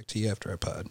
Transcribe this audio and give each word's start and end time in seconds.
back 0.00 0.06
to 0.06 0.18
you 0.18 0.30
after 0.30 0.50
I 0.50 0.56
pod. 0.56 0.86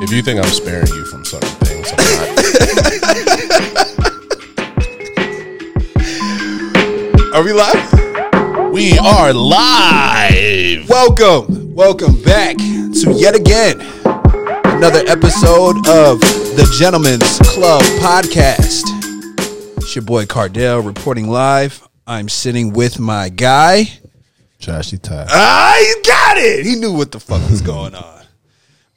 If 0.00 0.10
you 0.10 0.22
think 0.22 0.40
I'm 0.40 0.50
sparing 0.50 0.88
you 0.88 1.04
from 1.04 1.24
certain 1.24 1.48
things, 1.60 1.92
I'm 1.92 1.98
not. 1.98 2.28
Are 7.34 7.44
we 7.44 7.52
live? 7.52 8.72
we 8.72 8.98
are 8.98 9.32
live. 9.32 10.88
Welcome, 10.88 11.72
welcome 11.72 12.20
back 12.22 12.56
to 12.56 13.12
yet 13.14 13.36
again 13.36 13.80
another 14.78 15.02
episode 15.08 15.76
of 15.88 16.20
the 16.54 16.64
Gentlemen's 16.78 17.38
Club 17.40 17.82
podcast. 18.00 18.87
It's 19.88 19.96
your 19.96 20.04
boy 20.04 20.26
Cardell 20.26 20.80
reporting 20.82 21.28
live. 21.28 21.88
I'm 22.06 22.28
sitting 22.28 22.74
with 22.74 22.98
my 22.98 23.30
guy. 23.30 23.84
Joshy 24.60 25.00
Ty. 25.00 25.24
Ah, 25.30 25.76
he 25.78 26.02
got 26.06 26.36
it. 26.36 26.66
He 26.66 26.74
knew 26.74 26.92
what 26.92 27.10
the 27.10 27.18
fuck 27.18 27.40
was 27.48 27.62
going 27.72 27.94
on. 27.94 28.22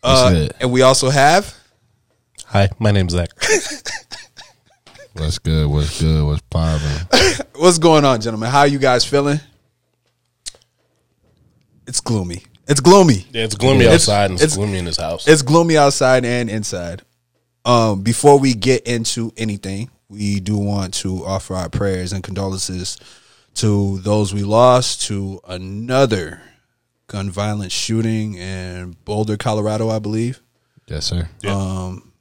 Uh, 0.04 0.30
good? 0.32 0.54
and 0.60 0.70
we 0.70 0.82
also 0.82 1.10
have 1.10 1.56
Hi, 2.48 2.68
my 2.78 2.92
name's 2.92 3.14
Zach. 3.14 3.30
What's 5.14 5.40
good? 5.40 5.66
What's 5.70 6.02
good? 6.02 6.26
What's 6.26 6.42
poppin'? 6.50 7.46
what's 7.56 7.78
going 7.78 8.04
on, 8.04 8.20
gentlemen. 8.20 8.50
How 8.50 8.64
you 8.64 8.78
guys 8.78 9.06
feeling? 9.06 9.40
It's 11.88 12.02
gloomy. 12.02 12.44
It's 12.68 12.82
gloomy. 12.82 13.26
Yeah, 13.32 13.46
it's 13.46 13.56
gloomy 13.56 13.86
It's- 13.86 13.94
outside 14.10 14.26
and 14.26 14.34
it's, 14.34 14.44
it's- 14.44 14.58
gloomy 14.58 14.78
in 14.80 14.84
this 14.84 14.98
house. 14.98 15.26
It's 15.26 15.42
gloomy 15.42 15.78
outside 15.78 16.26
and 16.26 16.50
inside. 16.50 17.04
Um, 17.64 18.02
before 18.02 18.38
we 18.40 18.54
get 18.56 18.86
into 18.88 19.32
anything, 19.38 19.90
we 20.12 20.40
do 20.42 20.58
want 20.58 20.94
to 20.96 21.26
offer 21.26 21.56
our 21.56 21.70
prayers 21.70 22.12
and 22.14 22.22
condolences 22.24 22.98
to 23.56 23.98
those 24.00 24.34
we 24.34 24.44
lost 24.44 25.02
to 25.04 25.40
another 25.48 26.42
gun 27.08 27.30
violence 27.30 27.74
shooting 27.74 28.36
in 28.36 28.96
Boulder, 29.06 29.38
Colorado, 29.38 29.90
I 29.90 30.00
believe. 30.00 30.42
yes, 30.88 31.06
sir. 31.06 31.30
Um, 31.48 32.12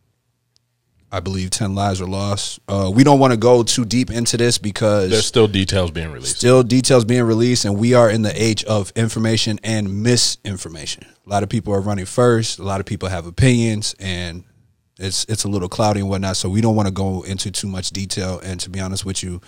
I 1.12 1.18
believe 1.18 1.50
10 1.50 1.74
lives 1.74 2.00
were 2.00 2.06
lost. 2.06 2.60
Uh, 2.68 2.90
we 2.94 3.02
don't 3.02 3.18
want 3.18 3.32
to 3.32 3.36
go 3.36 3.64
too 3.64 3.84
deep 3.84 4.10
into 4.12 4.36
this 4.36 4.58
because 4.58 5.10
There's 5.10 5.26
still 5.26 5.48
details 5.48 5.90
being 5.90 6.12
released. 6.12 6.36
still 6.36 6.62
details 6.62 7.04
being 7.04 7.24
released 7.24 7.64
and 7.64 7.76
we 7.76 7.94
are 7.94 8.08
in 8.08 8.22
the 8.22 8.32
age 8.40 8.62
of 8.64 8.92
information 8.94 9.58
and 9.64 10.02
misinformation 10.04 11.04
a 11.26 11.28
lot 11.28 11.42
of 11.42 11.48
people 11.48 11.74
are 11.74 11.80
running 11.80 12.06
first 12.06 12.60
a 12.60 12.62
lot 12.62 12.78
of 12.78 12.86
people 12.86 13.08
have 13.08 13.26
opinions 13.26 13.96
and 13.98 14.44
it's 15.00 15.24
it's 15.28 15.44
a 15.44 15.48
little 15.48 15.68
cloudy 15.68 16.00
and 16.00 16.08
whatnot 16.08 16.36
so 16.36 16.48
we 16.48 16.60
don't 16.60 16.76
want 16.76 16.86
to 16.86 16.92
go 16.92 17.22
into 17.22 17.50
too 17.50 17.66
much 17.68 17.90
detail 17.90 18.38
and 18.44 18.60
to 18.60 18.70
be 18.70 18.78
honest 18.80 19.04
with 19.04 19.22
you 19.22 19.40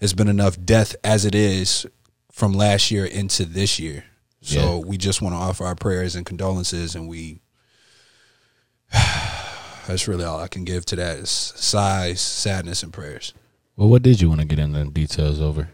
it's 0.00 0.12
been 0.12 0.28
enough 0.28 0.56
death 0.64 0.94
as 1.04 1.24
it 1.24 1.34
is 1.34 1.86
from 2.32 2.52
last 2.52 2.90
year 2.90 3.04
into 3.04 3.44
this 3.44 3.78
year 3.78 4.04
so 4.42 4.78
we 4.78 4.96
just 4.96 5.20
want 5.22 5.32
to 5.34 5.38
offer 5.38 5.64
our 5.64 5.74
prayers 5.74 6.14
and 6.14 6.24
condolences 6.26 6.94
and 6.94 7.08
we 7.08 7.40
that's 9.86 10.06
really 10.08 10.24
all 10.24 10.38
i 10.40 10.48
can 10.48 10.64
give 10.64 10.84
to 10.86 10.96
that 10.96 11.16
is 11.18 11.30
sighs 11.30 12.20
sadness 12.20 12.82
and 12.82 12.92
prayers 12.92 13.32
Well, 13.76 13.88
what 13.88 14.02
did 14.02 14.20
you 14.20 14.28
want 14.28 14.40
to 14.40 14.46
get 14.46 14.58
into 14.58 14.84
details 14.90 15.40
over? 15.40 15.68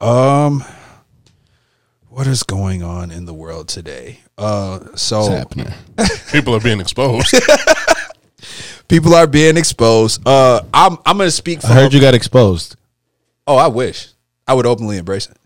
Um, 0.00 0.62
what 2.08 2.26
is 2.28 2.42
going 2.44 2.82
on 2.84 3.10
in 3.10 3.24
the 3.26 3.34
world 3.34 3.66
today? 3.68 4.20
Uh, 4.38 4.78
What's 4.78 5.02
so 5.02 5.28
happening? 5.30 5.72
People 6.32 6.54
are 6.54 6.60
being 6.60 6.78
exposed. 6.80 7.34
people 8.88 9.14
are 9.14 9.26
being 9.26 9.56
exposed. 9.56 10.26
Uh, 10.26 10.62
I'm 10.72 10.98
I'm 11.06 11.18
gonna 11.18 11.30
speak. 11.30 11.60
For, 11.60 11.68
I 11.68 11.72
heard 11.74 11.92
you 11.92 12.00
got 12.00 12.14
exposed. 12.14 12.76
Oh, 13.46 13.56
I 13.56 13.68
wish 13.68 14.08
I 14.46 14.54
would 14.54 14.66
openly 14.66 14.98
embrace 14.98 15.26
it. 15.28 15.36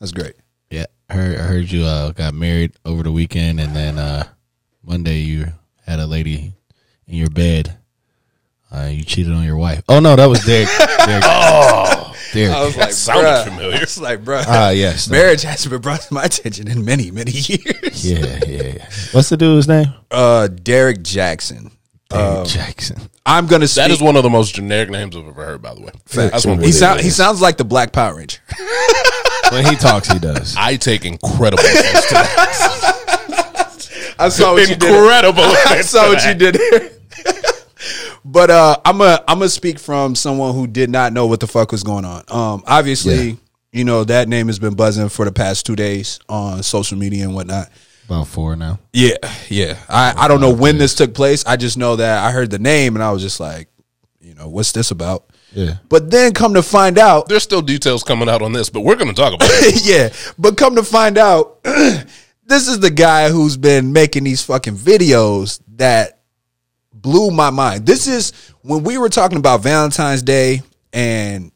That's 0.00 0.12
great. 0.12 0.34
Yeah, 0.70 0.86
I 1.08 1.14
heard. 1.14 1.36
I 1.38 1.42
heard 1.42 1.70
you 1.70 1.84
uh, 1.84 2.10
got 2.12 2.34
married 2.34 2.72
over 2.84 3.02
the 3.02 3.12
weekend, 3.12 3.60
and 3.60 3.74
then 3.74 3.98
uh, 3.98 4.24
Monday 4.84 5.18
you 5.20 5.46
had 5.86 5.98
a 6.00 6.06
lady 6.06 6.52
in 7.06 7.14
your 7.14 7.30
bed. 7.30 7.76
Uh, 8.70 8.88
you 8.90 9.04
cheated 9.04 9.32
on 9.32 9.44
your 9.44 9.56
wife. 9.56 9.82
Oh 9.88 10.00
no, 10.00 10.16
that 10.16 10.26
was 10.26 10.44
Derrick. 10.44 10.68
Derrick. 11.06 11.24
oh, 11.24 12.14
Derrick. 12.32 12.54
I 12.56 12.64
was 12.64 12.76
like, 12.76 12.92
sounded 12.92 13.22
bruh. 13.30 13.44
familiar. 13.44 13.76
It's 13.82 13.98
like, 13.98 14.24
bro, 14.24 14.42
Ah, 14.44 14.70
yes. 14.70 15.08
marriage 15.08 15.42
hasn't 15.42 15.70
been 15.70 15.80
brought 15.80 16.00
to 16.02 16.12
my 16.12 16.24
attention 16.24 16.66
in 16.68 16.84
many 16.84 17.12
many 17.12 17.30
years. 17.34 18.04
Yeah, 18.10 18.40
yeah, 18.46 18.62
yeah. 18.62 18.88
What's 19.12 19.28
the 19.28 19.36
dude's 19.36 19.68
name? 19.68 19.86
Uh, 20.10 20.48
Derrick 20.48 20.98
Jaxn. 20.98 21.70
Derrick 22.08 22.46
Jaxn. 22.46 23.08
I'm 23.24 23.46
gonna. 23.46 23.66
Speak. 23.66 23.84
that 23.84 23.90
is 23.90 24.00
one 24.00 24.16
of 24.16 24.22
the 24.22 24.30
most 24.30 24.54
generic 24.54 24.90
names 24.90 25.16
I've 25.16 25.26
ever 25.26 25.44
heard, 25.44 25.62
by 25.62 25.74
the 25.74 25.80
way. 25.80 25.90
That's 26.12 26.46
one 26.46 26.60
He 26.62 26.72
sound, 26.72 27.00
He 27.00 27.10
sounds 27.10 27.40
like 27.40 27.56
the 27.56 27.64
Black 27.64 27.92
Power 27.92 28.16
Ranger. 28.16 28.38
When 29.52 29.64
he 29.64 29.76
talks, 29.76 30.08
he 30.08 30.18
does. 30.18 30.56
I 30.58 30.74
take 30.74 31.04
incredible 31.04 31.62
offense 31.62 32.06
to 32.08 32.14
that. 32.14 34.14
I 34.18 34.28
saw 34.28 34.54
what 34.54 34.68
you 34.68 34.74
did. 34.74 34.82
Incredible 34.90 35.42
I 35.44 35.82
saw 35.82 36.02
to 36.04 36.08
what 36.08 36.26
you 36.26 36.34
did 36.34 36.56
there. 36.56 36.90
but 38.24 38.50
uh, 38.50 38.76
I'm 38.84 39.00
a 39.00 39.22
I'm 39.28 39.38
gonna 39.38 39.48
speak 39.48 39.78
from 39.78 40.16
someone 40.16 40.52
who 40.54 40.66
did 40.66 40.90
not 40.90 41.12
know 41.12 41.26
what 41.28 41.38
the 41.38 41.46
fuck 41.46 41.70
was 41.70 41.84
going 41.84 42.04
on. 42.04 42.24
Um, 42.28 42.64
obviously, 42.66 43.28
Yeah. 43.30 43.34
you 43.72 43.84
know 43.84 44.02
that 44.02 44.28
name 44.28 44.48
has 44.48 44.58
been 44.58 44.74
buzzing 44.74 45.10
for 45.10 45.24
the 45.24 45.32
past 45.32 45.64
two 45.64 45.76
days 45.76 46.18
on 46.28 46.64
social 46.64 46.98
media 46.98 47.22
and 47.24 47.34
whatnot. 47.34 47.68
About 48.06 48.28
four 48.28 48.56
now. 48.56 48.78
Yeah, 48.92 49.16
yeah. 49.48 49.78
I 49.88 50.14
I 50.16 50.28
don't 50.28 50.40
know 50.40 50.52
when 50.52 50.78
this 50.78 50.94
took 50.94 51.12
place. 51.14 51.44
I 51.44 51.56
just 51.56 51.76
know 51.76 51.96
that 51.96 52.24
I 52.24 52.30
heard 52.30 52.50
the 52.50 52.58
name 52.58 52.94
and 52.96 53.02
I 53.02 53.10
was 53.12 53.20
just 53.22 53.40
like, 53.40 53.68
you 54.20 54.34
know, 54.34 54.48
what's 54.48 54.72
this 54.72 54.90
about? 54.90 55.24
Yeah. 55.52 55.76
But 55.88 56.10
then 56.10 56.32
come 56.34 56.54
to 56.54 56.62
find 56.62 56.98
out, 56.98 57.28
There's 57.28 57.42
still 57.42 57.62
details 57.62 58.02
coming 58.02 58.28
out 58.28 58.42
on 58.42 58.52
this, 58.52 58.68
but 58.70 58.80
we're 58.82 58.96
going 58.96 59.08
to 59.08 59.14
talk 59.14 59.32
about 59.34 59.48
it. 59.50 59.84
yeah. 59.86 60.12
But 60.38 60.56
come 60.56 60.76
to 60.76 60.82
find 60.82 61.16
out, 61.18 61.62
this 61.64 62.68
is 62.68 62.78
the 62.80 62.90
guy 62.90 63.30
who's 63.30 63.56
been 63.56 63.92
making 63.92 64.24
these 64.24 64.42
fucking 64.42 64.76
videos 64.76 65.60
that 65.76 66.20
blew 66.92 67.30
my 67.30 67.50
mind. 67.50 67.86
This 67.86 68.06
is 68.06 68.32
when 68.62 68.84
we 68.84 68.98
were 68.98 69.08
talking 69.08 69.38
about 69.38 69.62
Valentine's 69.62 70.22
Day 70.22 70.62
and 70.92 71.52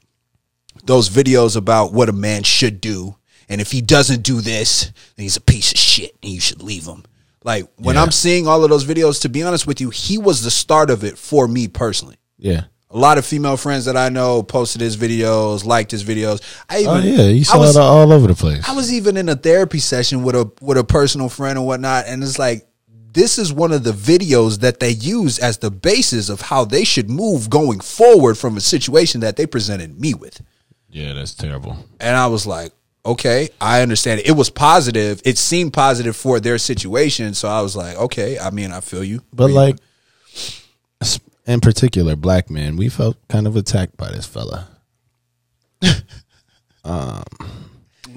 those 0.85 1.11
videos 1.11 1.57
about 1.57 1.93
what 1.93 2.09
a 2.09 2.13
man 2.13 2.43
should 2.43 2.81
do. 2.81 3.17
And 3.51 3.61
if 3.61 3.71
he 3.73 3.83
doesn't 3.83 4.23
do 4.23 4.41
this, 4.41 4.85
then 5.17 5.25
he's 5.25 5.37
a 5.37 5.41
piece 5.43 5.73
of 5.73 5.79
shit 5.79 6.17
and 6.23 6.33
you 6.33 6.41
should 6.41 6.63
leave 6.63 6.87
him. 6.87 7.03
Like 7.45 7.67
when 7.77 7.97
Yeah. 7.97 8.03
I'm 8.03 8.11
seeing 8.13 8.47
all 8.47 8.63
of 8.65 8.71
those 8.71 8.85
videos, 8.85 9.21
to 9.23 9.29
be 9.29 9.43
honest 9.43 9.67
with 9.67 9.81
you, 9.81 9.91
he 9.91 10.17
was 10.17 10.43
the 10.43 10.51
start 10.51 10.89
of 10.89 11.05
it 11.05 11.19
for 11.19 11.47
me 11.49 11.69
personally. 11.69 12.17
Yeah. 12.39 12.63
A 12.93 12.99
lot 12.99 13.19
of 13.19 13.27
female 13.27 13.57
friends 13.57 13.85
that 13.85 13.97
I 13.97 14.09
know 14.09 14.43
posted 14.43 14.81
his 14.81 14.97
videos, 14.97 15.65
liked 15.65 15.91
his 15.91 16.03
videos. 16.03 16.41
I 16.69 16.79
oh, 16.79 16.81
even, 16.81 16.91
Oh 16.97 17.23
yeah, 17.23 17.29
you 17.29 17.45
saw 17.45 17.59
was, 17.59 17.77
it 17.77 17.81
all 17.81 18.13
over 18.13 18.27
the 18.27 18.35
place. 18.35 18.69
I 18.69 18.73
was 18.73 18.93
even 18.93 19.17
in 19.17 19.29
a 19.29 19.37
therapy 19.37 19.79
session 19.79 20.23
with 20.23 20.35
a 20.35 20.51
with 20.61 20.77
a 20.79 20.85
personal 20.85 21.29
friend 21.29 21.57
and 21.59 21.67
whatnot, 21.67 22.07
and 22.07 22.23
it's 22.23 22.39
like 22.39 22.67
this 23.13 23.39
is 23.39 23.53
one 23.53 23.73
of 23.73 23.85
the 23.85 23.93
videos 23.93 24.61
that 24.61 24.81
they 24.81 24.91
use 24.91 25.39
as 25.39 25.59
the 25.59 25.71
basis 25.71 26.29
of 26.29 26.41
how 26.41 26.65
they 26.65 26.85
should 26.85 27.11
move 27.11 27.51
going 27.51 27.81
forward 27.81 28.39
from 28.39 28.57
a 28.57 28.61
situation 28.61 29.21
that 29.23 29.37
they 29.37 29.47
presented 29.47 30.01
me 30.01 30.15
with. 30.15 30.41
yeah, 30.91 31.13
that's 31.13 31.35
terrible. 31.35 31.77
And 32.01 32.17
I 32.17 32.27
was 32.29 32.47
like, 32.47 32.73
okay, 33.05 33.49
I 33.61 33.83
understand 33.83 34.21
it. 34.21 34.27
It 34.29 34.33
was 34.33 34.51
positive. 34.51 35.21
It 35.25 35.39
seemed 35.39 35.73
positive 35.73 36.17
for 36.17 36.41
their 36.41 36.59
situation. 36.59 37.35
So 37.35 37.49
I 37.49 37.61
was 37.63 37.75
like, 37.77 37.97
okay, 37.97 38.39
I 38.39 38.51
mean, 38.51 38.73
I 38.73 38.81
feel 38.81 39.03
you. 39.05 39.23
But 39.33 39.51
like, 39.51 39.77
s- 41.01 41.21
in 41.47 41.61
particular, 41.61 42.15
black 42.17 42.51
men, 42.51 42.77
we 42.77 42.89
felt 42.89 43.17
kind 43.29 43.47
of 43.47 43.57
attacked 43.57 43.97
by 43.97 44.11
this 44.11 44.27
fella. 44.27 44.69
Um, 46.83 47.23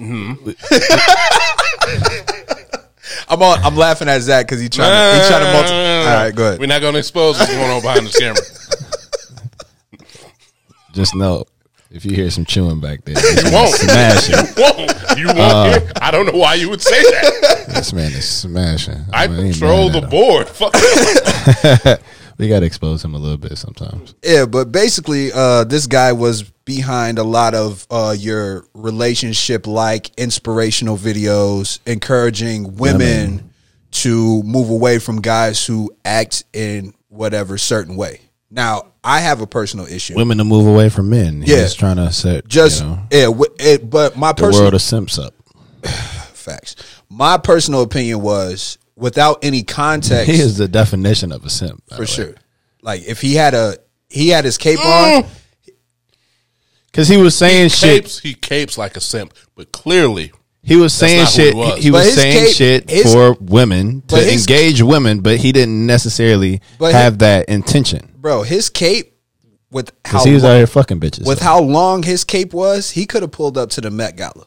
I'm 3.28 3.42
on, 3.42 3.58
I'm 3.62 3.76
laughing 3.76 4.08
at 4.08 4.20
Zach 4.22 4.46
because 4.46 4.60
he 4.60 4.68
trying 4.68 4.90
to 4.90 5.22
he 5.22 5.28
trying 5.28 5.44
to 5.44 5.52
multi. 5.52 5.72
All 5.72 6.14
right, 6.16 6.34
go 6.34 6.46
ahead. 6.48 6.60
We're 6.60 6.66
not 6.66 6.80
going 6.80 6.94
to 6.94 6.98
expose 6.98 7.38
what's 7.38 7.52
going 7.52 7.70
on 7.70 7.82
behind 7.82 8.06
this 8.06 8.18
camera. 8.18 8.40
Just 10.92 11.14
know 11.14 11.44
if 11.90 12.04
you 12.04 12.14
hear 12.14 12.30
some 12.30 12.44
chewing 12.44 12.80
back 12.80 13.04
there, 13.04 13.14
You 13.46 13.52
won't. 13.52 13.74
smash 13.74 14.24
smashing. 14.24 14.56
You 14.56 14.62
won't. 14.62 15.18
You 15.18 15.26
won't. 15.26 15.82
hear- 15.82 15.92
I 16.00 16.10
don't 16.10 16.26
know 16.26 16.38
why 16.38 16.54
you 16.54 16.68
would 16.70 16.82
say 16.82 17.02
that. 17.02 17.64
This 17.68 17.92
man 17.92 18.12
is 18.12 18.28
smashing. 18.28 19.04
I 19.12 19.26
mean, 19.28 19.46
ain't 19.46 19.52
control 19.54 19.90
the 19.90 20.00
board. 20.02 20.48
Fuck. 20.48 20.74
We 22.36 22.48
got 22.48 22.60
to 22.60 22.66
expose 22.66 23.04
him 23.04 23.14
a 23.14 23.18
little 23.18 23.36
bit 23.36 23.56
sometimes. 23.58 24.16
Yeah, 24.24 24.46
but 24.46 24.72
basically, 24.72 25.30
uh, 25.32 25.62
this 25.62 25.86
guy 25.86 26.10
was 26.10 26.42
behind 26.42 27.20
a 27.20 27.22
lot 27.22 27.54
of 27.54 27.86
uh, 27.92 28.12
your 28.18 28.64
relationship 28.74 29.68
like 29.68 30.10
inspirational 30.18 30.96
videos, 30.96 31.78
encouraging 31.86 32.74
women 32.74 33.52
to 33.92 34.42
move 34.42 34.68
away 34.68 34.98
from 34.98 35.20
guys 35.20 35.64
who 35.64 35.94
act 36.04 36.42
in 36.52 36.92
whatever 37.08 37.56
certain 37.56 37.94
way. 37.94 38.20
Now, 38.54 38.92
I 39.02 39.18
have 39.20 39.40
a 39.40 39.46
personal 39.48 39.86
issue. 39.86 40.14
Women 40.14 40.38
to 40.38 40.44
move 40.44 40.66
away 40.68 40.88
from 40.88 41.10
men. 41.10 41.42
He's 41.42 41.50
Yeah. 41.50 41.68
trying 41.68 41.96
to 41.96 42.12
set 42.12 42.46
Just 42.46 42.82
you 42.82 42.86
know, 42.88 42.98
yeah, 43.10 43.24
w- 43.24 43.52
it, 43.58 43.90
but 43.90 44.16
my 44.16 44.30
the 44.32 44.42
personal 44.42 44.62
world 44.66 44.74
of 44.74 44.82
simps 44.82 45.18
up. 45.18 45.34
facts. 45.84 46.76
My 47.10 47.36
personal 47.36 47.82
opinion 47.82 48.20
was 48.22 48.78
without 48.96 49.44
any 49.44 49.62
context. 49.64 50.30
He 50.30 50.38
is 50.38 50.56
the 50.56 50.68
definition 50.68 51.32
of 51.32 51.44
a 51.44 51.50
simp. 51.50 51.82
for 51.96 52.06
sure. 52.06 52.34
Like 52.80 53.02
if 53.08 53.20
he 53.20 53.34
had 53.34 53.54
a 53.54 53.76
he 54.08 54.28
had 54.28 54.44
his 54.44 54.56
cape 54.56 54.78
on. 54.78 55.08
Eh. 55.08 55.22
Because 56.86 57.08
he 57.08 57.16
was 57.16 57.34
saying 57.34 57.70
shit. 57.70 58.02
capes, 58.04 58.18
he 58.20 58.34
capes 58.34 58.78
like 58.78 58.96
a 58.96 59.00
simp, 59.00 59.34
but 59.56 59.72
clearly 59.72 60.30
He 60.62 60.76
was 60.76 60.94
saying 60.94 61.26
shit. 61.26 61.54
he 61.54 61.58
was. 61.58 61.82
He 61.82 61.90
was 61.90 62.14
saying 62.14 62.44
cape- 62.46 62.54
shit 62.54 62.88
his- 62.90 63.12
for 63.12 63.36
women 63.40 64.02
to 64.08 64.16
his- 64.16 64.48
engage 64.48 64.80
women, 64.80 65.20
but 65.20 65.38
he 65.38 65.50
didn't 65.50 65.84
necessarily 65.86 66.60
But 66.78 66.92
have 66.92 67.18
that 67.18 67.48
intention. 67.48 68.10
Bro, 68.24 68.44
his 68.44 68.70
cape 68.70 69.18
with 69.70 69.92
how 70.02 70.24
he 70.24 70.32
was 70.32 70.44
long, 70.44 70.52
out 70.52 70.56
here 70.56 70.66
fucking 70.66 70.98
bitches. 70.98 71.26
with 71.26 71.40
so, 71.40 71.44
how 71.44 71.60
long 71.60 72.02
his 72.02 72.24
cape 72.24 72.54
was, 72.54 72.90
he 72.90 73.04
could 73.04 73.20
have 73.20 73.32
pulled 73.32 73.58
up 73.58 73.68
to 73.72 73.82
the 73.82 73.90
Met 73.90 74.16
Gala. 74.16 74.46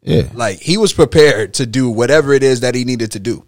yeah, 0.00 0.22
Like 0.32 0.60
he 0.60 0.78
was 0.78 0.94
prepared 0.94 1.52
to 1.54 1.66
do 1.66 1.90
whatever 1.90 2.32
it 2.32 2.42
is 2.42 2.60
that 2.60 2.74
he 2.74 2.86
needed 2.86 3.12
to 3.12 3.18
do. 3.18 3.46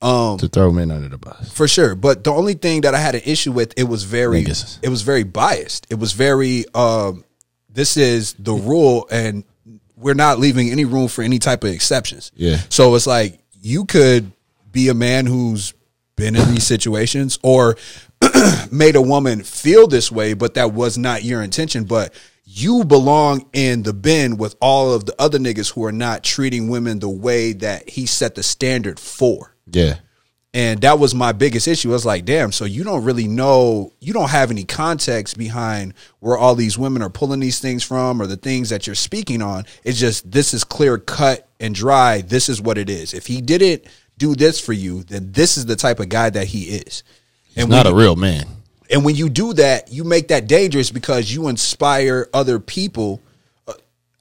Um 0.00 0.38
to 0.38 0.48
throw 0.48 0.72
men 0.72 0.90
under 0.90 1.10
the 1.10 1.18
bus. 1.18 1.52
for 1.52 1.68
sure. 1.68 1.94
But 1.94 2.24
the 2.24 2.32
only 2.32 2.54
thing 2.54 2.80
that 2.80 2.94
I 2.94 3.00
had 3.00 3.14
an 3.14 3.20
issue 3.26 3.52
with, 3.52 3.74
it 3.76 3.84
was 3.84 4.04
very 4.04 4.44
Niggas. 4.44 4.78
it 4.80 4.88
was 4.88 5.02
very 5.02 5.24
biased. 5.24 5.88
It 5.90 5.96
was 5.96 6.12
very 6.14 6.64
um 6.74 7.22
this 7.68 7.98
is 7.98 8.32
the 8.38 8.54
rule 8.54 9.06
and 9.10 9.44
we're 9.94 10.14
not 10.14 10.38
leaving 10.38 10.70
any 10.70 10.86
room 10.86 11.08
for 11.08 11.20
any 11.20 11.38
type 11.38 11.64
of 11.64 11.70
exceptions. 11.70 12.32
Yeah. 12.34 12.60
So 12.70 12.94
it's 12.94 13.06
like 13.06 13.40
you 13.60 13.84
could 13.84 14.32
be 14.72 14.88
a 14.88 14.94
man 14.94 15.26
who's 15.26 15.74
been 16.16 16.36
in 16.36 16.50
these 16.50 16.66
situations 16.66 17.38
or 17.42 17.76
made 18.70 18.96
a 18.96 19.02
woman 19.02 19.42
feel 19.42 19.86
this 19.86 20.10
way, 20.10 20.34
but 20.34 20.54
that 20.54 20.72
was 20.72 20.96
not 20.98 21.24
your 21.24 21.42
intention. 21.42 21.84
But 21.84 22.14
you 22.44 22.84
belong 22.84 23.48
in 23.52 23.82
the 23.82 23.92
bin 23.92 24.36
with 24.36 24.56
all 24.60 24.92
of 24.92 25.06
the 25.06 25.14
other 25.18 25.38
niggas 25.38 25.72
who 25.72 25.84
are 25.84 25.92
not 25.92 26.24
treating 26.24 26.68
women 26.68 26.98
the 26.98 27.08
way 27.08 27.52
that 27.52 27.88
he 27.88 28.06
set 28.06 28.34
the 28.34 28.42
standard 28.42 28.98
for. 28.98 29.54
Yeah, 29.66 29.96
And 30.52 30.80
that 30.82 30.98
was 30.98 31.14
my 31.14 31.32
biggest 31.32 31.66
issue. 31.66 31.90
I 31.90 31.92
was 31.92 32.04
like, 32.04 32.24
damn, 32.24 32.52
so 32.52 32.64
you 32.64 32.84
don't 32.84 33.04
really 33.04 33.28
know, 33.28 33.92
you 34.00 34.12
don't 34.12 34.30
have 34.30 34.50
any 34.50 34.64
context 34.64 35.38
behind 35.38 35.94
where 36.18 36.36
all 36.36 36.54
these 36.54 36.76
women 36.76 37.00
are 37.00 37.08
pulling 37.08 37.40
these 37.40 37.60
things 37.60 37.82
from 37.82 38.20
or 38.20 38.26
the 38.26 38.36
things 38.36 38.68
that 38.68 38.86
you're 38.86 38.96
speaking 38.96 39.40
on. 39.40 39.64
It's 39.84 39.98
just, 39.98 40.30
this 40.30 40.52
is 40.52 40.64
clear 40.64 40.98
cut 40.98 41.48
and 41.58 41.74
dry. 41.74 42.20
This 42.20 42.48
is 42.48 42.60
what 42.60 42.76
it 42.76 42.90
is. 42.90 43.14
If 43.14 43.28
he 43.28 43.40
didn't 43.40 43.86
do 44.18 44.34
this 44.34 44.60
for 44.60 44.72
you, 44.72 45.04
then 45.04 45.32
this 45.32 45.56
is 45.56 45.66
the 45.66 45.76
type 45.76 46.00
of 46.00 46.08
guy 46.08 46.28
that 46.28 46.48
he 46.48 46.64
is. 46.64 47.02
And 47.56 47.68
not 47.68 47.84
when 47.86 47.94
a 47.94 47.96
real 47.96 48.16
man. 48.16 48.46
and 48.90 49.04
when 49.04 49.14
you 49.16 49.28
do 49.28 49.52
that, 49.54 49.92
you 49.92 50.04
make 50.04 50.28
that 50.28 50.46
dangerous 50.46 50.90
because 50.90 51.32
you 51.32 51.48
inspire 51.48 52.28
other 52.32 52.58
people. 52.58 53.20
uh, 53.68 53.72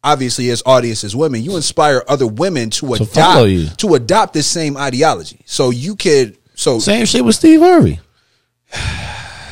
Obviously, 0.04 0.50
as 0.50 0.64
audience 0.66 1.04
as 1.04 1.16
women, 1.16 1.44
you 1.44 1.56
inspire 1.56 2.04
other 2.08 2.28
women 2.28 2.70
to 2.72 2.96
To 2.96 3.06
follow 3.06 3.46
you. 3.46 3.64
adopt 3.68 3.80
to 3.80 3.94
adopt 3.96 4.34
this 4.34 4.48
same 4.48 4.76
ideology. 4.78 5.40
So 5.46 5.70
you 5.70 5.96
could 5.96 6.38
so 6.56 6.80
Same 6.80 7.06
shit 7.06 7.24
with 7.26 7.36
Steve 7.36 7.60
Harvey. 7.62 8.00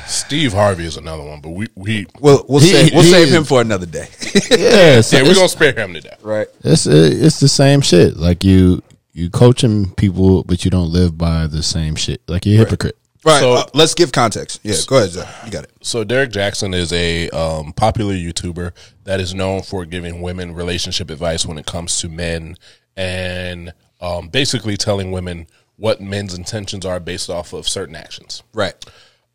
Steve 0.07 0.53
Harvey 0.53 0.85
is 0.85 0.97
another 0.97 1.23
one. 1.23 1.39
But 1.39 1.49
we 1.51 1.67
we 1.75 2.07
we'll 2.19 2.43
we'll 2.49 2.59
He- 2.61 2.69
save 2.71 2.93
we'll 2.93 3.03
he 3.03 3.11
save 3.11 3.27
is- 3.27 3.33
him 3.33 3.43
for 3.43 3.61
another 3.61 3.85
day. 3.85 4.07
Yeah, 4.51 5.01
so 5.01 5.17
yeah, 5.17 5.23
we're 5.23 5.35
gonna 5.35 5.47
spare 5.49 5.73
him 5.73 5.93
to 5.93 6.01
death. 6.01 6.19
right. 6.23 6.47
it's 6.63 6.85
it's 6.87 7.39
the 7.39 7.47
same 7.47 7.81
shit. 7.81 8.17
Like 8.17 8.43
you 8.43 8.81
you 9.13 9.29
coaching 9.29 9.91
people, 9.95 10.43
but 10.43 10.65
you 10.65 10.71
don't 10.71 10.91
live 10.91 11.17
by 11.17 11.45
the 11.47 11.61
same 11.63 11.95
shit. 11.95 12.21
Like 12.27 12.45
you're 12.45 12.55
a 12.55 12.59
hypocrite. 12.65 12.97
Right. 13.25 13.39
So- 13.39 13.53
uh, 13.53 13.63
let's 13.73 13.93
give 13.93 14.11
context. 14.11 14.59
Yeah, 14.63 14.75
go 14.87 14.97
ahead, 14.97 15.09
Zach. 15.11 15.27
You 15.45 15.51
got 15.51 15.63
it. 15.65 15.71
So 15.81 16.03
Derrick 16.03 16.31
Jaxn 16.31 16.73
is 16.73 16.93
a 16.93 17.29
um, 17.31 17.73
popular 17.73 18.13
YouTuber 18.13 18.71
that 19.03 19.19
is 19.19 19.33
known 19.33 19.61
for 19.61 19.85
giving 19.85 20.21
women 20.21 20.53
relationship 20.53 21.09
advice 21.09 21.45
when 21.45 21.57
it 21.57 21.65
comes 21.65 21.99
to 21.99 22.09
men 22.09 22.55
and 22.95 23.73
um, 24.01 24.29
basically 24.29 24.77
telling 24.77 25.11
women 25.11 25.47
what 25.77 26.01
men's 26.01 26.33
intentions 26.33 26.85
are 26.85 26.99
based 26.99 27.29
off 27.29 27.53
of 27.53 27.67
certain 27.67 27.95
actions. 27.95 28.43
Right. 28.53 28.73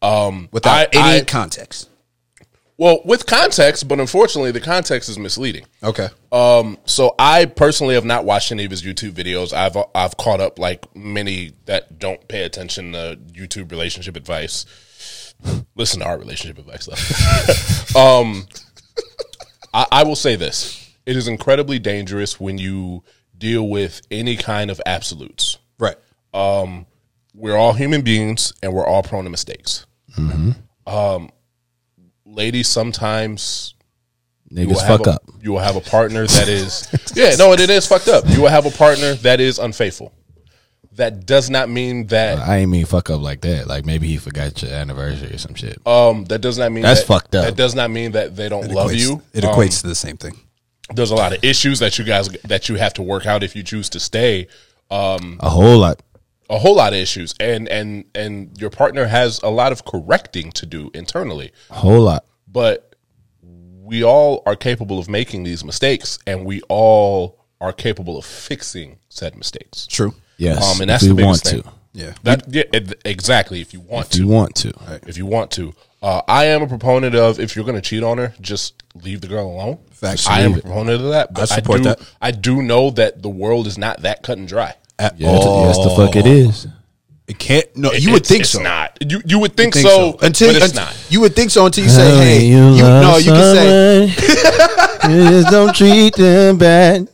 Um 0.02 0.48
without 0.52 0.72
I- 0.74 0.88
any 0.92 1.20
I- 1.20 1.24
context. 1.24 1.88
Well, 2.76 3.00
with 3.04 3.26
context, 3.26 3.86
but 3.86 4.00
unfortunately, 4.00 4.50
the 4.50 4.60
context 4.60 5.08
is 5.08 5.16
misleading. 5.16 5.64
Okay. 5.82 6.08
Um, 6.32 6.76
so 6.86 7.14
I 7.18 7.44
personally 7.44 7.94
have 7.94 8.04
not 8.04 8.24
watched 8.24 8.50
any 8.50 8.64
of 8.64 8.70
his 8.70 8.82
YouTube 8.82 9.12
videos. 9.12 9.52
I've 9.52 9.76
I've 9.94 10.16
caught 10.16 10.40
up 10.40 10.58
like 10.58 10.94
many 10.96 11.52
that 11.66 11.98
don't 11.98 12.26
pay 12.26 12.42
attention 12.42 12.92
to 12.92 13.18
YouTube 13.32 13.70
relationship 13.70 14.16
advice. 14.16 14.66
Listen 15.76 16.00
to 16.00 16.06
our 16.06 16.18
relationship 16.18 16.58
advice 16.58 16.86
though. 17.94 18.00
um, 18.20 18.46
I, 19.72 19.86
I 19.92 20.04
will 20.04 20.16
say 20.16 20.34
this: 20.34 20.92
it 21.06 21.16
is 21.16 21.28
incredibly 21.28 21.78
dangerous 21.78 22.40
when 22.40 22.58
you 22.58 23.04
deal 23.38 23.68
with 23.68 24.00
any 24.10 24.36
kind 24.36 24.70
of 24.70 24.80
absolutes. 24.84 25.58
Right. 25.78 25.96
Um, 26.32 26.86
We're 27.34 27.56
all 27.56 27.74
human 27.74 28.02
beings, 28.02 28.52
and 28.64 28.72
we're 28.72 28.86
all 28.86 29.04
prone 29.04 29.24
to 29.24 29.30
mistakes. 29.30 29.86
Hmm. 30.16 30.50
Um, 30.86 31.30
ladies, 32.24 32.68
sometimes 32.68 33.74
you 34.50 34.66
will 34.68 34.74
Niggas 34.76 34.80
have 34.82 34.98
fuck 34.98 35.06
a, 35.06 35.10
up. 35.12 35.22
You 35.42 35.52
will 35.52 35.58
have 35.60 35.76
a 35.76 35.80
partner 35.80 36.26
that 36.26 36.48
is 36.48 36.86
yeah, 37.14 37.34
no, 37.36 37.52
it 37.52 37.60
is 37.60 37.86
fucked 37.86 38.08
up. 38.08 38.24
You 38.28 38.42
will 38.42 38.48
have 38.48 38.66
a 38.66 38.70
partner 38.70 39.14
that 39.14 39.40
is 39.40 39.58
unfaithful. 39.58 40.12
That 40.92 41.26
does 41.26 41.50
not 41.50 41.68
mean 41.68 42.06
that 42.08 42.38
I 42.38 42.58
ain't 42.58 42.70
mean 42.70 42.86
fuck 42.86 43.10
up 43.10 43.20
like 43.20 43.40
that. 43.40 43.66
Like 43.66 43.84
maybe 43.84 44.06
he 44.06 44.16
forgot 44.16 44.62
your 44.62 44.70
anniversary 44.72 45.34
or 45.34 45.38
some 45.38 45.54
shit. 45.54 45.84
um 45.86 46.24
that 46.26 46.38
does 46.40 46.56
not 46.56 46.70
mean 46.70 46.82
That's 46.82 47.00
that, 47.00 47.06
fucked 47.06 47.34
up. 47.34 47.44
That 47.46 47.56
does 47.56 47.74
not 47.74 47.90
mean 47.90 48.12
that 48.12 48.36
they 48.36 48.48
don't 48.48 48.70
love 48.70 48.90
Equates- 48.90 48.98
you. 49.00 49.22
It 49.32 49.44
Um, 49.44 49.54
equates 49.54 49.80
to 49.80 49.88
the 49.88 49.94
same 49.96 50.16
thing. 50.16 50.38
there's 50.94 51.10
a 51.10 51.16
lot 51.16 51.32
of 51.34 51.42
issues 51.42 51.80
that 51.80 51.98
you 51.98 52.04
guys 52.04 52.28
that 52.44 52.68
you 52.68 52.76
have 52.76 52.94
to 52.94 53.02
work 53.02 53.26
out 53.26 53.42
if 53.42 53.56
you 53.56 53.62
choose 53.64 53.88
to 53.90 53.98
stay. 54.00 54.46
Um, 54.90 55.38
a 55.40 55.50
whole 55.50 55.78
lot. 55.78 56.00
A 56.50 56.58
whole 56.58 56.76
lot 56.76 56.92
of 56.92 56.98
issues, 56.98 57.34
and 57.40 57.68
and 57.68 58.04
and 58.14 58.58
your 58.60 58.70
partner 58.70 59.06
has 59.06 59.40
a 59.42 59.48
lot 59.48 59.72
of 59.72 59.84
correcting 59.84 60.52
to 60.52 60.66
do 60.66 60.90
internally. 60.94 61.52
A 61.70 61.74
whole 61.74 62.02
lot. 62.02 62.24
but 62.46 62.94
we 63.42 64.02
all 64.02 64.42
are 64.46 64.56
capable 64.56 64.98
of 64.98 65.08
making 65.10 65.42
these 65.44 65.62
mistakes 65.62 66.18
and 66.26 66.46
we 66.46 66.62
all 66.70 67.38
are 67.60 67.72
capable 67.72 68.16
of 68.16 68.24
fixing 68.24 68.98
said 69.10 69.36
mistakes. 69.36 69.86
True. 69.86 70.14
Yes. 70.38 70.62
Um, 70.64 70.80
and 70.80 70.90
if 70.90 70.94
that's 70.94 71.02
we 71.02 71.08
the 71.10 71.14
biggest 71.16 71.44
want 71.44 71.64
thing. 71.64 71.72
to. 71.72 71.78
Yeah. 71.92 72.14
That 72.22 72.44
yeah, 72.48 72.62
exactly. 73.04 73.60
If 73.60 73.72
you 73.74 73.80
want 73.80 74.06
If 74.06 74.12
to, 74.12 74.18
you 74.20 74.26
want 74.28 74.54
to. 74.56 74.72
if 75.06 75.16
you 75.18 75.26
want 75.26 75.50
to, 75.52 75.74
uh, 76.02 76.22
I 76.26 76.46
am 76.46 76.62
a 76.62 76.66
proponent 76.66 77.14
of 77.14 77.38
if 77.38 77.54
you're 77.54 77.64
going 77.64 77.76
to 77.76 77.82
cheat 77.82 78.02
on 78.02 78.16
her, 78.18 78.34
just 78.40 78.82
leave 78.94 79.20
the 79.20 79.28
girl 79.28 79.46
alone. 79.46 79.78
Facts. 79.92 80.26
I 80.26 80.40
am 80.40 80.52
Leave 80.52 80.60
a 80.60 80.62
proponent 80.62 81.02
of 81.02 81.10
that. 81.10 81.32
But 81.34 81.52
I, 81.52 81.56
support 81.56 81.78
do, 81.82 81.84
that. 81.90 82.00
I 82.22 82.30
do 82.30 82.62
know 82.62 82.90
that 82.90 83.22
the 83.22 83.28
world 83.28 83.66
is 83.66 83.76
not 83.78 84.00
that 84.02 84.22
cut 84.22 84.38
and 84.38 84.48
dry. 84.48 84.74
At 84.98 85.18
Yeah, 85.18 85.28
all. 85.28 85.66
yes, 85.66 85.78
the 85.78 85.90
fuck 85.90 86.14
it 86.16 86.26
is. 86.26 86.66
It 87.26 87.38
can't. 87.38 87.64
No, 87.74 87.92
you 87.92 88.10
would 88.12 88.16
It's- 88.22 88.28
think 88.28 88.40
it's 88.42 88.50
so. 88.50 88.60
Not 88.62 88.98
you? 89.00 89.22
You 89.24 89.38
would 89.38 89.56
think, 89.56 89.72
Think 89.74 89.86
so, 89.86 90.16
until, 90.20 90.48
but 90.52 90.56
it's 90.56 90.64
until- 90.66 90.84
not. 90.84 90.94
You 91.08 91.20
would 91.20 91.34
think 91.34 91.50
so 91.50 91.64
until 91.66 91.84
you 91.84 91.90
say, 91.90 92.16
"Hey, 92.18 92.44
you, 92.46 92.74
you 92.74 92.82
love 92.82 93.02
no." 93.02 93.16
You 93.16 93.32
can 93.32 93.54
say, 93.56 94.08
someone, 95.00 95.22
you 95.24 95.28
just 95.30 95.50
don't 95.50 95.74
treat 95.74 96.14
them 96.16 96.58
bad. 96.58 97.08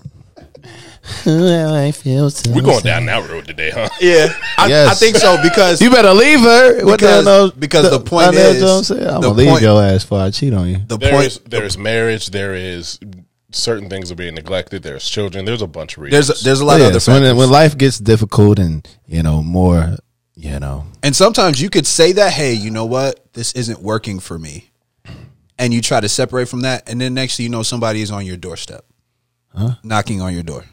I 1.26 1.92
feel 1.92 2.30
so 2.30 2.50
We're 2.52 2.62
going 2.62 2.76
sad. 2.80 2.84
down 2.84 3.06
that 3.06 3.30
road 3.30 3.46
today, 3.46 3.70
huh? 3.70 3.88
"Yeah." 4.00 4.32
I, 4.58 4.66
Yes. 4.68 4.88
I 4.90 4.94
think 4.94 5.16
so 5.16 5.40
because 5.42 5.80
You 5.80 5.90
better 5.90 6.12
leave 6.12 6.40
her. 6.40 6.84
What 6.84 6.98
Because- 7.00 7.24
the 7.24 7.30
hell? 7.30 7.42
knows- 7.46 7.52
because 7.52 7.90
the 7.90 8.00
point 8.00 8.34
Lionel 8.34 8.50
is- 8.52 8.60
Jones 8.60 8.86
said, 8.88 8.98
I'm 9.06 9.20
the 9.20 9.28
gonna 9.28 9.38
leave 9.38 9.48
point- 9.48 9.62
your 9.62 9.82
ass 9.82 10.02
before 10.02 10.20
I 10.22 10.30
cheat 10.30 10.54
on 10.54 10.68
you. 10.68 10.78
the 10.86 10.98
There 10.98 11.12
point. 11.12 11.26
is 11.26 11.40
there 11.48 11.64
is 11.64 11.78
marriage. 11.78 12.30
There 12.30 12.54
is 12.54 12.98
certain 13.52 13.88
things 13.90 14.10
are 14.10 14.14
being 14.16 14.34
neglected. 14.34 14.82
There's 14.82 15.08
children. 15.08 15.44
There's 15.44 15.62
a 15.62 15.66
bunch 15.66 15.96
of 15.96 16.02
reasons. 16.02 16.28
there's 16.28 16.40
a, 16.40 16.44
there's 16.44 16.60
a 16.60 16.64
lot 16.64 16.78
Yeah, 16.80 16.86
of 16.86 16.90
other 16.90 17.00
so 17.00 17.12
when, 17.12 17.36
when 17.36 17.50
life 17.50 17.76
gets 17.76 17.98
difficult 17.98 18.58
and 18.58 18.86
you 19.06 19.22
know 19.22 19.42
more, 19.42 19.96
you 20.34 20.58
know, 20.60 20.86
and 21.02 21.14
sometimes 21.14 21.60
you 21.60 21.70
could 21.70 21.86
say 21.86 22.12
that, 22.12 22.32
"Hey, 22.32 22.52
you 22.54 22.70
know 22.70 22.86
what? 22.86 23.32
This 23.34 23.52
isn't 23.52 23.80
working 23.82 24.20
for 24.20 24.38
me," 24.38 24.70
and 25.58 25.74
you 25.74 25.80
try 25.82 26.00
to 26.00 26.08
separate 26.08 26.48
from 26.48 26.60
that, 26.62 26.88
and 26.88 27.00
then 27.00 27.14
next 27.14 27.36
thing 27.36 27.44
you 27.44 27.50
know, 27.50 27.62
somebody 27.62 28.00
is 28.02 28.10
on 28.10 28.24
your 28.24 28.36
doorstep, 28.36 28.84
huh? 29.54 29.74
knocking 29.82 30.20
on 30.20 30.32
your 30.32 30.42
door. 30.42 30.64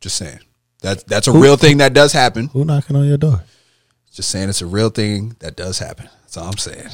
Just 0.00 0.16
saying. 0.16 0.40
That's 0.82 1.02
that's 1.04 1.28
a 1.28 1.32
real 1.32 1.56
thing 1.56 1.78
that 1.78 1.94
does 1.94 2.12
happen. 2.12 2.48
who 2.48 2.64
knocking 2.64 2.94
on 2.96 3.06
your 3.06 3.16
door? 3.16 3.42
Just 4.12 4.30
saying, 4.30 4.48
it's 4.48 4.60
a 4.60 4.66
real 4.66 4.90
thing 4.90 5.34
that 5.40 5.56
does 5.56 5.78
happen. 5.78 6.08
That's 6.34 6.36
all 6.36 6.50
I'm 6.50 6.58
saying. 6.58 6.88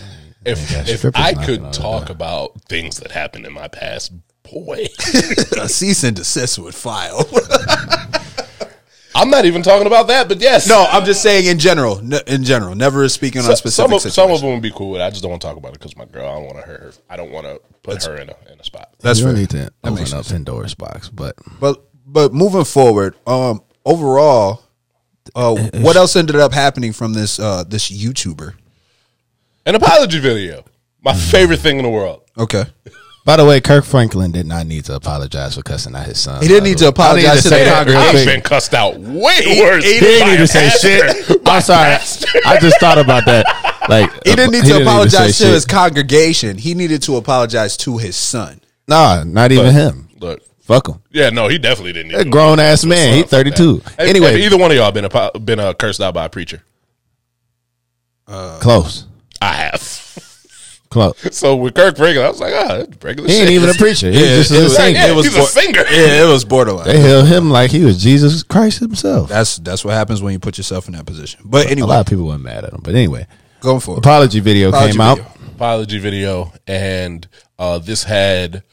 if 0.44 0.70
got 0.70 0.88
if 0.88 1.16
I 1.16 1.32
could 1.34 1.72
talk 1.72 2.06
door. 2.06 2.12
about 2.14 2.60
things 2.68 2.98
that 3.00 3.10
happened 3.12 3.46
in 3.46 3.52
my 3.54 3.68
past, 3.68 4.12
boy, 4.42 4.86
a 5.58 5.68
cease 5.68 6.04
and 6.04 6.14
desist 6.16 6.58
would 6.58 6.74
file. 6.74 7.24
I'm 9.14 9.28
not 9.28 9.44
even 9.44 9.62
talking 9.62 9.86
about 9.86 10.06
that. 10.08 10.28
But 10.28 10.40
yes, 10.40 10.68
no, 10.68 10.86
I'm 10.90 11.04
just 11.04 11.20
saying 11.22 11.46
in 11.46 11.58
general. 11.58 11.98
n- 11.98 12.20
In 12.26 12.44
general, 12.44 12.74
never 12.74 13.08
speaking 13.08 13.40
on 13.40 13.46
So- 13.48 13.54
specific 13.54 13.88
some 13.88 13.92
of 13.94 14.00
situations. 14.02 14.14
some 14.14 14.30
of 14.30 14.40
them 14.40 14.52
would 14.52 14.62
be 14.62 14.70
cool. 14.70 14.90
with 14.92 15.00
it. 15.00 15.04
I 15.04 15.10
just 15.10 15.22
don't 15.22 15.30
want 15.30 15.42
to 15.42 15.48
talk 15.48 15.56
about 15.56 15.72
it 15.72 15.78
because 15.78 15.96
my 15.96 16.04
girl. 16.04 16.28
I 16.28 16.34
don't 16.34 16.44
want 16.44 16.56
to 16.58 16.62
hurt 16.62 16.80
her. 16.80 16.92
I 17.08 17.16
don't 17.16 17.30
want 17.32 17.46
to 17.46 17.60
put 17.82 18.02
her 18.04 18.16
in 18.16 18.28
a 18.30 18.36
in 18.52 18.60
a 18.60 18.64
spot. 18.64 18.94
That's 19.00 19.18
you 19.18 19.24
fair. 19.26 19.32
don't 19.32 19.40
need 19.40 19.50
to 19.50 19.56
That 19.56 19.72
open 19.84 19.94
makes 19.96 20.12
up 20.12 20.26
Pandora's 20.26 20.74
box, 20.74 21.08
but 21.08 21.34
But 21.58 21.82
but 22.06 22.32
moving 22.32 22.64
forward, 22.64 23.14
um, 23.26 23.62
overall, 23.84 24.62
uh, 25.34 25.54
what 25.74 25.96
else 25.96 26.14
ended 26.16 26.36
up 26.36 26.52
happening 26.52 26.92
from 26.92 27.12
this 27.12 27.38
uh 27.40 27.64
this 27.64 27.90
YouTuber? 27.90 28.54
An 29.70 29.76
apology 29.76 30.18
video, 30.18 30.64
my 31.00 31.14
favorite 31.14 31.60
thing 31.60 31.76
in 31.76 31.84
the 31.84 31.88
world. 31.90 32.22
Okay, 32.36 32.64
by 33.24 33.36
the 33.36 33.44
way, 33.44 33.60
Kirk 33.60 33.84
Franklin 33.84 34.32
did 34.32 34.44
not 34.44 34.66
need 34.66 34.84
to 34.86 34.96
apologize 34.96 35.54
for 35.54 35.62
cussing 35.62 35.94
out 35.94 36.06
his 36.06 36.18
son. 36.18 36.42
He 36.42 36.48
didn't 36.48 36.64
need 36.64 36.78
to 36.78 36.88
apologize 36.88 37.44
to 37.44 37.48
say 37.50 37.62
the 37.66 37.70
Congress. 37.70 37.94
real 37.96 38.04
I've 38.04 38.26
been 38.26 38.40
cussed 38.40 38.74
out 38.74 38.98
way 38.98 39.60
worse. 39.62 39.84
He 39.84 40.00
didn't 40.00 40.28
need 40.28 40.38
to 40.38 40.48
say 40.48 40.68
shit. 40.70 41.40
I'm 41.46 41.62
sorry. 41.62 41.92
I 42.44 42.58
just 42.58 42.80
thought 42.80 42.98
about 42.98 43.24
that. 43.26 43.46
like 43.88 44.12
He 44.26 44.34
didn't 44.34 44.50
need 44.50 44.64
he 44.64 44.70
to 44.70 44.74
even 44.80 44.88
apologize 44.88 45.36
say 45.36 45.44
to 45.46 45.52
his 45.52 45.64
congregation. 45.66 46.58
He 46.58 46.74
needed 46.74 47.00
to 47.02 47.14
apologize 47.14 47.76
to 47.76 47.96
his 47.98 48.16
son. 48.16 48.60
Nah, 48.88 49.22
not 49.22 49.52
even 49.52 49.72
him. 49.72 50.08
Look, 50.18 50.42
Fuck 50.62 50.88
him. 50.88 51.00
yeah, 51.12 51.30
no, 51.30 51.46
he 51.46 51.58
definitely 51.58 51.92
didn't. 51.92 52.12
A 52.16 52.28
grown 52.28 52.58
ass 52.58 52.84
man. 52.84 53.14
He 53.18 53.22
thirty 53.22 53.52
two. 53.52 53.82
Anyway, 54.00 54.30
Anyway, 54.30 54.40
either 54.42 54.58
one 54.58 54.72
of 54.72 54.76
y'all 54.76 54.90
been 54.90 55.04
a, 55.04 55.38
been 55.38 55.60
uh, 55.60 55.74
cursed 55.74 56.00
out 56.00 56.12
by 56.14 56.24
a 56.24 56.28
preacher? 56.28 56.60
close, 58.26 59.06
I 59.40 59.52
have. 59.54 59.80
close. 60.90 61.14
So 61.30 61.54
with 61.56 61.74
Kirk 61.74 61.96
Franklin, 61.96 62.24
I 62.26 62.28
was 62.28 62.40
like, 62.40 62.52
ah, 62.54 62.78
that's 62.78 63.04
regular 63.04 63.28
He 63.28 63.34
shit. 63.36 63.42
ain't 63.42 63.50
even 63.52 63.70
a 63.70 63.74
preacher. 63.74 64.10
He 64.10 64.18
Yeah, 64.18 64.38
was 64.38 64.48
just 64.48 64.50
it 64.52 64.60
a 64.60 64.62
was- 64.64 64.76
singer. 64.76 64.98
yeah, 64.98 65.06
it 65.10 65.14
was 65.14 65.26
he's 65.26 65.34
bo- 65.36 65.42
a 65.42 65.46
singer. 65.46 65.84
Yeah, 65.90 66.24
it 66.24 66.28
was 66.28 66.44
borderline. 66.44 66.86
They 66.86 66.98
held 67.00 67.26
him 67.28 67.50
like 67.50 67.70
he 67.70 67.84
was 67.84 68.02
Jesus 68.02 68.42
Christ 68.42 68.80
himself. 68.80 69.28
That's 69.28 69.56
that's 69.58 69.84
what 69.84 69.94
happens 69.94 70.20
when 70.22 70.32
you 70.32 70.38
put 70.40 70.58
yourself 70.58 70.88
in 70.88 70.94
that 70.94 71.06
position. 71.06 71.42
But 71.44 71.66
anyway, 71.68 71.86
a 71.86 71.90
lot 71.90 72.00
of 72.00 72.06
people 72.06 72.26
weren't 72.26 72.42
mad 72.42 72.64
at 72.64 72.72
him, 72.72 72.80
but 72.82 72.94
anyway, 72.94 73.26
going 73.60 73.80
for 73.80 73.96
apology 73.98 74.40
video 74.40 74.70
Apology 74.70 74.92
came 74.92 75.00
out. 75.00 75.18
apology 75.54 75.98
video, 75.98 76.52
and 76.66 77.26
uh, 77.58 77.78
this 77.78 78.02
had 78.04 78.64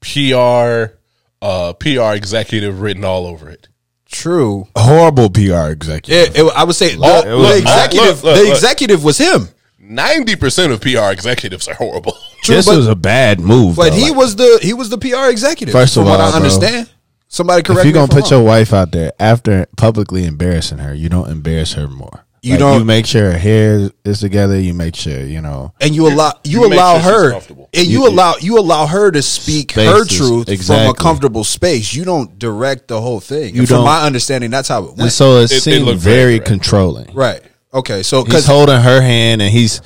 PR 0.00 0.94
uh, 1.40 1.72
PR 1.74 2.12
executive 2.14 2.80
written 2.80 3.04
all 3.04 3.26
over 3.26 3.48
it. 3.48 3.68
True. 4.10 4.68
Horrible 4.76 5.30
PR 5.30 5.70
executive. 5.70 6.36
It, 6.36 6.38
it- 6.40 6.52
I 6.54 6.64
would 6.64 6.76
say 6.76 6.94
the, 6.96 7.00
Oh, 7.02 7.22
the 7.22 7.36
look, 7.36 7.58
executive. 7.62 8.06
look, 8.06 8.24
look, 8.24 8.36
the 8.36 8.42
look. 8.44 8.52
executive 8.52 9.02
was 9.04 9.16
him, 9.18 9.48
Ninety 9.84 10.36
percent 10.36 10.72
of 10.72 10.80
PR 10.80 11.10
executives 11.10 11.66
are 11.66 11.74
horrible. 11.74 12.16
True, 12.42 12.54
this 12.56 12.66
but- 12.66 12.76
was 12.76 12.86
a 12.86 12.94
bad 12.94 13.40
move. 13.40 13.76
but 13.76 13.90
though. 13.90 13.96
he 13.96 14.08
Like, 14.10 14.16
was 14.16 14.36
the 14.36 14.58
he 14.62 14.72
was 14.72 14.88
the 14.90 14.98
PR 14.98 15.28
executive. 15.30 15.72
First 15.72 15.96
of 15.96 16.02
from 16.02 16.10
what 16.10 16.20
all, 16.20 16.28
I 16.28 16.30
bro, 16.30 16.36
understand. 16.36 16.88
Somebody 17.28 17.62
correct 17.62 17.80
if 17.80 17.84
you're 17.86 17.92
gonna 17.94 18.04
if 18.04 18.12
I'm 18.12 18.20
put 18.20 18.30
your 18.30 18.40
wrong. 18.40 18.46
wife 18.48 18.72
out 18.72 18.92
there 18.92 19.12
after 19.18 19.66
publicly 19.76 20.24
embarrassing 20.26 20.78
her, 20.78 20.94
you 20.94 21.08
don't 21.08 21.28
embarrass 21.30 21.72
her 21.72 21.88
more. 21.88 22.24
You 22.42 22.52
Like, 22.52 22.58
don't- 22.58 22.78
You 22.80 22.84
make 22.84 23.06
sure 23.06 23.30
her 23.32 23.38
hair 23.38 23.90
is 24.04 24.18
together. 24.20 24.58
You 24.60 24.74
make 24.74 24.96
sure 24.96 25.24
you 25.24 25.40
know. 25.40 25.72
and 25.80 25.94
you 25.94 26.08
allow 26.08 26.32
you, 26.44 26.60
you 26.62 26.66
allow 26.74 27.00
sure 27.00 27.32
her 27.32 27.40
and 27.72 27.86
you, 27.86 28.02
You- 28.02 28.08
allow 28.08 28.34
you 28.40 28.58
allow 28.58 28.86
her 28.86 29.10
to 29.12 29.22
speak 29.22 29.72
her 29.72 30.04
Spaces, 30.04 30.18
truth 30.46 30.66
from 30.66 30.90
a 30.90 30.94
comfortable 30.94 31.44
space. 31.44 31.94
You 31.94 32.04
don't 32.04 32.38
direct 32.38 32.88
the 32.88 33.00
whole 33.00 33.20
thing. 33.20 33.54
You 33.54 33.60
And 33.62 33.68
from 33.68 33.76
don't- 33.78 33.84
my 33.86 34.02
understanding, 34.02 34.50
that's 34.50 34.68
how 34.68 34.84
it 34.84 34.98
And 34.98 35.10
so 35.12 35.38
it, 35.38 35.50
It- 35.50 35.56
it 35.58 35.62
seemed 35.62 35.84
looked 35.86 36.00
very 36.00 36.38
very 36.38 36.40
controlling. 36.40 37.12
right. 37.14 37.42
Okay. 37.74 38.02
So 38.02 38.18
He's 38.18 38.24
because 38.26 38.46
holding 38.46 38.80
her 38.80 39.00
hand 39.00 39.40
and 39.42 39.50
he's 39.50 39.80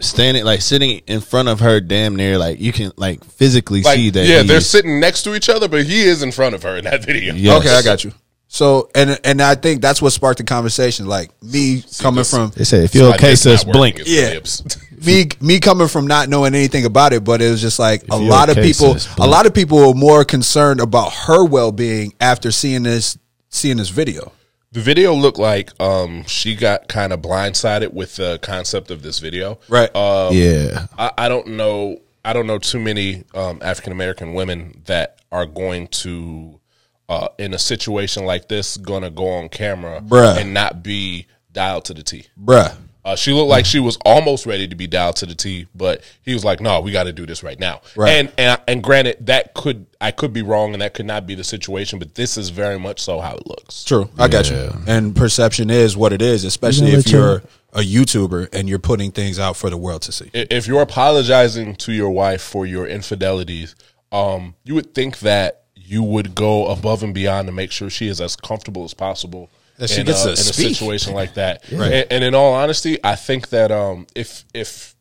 standing 0.00 0.44
like 0.44 0.60
sitting 0.60 0.98
in 1.06 1.20
front 1.20 1.48
of 1.48 1.60
her, 1.60 1.80
damn 1.80 2.16
near 2.16 2.38
like 2.38 2.60
you 2.60 2.72
can 2.72 2.92
like 2.96 3.24
physically 3.24 3.82
Like, 3.82 3.96
see 3.96 4.10
that. 4.10 4.26
yeah, 4.26 4.36
they're 4.42 4.56
he's- 4.56 4.66
sitting 4.66 5.00
next 5.00 5.22
to 5.24 5.34
each 5.34 5.48
other, 5.48 5.68
but 5.68 5.84
he 5.84 6.02
is 6.02 6.22
in 6.22 6.32
front 6.32 6.54
of 6.54 6.62
her 6.62 6.76
in 6.76 6.84
that 6.84 7.04
video. 7.04 7.34
Yes. 7.34 7.60
okay, 7.60 7.74
I 7.74 7.82
got 7.82 8.04
you. 8.04 8.12
So 8.48 8.90
and 8.94 9.18
and 9.24 9.42
I 9.42 9.54
think 9.56 9.82
that's 9.82 10.00
what 10.00 10.12
sparked 10.12 10.38
the 10.38 10.44
conversation. 10.44 11.06
Like 11.06 11.30
me 11.42 11.82
coming 11.98 12.18
this- 12.18 12.30
from 12.30 12.50
They 12.54 12.64
said 12.64 12.84
if 12.84 12.94
you're 12.94 13.12
okay, 13.14 13.30
this 13.30 13.44
not 13.44 13.52
sis, 13.60 13.64
blink. 13.64 14.00
Yeah. 14.06 14.38
me 15.04 15.26
me 15.40 15.58
coming 15.60 15.88
from 15.88 16.06
not 16.06 16.28
knowing 16.28 16.54
anything 16.54 16.84
about 16.84 17.12
it, 17.12 17.24
but 17.24 17.42
it 17.42 17.50
was 17.50 17.60
just 17.60 17.78
like 17.78 18.04
a 18.04 18.16
you're 18.18 18.20
lot 18.30 18.48
of 18.48 18.56
people 18.56 18.94
sis, 18.94 19.14
a 19.16 19.26
lot 19.26 19.46
of 19.46 19.54
people 19.54 19.78
were 19.88 19.94
more 19.94 20.24
concerned 20.24 20.80
about 20.80 21.12
her 21.12 21.44
well 21.44 21.72
being 21.72 22.12
after 22.20 22.52
seeing 22.52 22.84
this 22.84 23.18
seeing 23.48 23.78
this 23.78 23.88
video. 23.88 24.30
The 24.76 24.82
video 24.82 25.14
looked 25.14 25.38
like 25.38 25.72
um, 25.80 26.24
she 26.26 26.54
got 26.54 26.86
kind 26.86 27.14
of 27.14 27.22
blindsided 27.22 27.94
with 27.94 28.16
the 28.16 28.38
concept 28.42 28.90
of 28.90 29.00
this 29.00 29.20
video. 29.20 29.58
Right. 29.70 29.88
Um, 29.96 30.34
Yeah, 30.34 30.88
I, 30.98 31.12
I 31.16 31.28
don't 31.30 31.46
know. 31.46 32.02
I 32.22 32.34
don't 32.34 32.46
know 32.46 32.58
too 32.58 32.78
many 32.78 33.24
um, 33.34 33.60
African 33.62 33.90
American 33.90 34.34
women 34.34 34.82
that 34.84 35.22
are 35.32 35.46
going 35.46 35.88
to, 35.88 36.60
uh, 37.08 37.28
in 37.38 37.54
a 37.54 37.58
situation 37.58 38.26
like 38.26 38.48
this, 38.48 38.76
going 38.76 39.02
to 39.02 39.08
go 39.08 39.26
on 39.26 39.48
camera 39.48 40.02
Bruh. 40.02 40.36
and 40.36 40.52
not 40.52 40.82
be 40.82 41.26
dialed 41.54 41.86
to 41.86 41.94
the 41.94 42.02
T. 42.02 42.26
Bruh. 42.38 42.76
Uh, 43.06 43.14
she 43.14 43.32
looked 43.32 43.48
like 43.48 43.64
she 43.64 43.78
was 43.78 43.96
almost 44.04 44.46
ready 44.46 44.66
to 44.66 44.74
be 44.74 44.88
dialed 44.88 45.14
to 45.14 45.26
the 45.26 45.34
T, 45.36 45.68
but 45.76 46.02
he 46.22 46.34
was 46.34 46.44
like, 46.44 46.60
"No, 46.60 46.80
we 46.80 46.90
got 46.90 47.04
to 47.04 47.12
do 47.12 47.24
this 47.24 47.44
right 47.44 47.58
now." 47.58 47.80
Right. 47.94 48.10
And 48.10 48.32
and 48.36 48.60
and 48.66 48.82
granted, 48.82 49.26
that 49.26 49.54
could 49.54 49.86
I 50.00 50.10
could 50.10 50.32
be 50.32 50.42
wrong, 50.42 50.72
and 50.72 50.82
that 50.82 50.92
could 50.92 51.06
not 51.06 51.24
be 51.24 51.36
the 51.36 51.44
situation, 51.44 52.00
but 52.00 52.16
this 52.16 52.36
is 52.36 52.48
very 52.50 52.80
much 52.80 53.00
so 53.00 53.20
how 53.20 53.36
it 53.36 53.46
looks. 53.46 53.84
True. 53.84 54.10
I 54.18 54.26
got 54.26 54.50
you. 54.50 54.72
And 54.88 55.14
perception 55.14 55.70
is 55.70 55.96
what 55.96 56.12
it 56.12 56.20
is, 56.20 56.42
especially 56.42 56.90
You 56.90 56.98
if 56.98 57.04
gonna 57.04 57.16
you're 57.16 57.42
a 57.72 57.80
YouTuber 57.80 58.52
and 58.52 58.68
you're 58.68 58.80
putting 58.80 59.12
things 59.12 59.38
out 59.38 59.56
for 59.56 59.70
the 59.70 59.76
world 59.76 60.02
to 60.02 60.12
see. 60.12 60.28
If 60.34 60.66
you're 60.66 60.82
apologizing 60.82 61.76
to 61.76 61.92
your 61.92 62.10
wife 62.10 62.42
for 62.42 62.66
your 62.66 62.88
infidelities, 62.88 63.76
um, 64.10 64.56
you 64.64 64.74
would 64.74 64.96
think 64.96 65.20
that 65.20 65.66
you 65.76 66.02
would 66.02 66.34
go 66.34 66.66
above 66.66 67.04
and 67.04 67.14
beyond 67.14 67.46
to 67.46 67.52
make 67.52 67.70
sure 67.70 67.88
she 67.88 68.08
is 68.08 68.20
as 68.20 68.34
comfortable 68.34 68.82
as 68.82 68.94
possible. 68.94 69.48
That 69.78 69.90
she 69.90 70.00
in, 70.00 70.06
gets 70.06 70.22
uh, 70.22 70.26
to 70.26 70.30
in 70.32 70.34
a 70.34 70.36
situation 70.36 71.12
like 71.14 71.34
that. 71.34 71.70
And, 71.70 72.06
and 72.10 72.24
in 72.24 72.34
all 72.34 72.54
honesty, 72.54 72.98
I 73.04 73.14
think 73.16 73.48
that 73.50 73.70
um, 73.70 74.06
if 74.14 74.44
if 74.54 74.94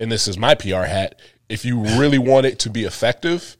and 0.00 0.10
this 0.10 0.26
is 0.28 0.38
my 0.38 0.54
PR 0.54 0.82
hat, 0.84 1.20
if 1.48 1.64
you 1.64 1.80
really 1.98 2.18
want 2.18 2.46
it 2.46 2.58
to 2.60 2.70
be 2.70 2.84
effective, 2.84 3.56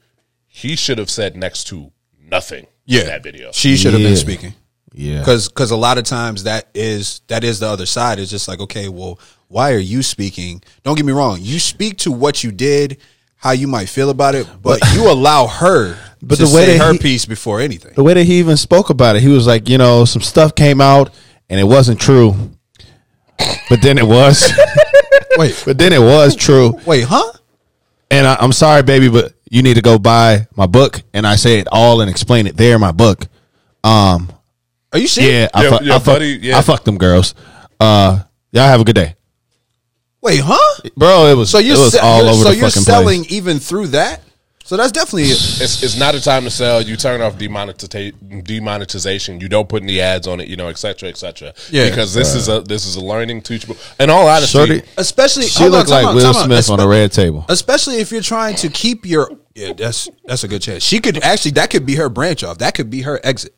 he 0.47 0.75
should 0.75 0.97
have 0.97 1.09
said 1.09 1.35
next 1.35 1.65
to 1.65 1.91
nothing. 2.19 2.67
Yeah. 2.85 3.01
in 3.01 3.07
that 3.07 3.23
video. 3.23 3.51
She 3.51 3.75
should 3.75 3.91
have 3.93 4.01
Yeah. 4.01 4.07
been 4.09 4.17
speaking. 4.17 4.53
yeah. 4.93 5.19
Because 5.19 5.49
because 5.49 5.71
a 5.71 5.75
lot 5.75 5.97
of 5.97 6.05
times 6.05 6.43
that 6.43 6.69
is 6.73 7.21
that 7.27 7.43
is 7.43 7.59
the 7.59 7.67
other 7.67 7.85
side. 7.85 8.17
It's 8.17 8.31
just 8.31 8.47
like 8.47 8.59
okay, 8.61 8.87
well, 8.87 9.19
why 9.49 9.73
are 9.73 9.77
you 9.79 10.01
speaking? 10.01 10.63
Don't 10.83 10.95
get 10.95 11.05
me 11.05 11.11
wrong. 11.13 11.39
You 11.41 11.59
speak 11.59 11.97
to 11.99 12.11
what 12.11 12.43
you 12.43 12.51
did, 12.51 12.97
how 13.35 13.51
you 13.51 13.67
might 13.67 13.89
feel 13.89 14.09
about 14.09 14.35
it, 14.35 14.47
but 14.61 14.79
you 14.93 15.11
allow 15.11 15.47
her 15.47 15.97
But 16.21 16.37
to 16.37 16.45
the 16.45 16.55
way 16.55 16.65
say 16.65 16.77
that 16.77 16.85
her 16.85 16.93
he- 16.93 16.99
piece 16.99 17.25
before 17.25 17.59
anything. 17.61 17.93
the 17.95 18.03
way 18.03 18.13
that 18.15 18.23
he 18.23 18.39
even 18.39 18.57
spoke 18.57 18.89
about 18.89 19.15
it, 19.15 19.21
he 19.21 19.27
was 19.29 19.45
like, 19.47 19.69
you 19.69 19.77
know, 19.77 20.05
some 20.05 20.21
stuff 20.21 20.55
came 20.55 20.81
out 20.81 21.11
and 21.49 21.59
it 21.59 21.63
wasn't 21.65 21.99
true, 21.99 22.35
but 23.69 23.81
then 23.81 23.97
it 23.97 24.07
was, 24.07 24.51
Wait, 25.37 25.61
but 25.65 25.77
then 25.77 25.93
it 25.93 26.01
was 26.01 26.35
true. 26.35 26.79
wait, 26.85 27.03
huh? 27.03 27.31
And 28.09 28.25
I, 28.25 28.35
I'm 28.39 28.51
sorry, 28.53 28.81
baby, 28.83 29.09
but 29.09 29.33
you 29.51 29.61
need 29.61 29.75
to 29.75 29.81
go 29.81 29.99
buy 29.99 30.47
my 30.55 30.65
book. 30.65 31.01
And 31.13 31.27
I 31.27 31.35
say 31.35 31.59
it 31.59 31.67
all 31.71 32.01
and 32.01 32.09
explain 32.09 32.47
it 32.47 32.57
there 32.57 32.73
in 32.75 32.81
my 32.81 32.91
book. 32.91 33.25
Um, 33.83 34.31
Are 34.93 34.97
you 34.99 35.07
serious? 35.07 35.49
yeah, 35.53 35.59
I, 35.59 35.63
Yeah, 35.63 35.69
fuck, 35.69 35.81
yeah, 35.83 35.95
I, 35.95 35.99
fuck, 35.99 36.05
buddy, 36.15 36.39
yeah. 36.41 36.57
I 36.57 36.61
fucked 36.61 36.85
them 36.85 36.97
girls. 36.97 37.35
Uh, 37.79 38.23
y'all 38.51 38.63
have 38.63 38.81
a 38.81 38.83
good 38.83 38.95
day, 38.95 39.15
Wait, 40.21 40.41
huh? 40.43 40.81
bro. 40.97 41.27
It 41.27 41.35
was 41.35 41.49
So 41.51 41.59
you're 41.59 41.75
it 41.75 41.79
was 41.79 41.91
se- 41.93 41.99
all 41.99 42.19
you're- 42.19 42.29
over 42.31 42.43
so 42.43 42.49
the 42.49 42.55
you're 42.55 42.69
fucking 42.69 42.81
selling 42.83 43.21
place. 43.23 43.31
even 43.33 43.59
through 43.59 43.87
that. 43.87 44.21
So 44.67 44.75
that's 44.75 44.91
definitely 44.91 45.29
it's, 45.29 45.81
it's 45.81 45.97
not 45.97 46.13
a 46.13 46.21
time 46.21 46.43
to 46.43 46.49
sell. 46.49 46.81
You 46.81 46.97
turn 46.97 47.21
off 47.21 47.37
demonetiza- 47.37 48.43
demonetization. 48.43 49.39
You 49.39 49.47
don't 49.47 49.69
put 49.69 49.81
any 49.81 50.01
ads 50.01 50.27
on 50.27 50.41
it. 50.41 50.49
You 50.49 50.57
know, 50.57 50.67
et 50.67 50.77
cetera, 50.77 51.07
et 51.07 51.15
cetera. 51.17 51.53
Yeah. 51.71 51.87
because 51.89 52.13
this 52.13 52.35
is 52.35 52.49
a 52.49 52.59
this 52.59 52.85
is 52.85 52.97
a 52.97 53.01
learning 53.01 53.43
teachable. 53.43 53.77
In 53.97 54.09
all 54.09 54.27
honesty, 54.27 54.57
Shorty, 54.57 54.81
especially 54.97 55.45
she 55.45 55.63
hold 55.63 55.73
on, 55.73 55.79
looked 55.79 55.89
time 55.89 56.03
like 56.03 56.09
out, 56.11 56.15
Will 56.15 56.33
time 56.33 56.51
out. 56.51 56.63
Smith 56.63 56.69
on 56.69 56.79
a 56.81 56.83
Espe- 56.83 56.89
red 56.89 57.11
table. 57.13 57.45
Especially 57.47 57.95
if 58.01 58.11
you're 58.11 58.19
trying 58.21 58.55
to 58.57 58.67
keep 58.67 59.05
your 59.05 59.31
yeah, 59.55 59.71
that's 59.71 60.09
that's 60.25 60.43
a 60.43 60.49
good 60.49 60.61
chance. 60.61 60.83
She 60.83 60.99
could 60.99 61.23
actually 61.23 61.51
that 61.51 61.69
could 61.69 61.85
be 61.85 61.95
her 61.95 62.09
branch 62.09 62.43
off. 62.43 62.57
That 62.57 62.75
could 62.75 62.89
be 62.89 63.03
her 63.03 63.21
exit. 63.23 63.55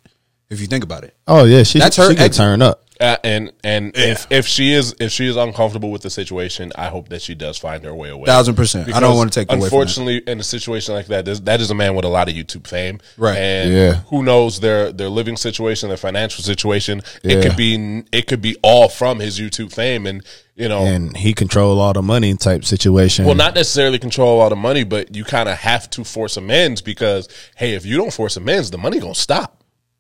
If 0.50 0.62
you 0.62 0.68
think 0.68 0.84
about 0.84 1.04
it. 1.04 1.14
Oh 1.28 1.46
yeah, 1.46 1.62
she 1.64 1.78
That's 1.80 1.96
she 1.96 2.02
her 2.02 2.08
could 2.10 2.20
exit. 2.20 2.38
turn 2.40 2.62
up. 2.64 2.86
Uh, 3.00 3.16
and 3.24 3.54
and 3.64 3.92
if 3.96 4.28
if 4.30 4.46
she 4.46 4.74
is 4.74 4.94
if 5.00 5.10
she 5.12 5.26
is 5.28 5.38
uncomfortable 5.38 5.90
with 5.92 6.02
the 6.02 6.10
situation, 6.10 6.72
I 6.76 6.88
hope 6.88 7.08
that 7.10 7.22
she 7.22 7.34
does 7.36 7.58
find 7.58 7.82
her 7.86 7.94
way 7.96 8.10
away. 8.10 8.26
Thousand 8.26 8.56
percent. 8.56 8.94
I 8.94 9.00
don't 9.00 9.16
want 9.16 9.32
to 9.32 9.40
take 9.40 9.48
away 9.50 9.56
from 9.58 9.60
that. 9.60 9.66
Unfortunately, 9.68 10.18
in 10.28 10.40
a 10.40 10.44
situation 10.44 10.96
like 10.96 11.06
that, 11.08 11.24
there's- 11.24 11.40
that 11.42 11.62
is 11.62 11.70
a 11.72 11.76
man 11.76 11.96
with 11.96 12.04
a 12.04 12.10
lot 12.10 12.28
of 12.28 12.36
YouTube 12.36 12.68
fame, 12.68 13.00
Right. 13.16 13.38
And 13.38 13.72
Yeah. 13.74 13.94
who 14.10 14.22
knows 14.24 14.60
their 14.60 14.92
their 14.92 15.08
living 15.08 15.38
situation, 15.38 15.88
their 15.88 15.98
financial 15.98 16.44
situation. 16.44 17.02
Yeah. 17.24 17.38
It 17.38 17.44
could 17.44 17.56
be 17.56 18.04
it 18.12 18.26
could 18.28 18.42
be 18.42 18.58
all 18.64 18.90
from 18.90 19.20
his 19.20 19.40
YouTube 19.40 19.72
fame, 19.72 20.06
and 20.08 20.24
you 20.58 20.68
know, 20.68 20.80
And 20.82 21.16
he 21.16 21.34
control 21.34 21.80
all 21.80 21.94
the 21.94 22.02
money 22.02 22.34
type 22.34 22.66
situation. 22.66 23.24
well, 23.26 23.36
not 23.36 23.56
necessarily 23.56 23.98
control 24.00 24.42
all 24.42 24.50
the 24.50 24.58
money, 24.58 24.84
but 24.84 25.16
you 25.16 25.24
kind 25.24 25.48
of 25.48 25.60
have 25.60 25.90
to 25.92 26.04
force 26.04 26.36
amends 26.36 26.82
because 26.82 27.30
hey, 27.56 27.76
if 27.76 27.86
you 27.86 27.96
don't 27.96 28.12
force 28.12 28.36
amends, 28.36 28.72
the 28.72 28.78
money 28.80 29.00
gonna 29.00 29.16
stop. 29.16 29.59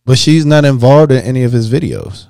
But 0.09 0.17
she's 0.17 0.43
not 0.43 0.65
involved 0.65 1.11
in 1.11 1.21
any 1.21 1.43
of 1.43 1.51
his 1.51 1.71
videos. 1.71 2.25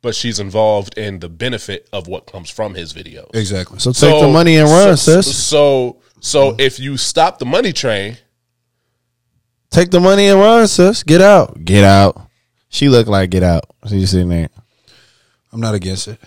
But 0.00 0.14
she's 0.14 0.40
involved 0.40 0.96
in 0.96 1.18
the 1.18 1.28
benefit 1.28 1.86
of 1.92 2.08
what 2.08 2.24
comes 2.24 2.48
from 2.48 2.74
his 2.74 2.94
videos. 2.94 3.28
Exactly. 3.34 3.78
So 3.78 3.92
take 3.92 4.22
the 4.22 4.28
money 4.28 4.56
and 4.56 4.70
run, 4.70 4.96
so, 4.96 5.20
sis. 5.20 5.46
So, 5.46 6.00
so 6.20 6.56
if 6.58 6.80
you 6.80 6.96
stop 6.96 7.38
the 7.38 7.44
money 7.44 7.74
train, 7.74 8.16
Take 9.68 9.90
the 9.90 10.00
money 10.00 10.28
and 10.28 10.40
run, 10.40 10.66
sis. 10.66 11.02
Get 11.02 11.20
out. 11.20 11.62
Get 11.62 11.84
out. 11.84 12.30
She 12.70 12.88
looked 12.88 13.10
like 13.10 13.28
get 13.28 13.42
out. 13.42 13.64
She's 13.86 14.10
sitting 14.12 14.30
there. 14.30 14.48
I'm 15.52 15.60
not 15.60 15.74
against 15.74 16.08
it. 16.08 16.18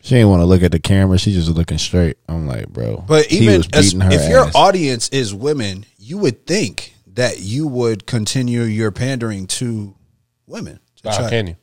She 0.00 0.14
didn't 0.14 0.30
want 0.30 0.40
to 0.40 0.46
look 0.46 0.62
at 0.62 0.72
the 0.72 0.78
camera. 0.78 1.18
She 1.18 1.32
just 1.32 1.50
looking 1.50 1.76
straight. 1.76 2.16
I'm 2.26 2.46
like, 2.46 2.68
bro. 2.68 3.04
But 3.06 3.30
even 3.30 3.64
as, 3.74 3.92
beating 3.92 4.00
her 4.00 4.12
if 4.12 4.30
your 4.30 4.46
audience 4.54 5.10
is 5.10 5.34
women, 5.34 5.84
you 5.98 6.16
would 6.16 6.46
think 6.46 6.94
that 7.08 7.40
you 7.40 7.66
would 7.66 8.06
continue 8.06 8.62
your 8.62 8.92
pandering 8.92 9.46
to 9.48 9.94
women. 10.46 10.80
how 11.04 11.16
try- 11.18 11.30
can 11.30 11.46
you? 11.48 11.56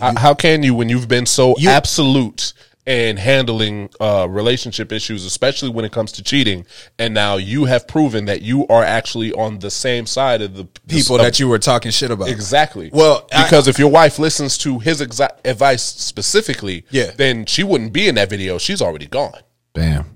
How, 0.00 0.14
how 0.18 0.34
can 0.34 0.62
you 0.62 0.74
when 0.74 0.88
you've 0.88 1.08
been 1.08 1.26
so 1.26 1.54
You- 1.58 1.70
absolute 1.70 2.52
and 2.88 3.18
handling 3.18 3.90
uh, 3.98 4.26
relationship 4.30 4.92
issues, 4.92 5.24
especially 5.24 5.68
when 5.70 5.84
it 5.84 5.90
comes 5.90 6.12
to 6.12 6.22
cheating. 6.22 6.64
And 7.00 7.12
now 7.14 7.36
you 7.36 7.64
have 7.64 7.88
proven 7.88 8.26
that 8.26 8.42
you 8.42 8.64
are 8.68 8.84
actually 8.84 9.32
on 9.32 9.58
the 9.58 9.72
same 9.72 10.06
side 10.06 10.40
of 10.40 10.54
the 10.54 10.66
People 10.86 11.16
of- 11.16 11.22
that 11.22 11.40
you 11.40 11.48
were 11.48 11.58
talking 11.58 11.90
shit 11.90 12.12
about. 12.12 12.28
Exactly. 12.28 12.90
Well, 12.92 13.26
I- 13.32 13.42
because 13.44 13.66
if 13.66 13.78
your 13.78 13.90
wife 13.90 14.20
listens 14.20 14.56
to 14.58 14.78
his 14.78 15.00
exa- 15.00 15.36
advice 15.44 15.82
specifically, 15.82 16.84
Yeah. 16.90 17.10
then 17.16 17.44
she 17.46 17.64
wouldn't 17.64 17.92
be 17.92 18.06
in 18.06 18.14
that 18.16 18.30
video. 18.30 18.56
She's 18.58 18.80
already 18.80 19.06
gone. 19.06 19.40
Bam. 19.74 20.15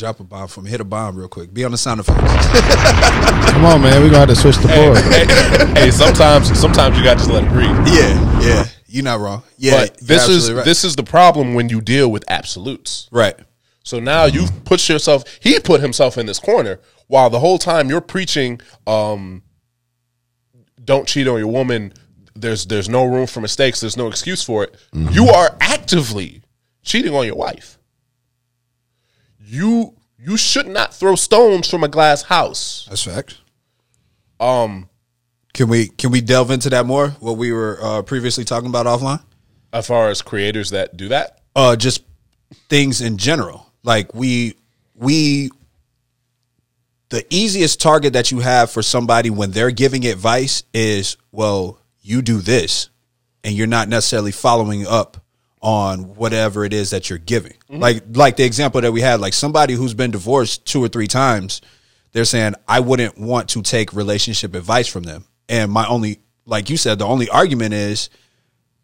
Drop 0.00 0.18
a 0.18 0.24
bomb 0.24 0.48
for 0.48 0.62
me. 0.62 0.70
Hit 0.70 0.80
a 0.80 0.84
bomb 0.84 1.14
real 1.14 1.28
quick. 1.28 1.52
Be 1.52 1.62
on 1.62 1.72
the 1.72 1.76
sound 1.76 2.00
effects. 2.00 2.20
Come 3.50 3.66
on, 3.66 3.82
man. 3.82 4.02
We 4.02 4.08
gonna 4.08 4.20
have 4.20 4.28
to 4.30 4.34
switch 4.34 4.56
the 4.56 4.68
board. 4.68 4.96
hey, 5.76 5.78
hey, 5.78 5.90
sometimes 5.90 6.58
sometimes 6.58 6.96
you 6.96 7.04
got 7.04 7.18
to 7.18 7.18
just 7.18 7.30
let 7.30 7.44
it 7.44 7.50
breathe. 7.50 7.68
yeah, 7.86 8.40
yeah. 8.40 8.64
You're 8.86 9.04
not 9.04 9.20
wrong. 9.20 9.42
Yeah, 9.58 9.82
But 9.82 9.98
this 9.98 10.26
is 10.26 10.50
right. 10.50 10.64
this 10.64 10.84
is 10.84 10.96
the 10.96 11.02
problem 11.02 11.52
when 11.52 11.68
you 11.68 11.82
deal 11.82 12.10
with 12.10 12.24
absolutes. 12.28 13.08
right. 13.12 13.34
So 13.84 14.00
now 14.00 14.24
you've 14.24 14.64
put 14.64 14.88
yourself. 14.88 15.24
He 15.38 15.60
put 15.60 15.82
himself 15.82 16.16
in 16.16 16.24
this 16.24 16.38
corner 16.38 16.80
while 17.08 17.28
the 17.28 17.40
whole 17.40 17.58
time 17.58 17.90
you're 17.90 18.00
preaching, 18.00 18.58
um, 18.86 19.42
"Don't 20.82 21.06
cheat 21.06 21.28
on 21.28 21.36
your 21.38 21.48
woman." 21.48 21.92
There's 22.34 22.64
there's 22.64 22.88
no 22.88 23.04
room 23.04 23.26
for 23.26 23.42
mistakes. 23.42 23.80
There's 23.80 23.98
no 23.98 24.06
excuse 24.06 24.42
for 24.42 24.64
it. 24.64 24.76
You 24.94 25.28
are 25.28 25.54
actively 25.60 26.42
cheating 26.82 27.14
on 27.14 27.26
your 27.26 27.36
wife. 27.36 27.76
You 29.50 29.94
you 30.16 30.36
should 30.36 30.68
not 30.68 30.94
throw 30.94 31.16
stones 31.16 31.68
from 31.68 31.82
a 31.82 31.88
glass 31.88 32.22
house. 32.22 32.86
That's 32.88 33.02
fact. 33.02 33.38
Um, 34.38 34.88
Can 35.54 35.68
we 35.68 35.88
can 35.88 36.12
we 36.12 36.20
delve 36.20 36.52
into 36.52 36.70
that 36.70 36.86
more? 36.86 37.10
What 37.18 37.36
we 37.36 37.52
were 37.52 37.78
uh, 37.82 38.02
previously 38.02 38.44
talking 38.44 38.68
about 38.68 38.86
offline? 38.86 39.22
as 39.72 39.86
far 39.86 40.08
as 40.08 40.20
creators 40.20 40.70
that 40.70 40.96
do 40.96 41.08
that, 41.08 41.40
Uh, 41.54 41.76
just 41.76 42.02
things 42.68 43.00
in 43.00 43.18
general. 43.18 43.66
Like 43.82 44.14
we 44.14 44.54
we 44.94 45.50
the 47.08 47.24
easiest 47.30 47.80
target 47.80 48.12
that 48.12 48.30
you 48.30 48.38
have 48.40 48.70
for 48.70 48.82
somebody 48.82 49.30
when 49.30 49.50
they're 49.50 49.70
giving 49.72 50.06
advice 50.06 50.62
is 50.72 51.16
well, 51.32 51.80
you 52.00 52.22
do 52.22 52.38
this, 52.38 52.88
and 53.42 53.54
you're 53.54 53.66
not 53.66 53.88
necessarily 53.88 54.32
following 54.32 54.86
up 54.86 55.16
on 55.62 56.14
whatever 56.14 56.64
it 56.64 56.72
is 56.72 56.90
that 56.90 57.10
you're 57.10 57.18
giving. 57.18 57.54
Like 57.68 58.02
like 58.14 58.36
the 58.36 58.44
example 58.44 58.80
that 58.80 58.92
we 58.92 59.00
had, 59.00 59.20
like 59.20 59.34
somebody 59.34 59.74
who's 59.74 59.94
been 59.94 60.10
divorced 60.10 60.64
two 60.66 60.82
or 60.82 60.88
three 60.88 61.06
times, 61.06 61.60
they're 62.12 62.24
saying 62.24 62.54
I 62.66 62.80
wouldn't 62.80 63.18
want 63.18 63.50
to 63.50 63.62
take 63.62 63.92
relationship 63.92 64.54
advice 64.54 64.88
from 64.88 65.02
them. 65.04 65.24
And 65.48 65.70
my 65.70 65.86
only 65.86 66.20
like 66.46 66.70
you 66.70 66.76
said, 66.76 66.98
the 66.98 67.06
only 67.06 67.28
argument 67.28 67.74
is 67.74 68.10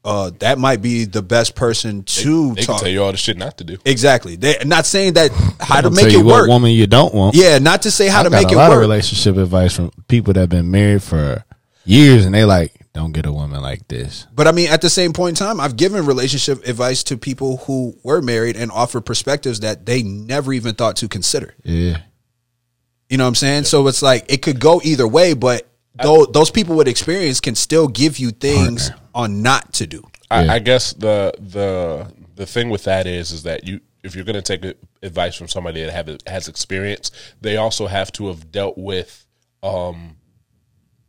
uh, 0.05 0.31
that 0.39 0.57
might 0.57 0.81
be 0.81 1.05
the 1.05 1.21
best 1.23 1.57
person 1.57 2.05
to 2.05 2.51
they 2.51 2.55
can 2.57 2.65
talk. 2.65 2.81
tell 2.81 2.89
you 2.89 3.03
all 3.03 3.11
the 3.11 3.19
shit 3.19 3.37
not 3.37 3.59
to 3.59 3.65
do. 3.65 3.77
Exactly. 3.85 4.37
They 4.37 4.57
not 4.65 4.87
saying 4.87 5.15
that 5.15 5.33
how 5.59 5.81
to 5.81 5.91
make 5.91 6.03
tell 6.03 6.09
it 6.09 6.13
you 6.13 6.25
what 6.25 6.43
work. 6.43 6.49
woman 6.49 6.71
you 6.71 6.87
don't 6.87 7.13
want. 7.13 7.35
Yeah, 7.35 7.59
not 7.59 7.83
to 7.83 7.91
say 7.91 8.07
how 8.07 8.21
I 8.21 8.25
to 8.25 8.31
got 8.31 8.43
make 8.43 8.51
a 8.51 8.55
it 8.55 8.57
lot 8.57 8.71
of 8.71 8.77
work. 8.77 8.83
relationship 8.83 9.37
advice 9.37 9.75
from 9.75 9.91
people 10.07 10.33
that 10.35 10.41
have 10.41 10.49
been 10.49 10.71
married 10.71 11.03
for 11.03 11.45
years, 11.85 12.25
and 12.25 12.33
they 12.33 12.45
like, 12.45 12.73
don't 12.97 13.13
get 13.13 13.27
a 13.27 13.33
woman 13.33 13.61
like 13.63 13.87
this. 13.89 14.27
But 14.35 14.49
I 14.49 14.53
mean, 14.53 14.69
at 14.69 14.81
the 14.81 14.91
same 14.91 15.13
point 15.13 15.39
in 15.39 15.47
time, 15.47 15.61
I've 15.61 15.77
given 15.77 16.05
relationship 16.07 16.67
advice 16.67 17.05
to 17.05 17.17
people 17.17 17.59
who 17.59 17.97
were 18.03 18.23
married 18.23 18.57
and 18.57 18.73
offer 18.73 19.01
perspectives 19.01 19.61
that 19.61 19.87
they 19.87 20.03
never 20.03 20.53
even 20.53 20.75
thought 20.75 20.97
to 20.97 21.09
consider. 21.09 21.55
Yeah, 21.63 21.99
You 23.09 23.19
know 23.19 23.25
what 23.25 23.29
I'm 23.29 23.35
saying? 23.35 23.65
So 23.65 23.87
it's 23.87 24.03
like 24.03 24.25
it 24.33 24.43
could 24.43 24.59
go 24.59 24.81
either 24.83 25.07
way, 25.07 25.35
but 25.35 25.69
though 26.03 26.27
those 26.27 26.51
people 26.51 26.75
with 26.77 26.89
experience 26.89 27.41
can 27.41 27.55
still 27.55 27.87
give 27.87 28.19
you 28.19 28.31
things 28.31 28.91
on 29.15 29.43
not 29.43 29.75
to 29.75 29.87
do. 29.87 30.03
I, 30.31 30.45
Yeah. 30.45 30.53
I 30.55 30.59
guess 30.59 30.93
the 30.95 31.33
the 31.39 32.13
the 32.35 32.47
thing 32.47 32.71
with 32.71 32.85
that 32.85 33.07
is 33.07 33.31
is 33.31 33.43
that 33.45 33.67
you 33.67 33.81
if 34.03 34.15
you're 34.15 34.25
going 34.25 34.43
to 34.43 34.57
take 34.57 34.77
advice 35.03 35.35
from 35.37 35.49
somebody 35.49 35.83
that 35.83 35.93
have 35.93 36.17
has 36.27 36.49
experience, 36.49 37.11
they 37.41 37.57
also 37.57 37.87
have 37.87 38.11
to 38.13 38.29
have 38.29 38.51
dealt 38.51 38.79
with 38.79 39.27
um 39.63 40.17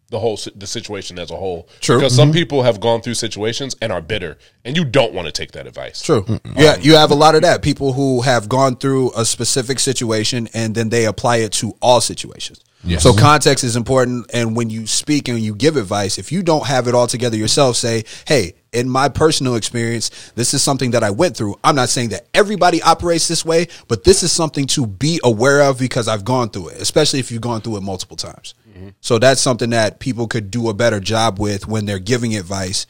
the 0.09 0.19
whole 0.19 0.39
the 0.55 0.67
situation 0.67 1.19
as 1.19 1.31
a 1.31 1.35
whole. 1.35 1.67
True. 1.81 1.97
Because 1.97 2.15
some 2.15 2.29
mm-hmm. 2.29 2.37
people 2.37 2.63
have 2.63 2.79
gone 2.79 3.01
through 3.01 3.15
situations 3.15 3.75
and 3.81 3.91
are 3.91 4.01
bitter, 4.01 4.37
and 4.63 4.77
you 4.77 4.85
don't 4.85 5.13
want 5.13 5.27
to 5.27 5.31
take 5.31 5.51
that 5.51 5.67
advice. 5.67 6.01
True. 6.01 6.25
Yeah, 6.55 6.71
um, 6.71 6.81
you 6.81 6.95
have 6.95 7.11
a 7.11 7.15
lot 7.15 7.35
of 7.35 7.41
that. 7.41 7.61
People 7.61 7.93
who 7.93 8.21
have 8.21 8.47
gone 8.47 8.75
through 8.75 9.11
a 9.15 9.25
specific 9.25 9.79
situation 9.79 10.47
and 10.53 10.73
then 10.75 10.89
they 10.89 11.05
apply 11.05 11.37
it 11.37 11.51
to 11.53 11.75
all 11.81 12.01
situations. 12.01 12.63
So 12.99 13.11
mm-hmm. 13.11 13.19
context 13.19 13.63
is 13.63 13.75
important. 13.75 14.29
And 14.33 14.55
when 14.55 14.69
you 14.69 14.87
speak 14.87 15.27
and 15.27 15.39
you 15.39 15.53
give 15.55 15.75
advice, 15.75 16.17
if 16.17 16.31
you 16.31 16.41
don't 16.41 16.65
have 16.65 16.87
it 16.87 16.95
all 16.95 17.07
together 17.07 17.35
yourself, 17.35 17.75
say, 17.75 18.05
hey, 18.25 18.53
in 18.71 18.87
my 18.87 19.09
personal 19.09 19.55
experience, 19.55 20.31
this 20.35 20.53
is 20.53 20.63
something 20.63 20.91
that 20.91 21.03
I 21.03 21.09
went 21.09 21.35
through. 21.35 21.55
I'm 21.63 21.75
not 21.75 21.89
saying 21.89 22.09
that 22.09 22.27
everybody 22.33 22.81
operates 22.81 23.27
this 23.27 23.43
way, 23.43 23.67
but 23.87 24.03
this 24.03 24.23
is 24.23 24.31
something 24.31 24.67
to 24.67 24.85
be 24.85 25.19
aware 25.23 25.63
of 25.63 25.79
because 25.79 26.07
I've 26.07 26.23
gone 26.23 26.49
through 26.49 26.69
it, 26.69 26.81
especially 26.81 27.19
if 27.19 27.31
you've 27.31 27.41
gone 27.41 27.61
through 27.61 27.77
it 27.77 27.81
multiple 27.81 28.15
times. 28.15 28.53
So 29.01 29.19
that's 29.19 29.41
something 29.41 29.71
that 29.71 29.99
people 29.99 30.27
could 30.27 30.51
do 30.51 30.69
a 30.69 30.73
better 30.73 30.99
job 30.99 31.39
with 31.39 31.67
when 31.67 31.85
they're 31.85 31.99
giving 31.99 32.35
advice 32.35 32.85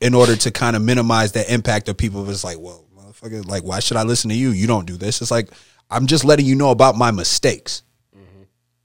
in 0.00 0.14
order 0.14 0.36
to 0.36 0.50
kind 0.50 0.76
of 0.76 0.82
minimize 0.82 1.32
the 1.32 1.52
impact 1.52 1.88
of 1.88 1.96
people. 1.96 2.28
It's 2.28 2.44
like, 2.44 2.58
well, 2.58 2.84
motherfucker, 2.96 3.46
like, 3.46 3.62
why 3.62 3.80
should 3.80 3.96
I 3.96 4.02
listen 4.02 4.30
to 4.30 4.36
you? 4.36 4.50
You 4.50 4.66
don't 4.66 4.86
do 4.86 4.96
this. 4.96 5.22
It's 5.22 5.30
like, 5.30 5.50
I'm 5.90 6.06
just 6.06 6.24
letting 6.24 6.46
you 6.46 6.56
know 6.56 6.70
about 6.70 6.96
my 6.96 7.10
mistakes, 7.10 7.82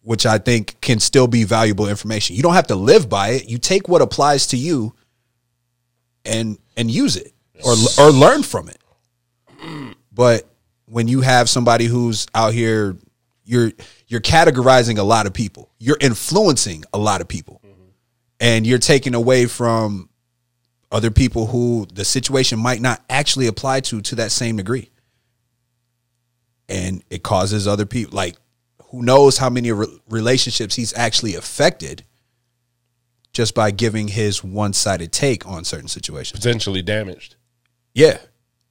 which 0.01 0.25
I 0.25 0.37
think 0.37 0.79
can 0.81 0.99
still 0.99 1.27
be 1.27 1.43
valuable 1.43 1.87
information. 1.87 2.35
You 2.35 2.43
don't 2.43 2.53
have 2.53 2.67
to 2.67 2.75
live 2.75 3.09
by 3.09 3.29
it. 3.29 3.49
You 3.49 3.57
take 3.57 3.87
what 3.87 4.01
applies 4.01 4.47
to 4.47 4.57
you 4.57 4.93
and 6.25 6.57
and 6.75 6.91
use 6.91 7.15
it 7.15 7.33
or 7.63 7.73
or 7.99 8.11
learn 8.11 8.43
from 8.43 8.69
it. 8.69 8.77
But 10.11 10.47
when 10.85 11.07
you 11.07 11.21
have 11.21 11.49
somebody 11.49 11.85
who's 11.85 12.27
out 12.33 12.53
here, 12.53 12.97
you're 13.49 13.71
you're 14.07 14.21
categorizing 14.21 14.99
a 14.99 15.03
lot 15.03 15.25
of 15.25 15.33
people. 15.33 15.71
You're 15.79 15.97
influencing 15.99 16.83
a 16.93 16.99
lot 16.99 17.19
of 17.19 17.27
people, 17.27 17.61
and 18.39 18.65
you're 18.65 18.77
taking 18.77 19.15
away 19.15 19.47
from 19.47 20.09
other 20.91 21.09
people 21.09 21.47
who 21.47 21.87
the 21.91 22.05
situation 22.05 22.59
might 22.59 22.79
not 22.79 23.03
actually 23.09 23.47
apply 23.47 23.79
to 23.81 24.01
to 24.01 24.15
that 24.15 24.31
same 24.31 24.57
degree. 24.57 24.91
And 26.67 27.03
it 27.09 27.23
causes 27.23 27.67
other 27.67 27.87
people 27.87 28.15
like 28.15 28.35
who 28.91 29.01
knows 29.01 29.39
how 29.39 29.49
many 29.49 29.71
re- 29.71 29.99
relationships 30.07 30.75
he's 30.75 30.93
actually 30.95 31.33
affected 31.33 32.03
just 33.33 33.55
by 33.55 33.71
giving 33.71 34.07
his 34.09 34.43
one-sided 34.43 35.11
take 35.11 35.47
on 35.47 35.63
certain 35.63 35.87
situations. 35.87 36.39
Potentially 36.39 36.81
damaged. 36.81 37.35
Yeah. 37.93 38.17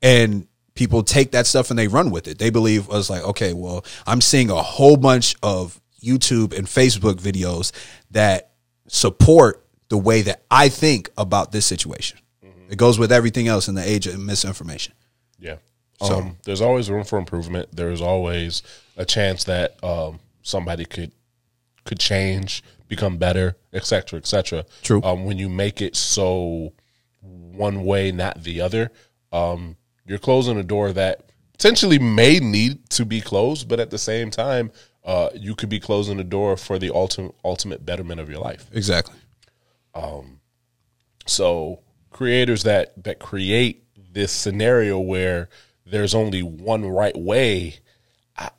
And 0.03 0.47
people 0.79 1.03
take 1.03 1.33
that 1.33 1.45
stuff 1.45 1.71
and 1.71 1.79
they 1.79 1.89
run 1.89 2.13
with 2.13 2.29
it. 2.29 2.39
They 2.39 2.51
believe 2.51 2.89
us 2.89 3.11
like, 3.11 3.25
okay, 3.25 3.53
well, 3.53 3.85
I'm 4.07 4.21
seeing 4.21 4.49
a 4.49 4.63
whole 4.63 4.97
bunch 4.97 5.35
of 5.43 5.81
YouTube 6.01 6.57
and 6.57 6.69
Facebook 6.69 7.15
videos 7.15 7.73
that 8.13 8.53
support 8.87 9.67
the 9.89 9.99
way 9.99 10.23
that 10.23 10.45
I 10.53 10.69
think 10.69 11.11
about 11.19 11.51
this 11.51 11.67
situation. 11.67 12.21
It 12.71 12.77
goes 12.79 12.97
with 12.97 13.11
everything 13.11 13.49
else 13.49 13.67
in 13.67 13.75
the 13.75 13.83
age 13.83 14.07
of 14.07 14.21
misinformation. 14.21 14.95
Yeah. 15.41 15.57
um, 16.01 16.37
there's 16.45 16.61
always 16.61 16.89
room 16.89 17.03
for 17.03 17.19
improvement. 17.19 17.71
There's 17.73 18.01
always 18.01 18.63
a 18.97 19.05
chance 19.05 19.43
that 19.45 19.83
um, 19.83 20.21
somebody 20.43 20.85
could 20.85 21.11
could 21.85 21.99
change, 21.99 22.63
become 22.87 23.17
better, 23.17 23.57
et 23.73 23.85
cetera, 23.85 24.19
et 24.19 24.27
cetera. 24.27 24.65
True. 24.83 25.03
Um, 25.03 25.25
when 25.25 25.39
you 25.39 25.49
make 25.49 25.83
it 25.83 25.97
so 25.97 26.73
one 27.23 27.85
way, 27.85 28.13
not 28.13 28.45
the 28.45 28.61
other, 28.61 28.93
um, 29.33 29.77
you're 30.09 30.19
closing 30.19 30.59
a 30.59 30.65
door 30.65 30.93
that 30.93 31.31
potentially 31.53 31.99
may 31.99 32.41
need 32.41 32.91
to 32.91 33.05
be 33.05 33.21
closed, 33.21 33.69
but 33.69 33.81
at 33.81 33.91
the 33.91 33.99
same 33.99 34.31
time, 34.31 34.73
uh, 35.05 35.31
you 35.35 35.55
could 35.55 35.69
be 35.69 35.81
closing 35.81 36.17
the 36.17 36.25
door 36.25 36.57
for 36.57 36.79
the 36.79 36.91
ultimate 36.95 37.35
ultimate 37.45 37.87
betterment 37.87 38.21
of 38.21 38.29
your 38.29 38.41
life. 38.41 38.69
Exactly. 38.73 39.17
So 41.27 41.81
creators 42.11 42.63
that 42.65 43.05
that 43.05 43.19
create 43.21 43.85
this 44.13 44.33
scenario 44.33 44.99
where 44.99 45.49
there's 45.87 46.15
only 46.15 46.43
one 46.43 46.87
right 46.87 47.17
way, 47.17 47.77
I, 48.37 48.51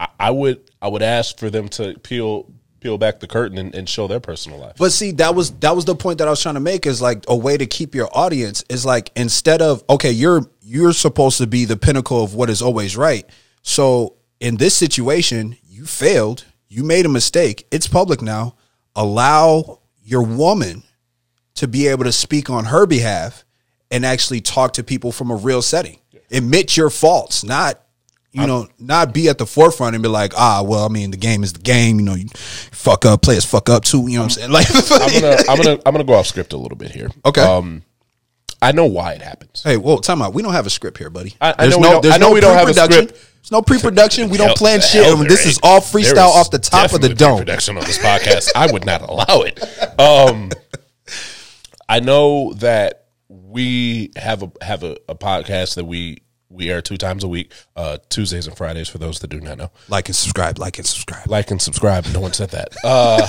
I, 0.00 0.08
I 0.20 0.30
would 0.30 0.70
I 0.80 0.88
would 0.88 1.02
ask 1.02 1.38
for 1.38 1.50
them 1.50 1.68
to 1.70 1.98
peel 1.98 2.52
peel 2.80 2.98
back 2.98 3.20
the 3.20 3.26
curtain 3.26 3.58
and, 3.58 3.74
and 3.74 3.88
show 3.88 4.06
their 4.06 4.20
personal 4.20 4.58
life. 4.58 4.76
But 4.78 4.92
see, 4.92 5.12
that 5.12 5.34
was 5.34 5.50
that 5.58 5.74
was 5.74 5.84
the 5.84 5.94
point 5.94 6.18
that 6.18 6.28
I 6.28 6.30
was 6.30 6.42
trying 6.42 6.54
to 6.54 6.60
make 6.60 6.86
is 6.86 7.02
like 7.02 7.24
a 7.28 7.36
way 7.36 7.56
to 7.56 7.66
keep 7.66 7.94
your 7.94 8.08
audience 8.16 8.64
is 8.68 8.84
like 8.86 9.10
instead 9.16 9.62
of 9.62 9.82
okay, 9.88 10.10
you're 10.10 10.48
you're 10.62 10.92
supposed 10.92 11.38
to 11.38 11.46
be 11.46 11.64
the 11.64 11.76
pinnacle 11.76 12.22
of 12.22 12.34
what 12.34 12.50
is 12.50 12.62
always 12.62 12.96
right. 12.96 13.28
So 13.62 14.16
in 14.40 14.56
this 14.56 14.74
situation, 14.74 15.56
you 15.68 15.84
failed, 15.84 16.44
you 16.68 16.84
made 16.84 17.06
a 17.06 17.10
mistake. 17.10 17.66
It's 17.70 17.88
public 17.88 18.22
now. 18.22 18.56
Allow 18.94 19.80
your 20.02 20.22
woman 20.22 20.82
to 21.54 21.68
be 21.68 21.88
able 21.88 22.04
to 22.04 22.12
speak 22.12 22.50
on 22.50 22.66
her 22.66 22.86
behalf 22.86 23.44
and 23.90 24.04
actually 24.04 24.40
talk 24.40 24.74
to 24.74 24.84
people 24.84 25.12
from 25.12 25.30
a 25.30 25.36
real 25.36 25.62
setting. 25.62 25.98
Admit 26.30 26.76
your 26.76 26.90
faults, 26.90 27.42
not 27.42 27.80
you 28.32 28.46
know, 28.46 28.68
not 28.78 29.12
be 29.14 29.28
at 29.28 29.38
the 29.38 29.46
forefront 29.46 29.94
and 29.96 30.02
be 30.02 30.08
like, 30.08 30.32
ah, 30.36 30.62
well, 30.64 30.84
I 30.84 30.88
mean, 30.88 31.10
the 31.10 31.16
game 31.16 31.42
is 31.42 31.52
the 31.54 31.60
game. 31.60 31.98
You 31.98 32.04
know, 32.04 32.14
you 32.14 32.26
fuck 32.34 33.04
up, 33.06 33.22
players 33.22 33.44
fuck 33.44 33.68
up 33.68 33.84
too. 33.84 34.02
You 34.08 34.18
know 34.18 34.24
what 34.24 34.38
I'm 34.38 34.50
saying? 34.50 34.50
Like, 34.52 34.66
I'm 34.70 35.20
gonna 35.20 35.36
I'm 35.48 35.56
gonna 35.56 35.82
I'm 35.86 35.92
gonna 35.92 36.04
go 36.04 36.14
off 36.14 36.26
script 36.26 36.52
a 36.52 36.56
little 36.58 36.76
bit 36.76 36.90
here. 36.90 37.08
Okay. 37.24 37.40
Um, 37.40 37.82
I 38.60 38.72
know 38.72 38.86
why 38.86 39.12
it 39.12 39.22
happens. 39.22 39.62
Hey, 39.62 39.76
whoa, 39.76 39.98
time 39.98 40.20
out. 40.20 40.34
We 40.34 40.42
don't 40.42 40.52
have 40.52 40.66
a 40.66 40.70
script 40.70 40.98
here, 40.98 41.10
buddy. 41.10 41.34
I- 41.40 41.50
I 41.50 41.54
There's 41.68 41.70
know 41.70 41.78
we 41.78 41.82
no, 41.82 41.90
don't- 41.92 42.02
there's 42.02 42.14
I 42.14 42.18
know 42.18 42.28
no 42.28 42.34
we 42.34 42.40
don't 42.40 42.56
have 42.56 42.68
a 42.68 42.74
script. 42.74 43.12
There's 43.14 43.52
no 43.52 43.62
pre-production. 43.62 44.28
We 44.30 44.36
don't 44.36 44.56
plan 44.56 44.80
shit. 44.80 45.06
I 45.06 45.14
mean, 45.14 45.28
this 45.28 45.46
is 45.46 45.60
all 45.62 45.80
freestyle 45.80 46.10
is 46.12 46.18
off 46.36 46.50
the 46.50 46.58
top 46.58 46.92
of 46.92 47.00
the 47.00 47.08
dome. 47.14 47.38
Production 47.38 47.78
on 47.78 47.84
this 47.84 47.98
podcast, 47.98 48.48
I 48.56 48.70
would 48.72 48.84
not 48.84 49.00
allow 49.08 49.42
it. 49.42 49.62
Um, 49.98 50.50
I 51.88 52.00
know 52.00 52.52
that 52.54 53.06
we 53.28 54.10
have 54.16 54.42
a 54.42 54.50
have 54.60 54.82
a, 54.82 54.96
a 55.08 55.14
podcast 55.14 55.76
that 55.76 55.84
we 55.84 56.18
we 56.50 56.70
air 56.70 56.80
two 56.82 56.96
times 56.96 57.24
a 57.24 57.28
week, 57.28 57.52
uh, 57.76 57.98
Tuesdays 58.08 58.46
and 58.46 58.56
Fridays. 58.56 58.88
For 58.88 58.98
those 58.98 59.18
that 59.20 59.28
do 59.28 59.40
not 59.40 59.58
know, 59.58 59.70
Like 59.88 60.08
and 60.08 60.16
subscribe. 60.16 60.58
Like 60.58 60.78
and 60.78 60.86
subscribe. 60.86 61.28
like 61.28 61.50
and 61.50 61.60
subscribe. 61.60 62.06
No 62.12 62.20
one 62.20 62.32
said 62.32 62.50
that. 62.50 62.68
Uh, 62.82 63.26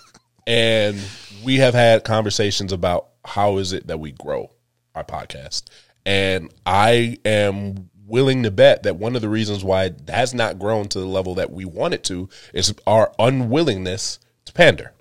and 0.46 0.98
we 1.44 1.56
have 1.56 1.74
had 1.74 2.04
conversations 2.04 2.72
about 2.72 3.08
how 3.24 3.58
is 3.58 3.72
it 3.72 3.86
that 3.88 4.00
we 4.00 4.12
grow 4.12 4.50
our 4.94 5.04
podcast. 5.04 5.64
And 6.04 6.52
I 6.66 7.18
am 7.24 7.90
willing 8.06 8.42
to 8.42 8.50
bet 8.50 8.82
that 8.82 8.96
one 8.96 9.14
of 9.16 9.22
the 9.22 9.28
reasons 9.28 9.62
why 9.64 9.84
it 9.84 10.00
has 10.08 10.34
not 10.34 10.58
grown 10.58 10.88
to 10.88 10.98
the 10.98 11.06
level 11.06 11.34
that 11.36 11.50
we 11.52 11.64
want 11.64 11.94
it 11.94 12.04
to 12.04 12.28
is 12.52 12.74
our 12.86 13.12
unwillingness 13.18 14.18
to 14.44 14.52
pander. 14.52 14.92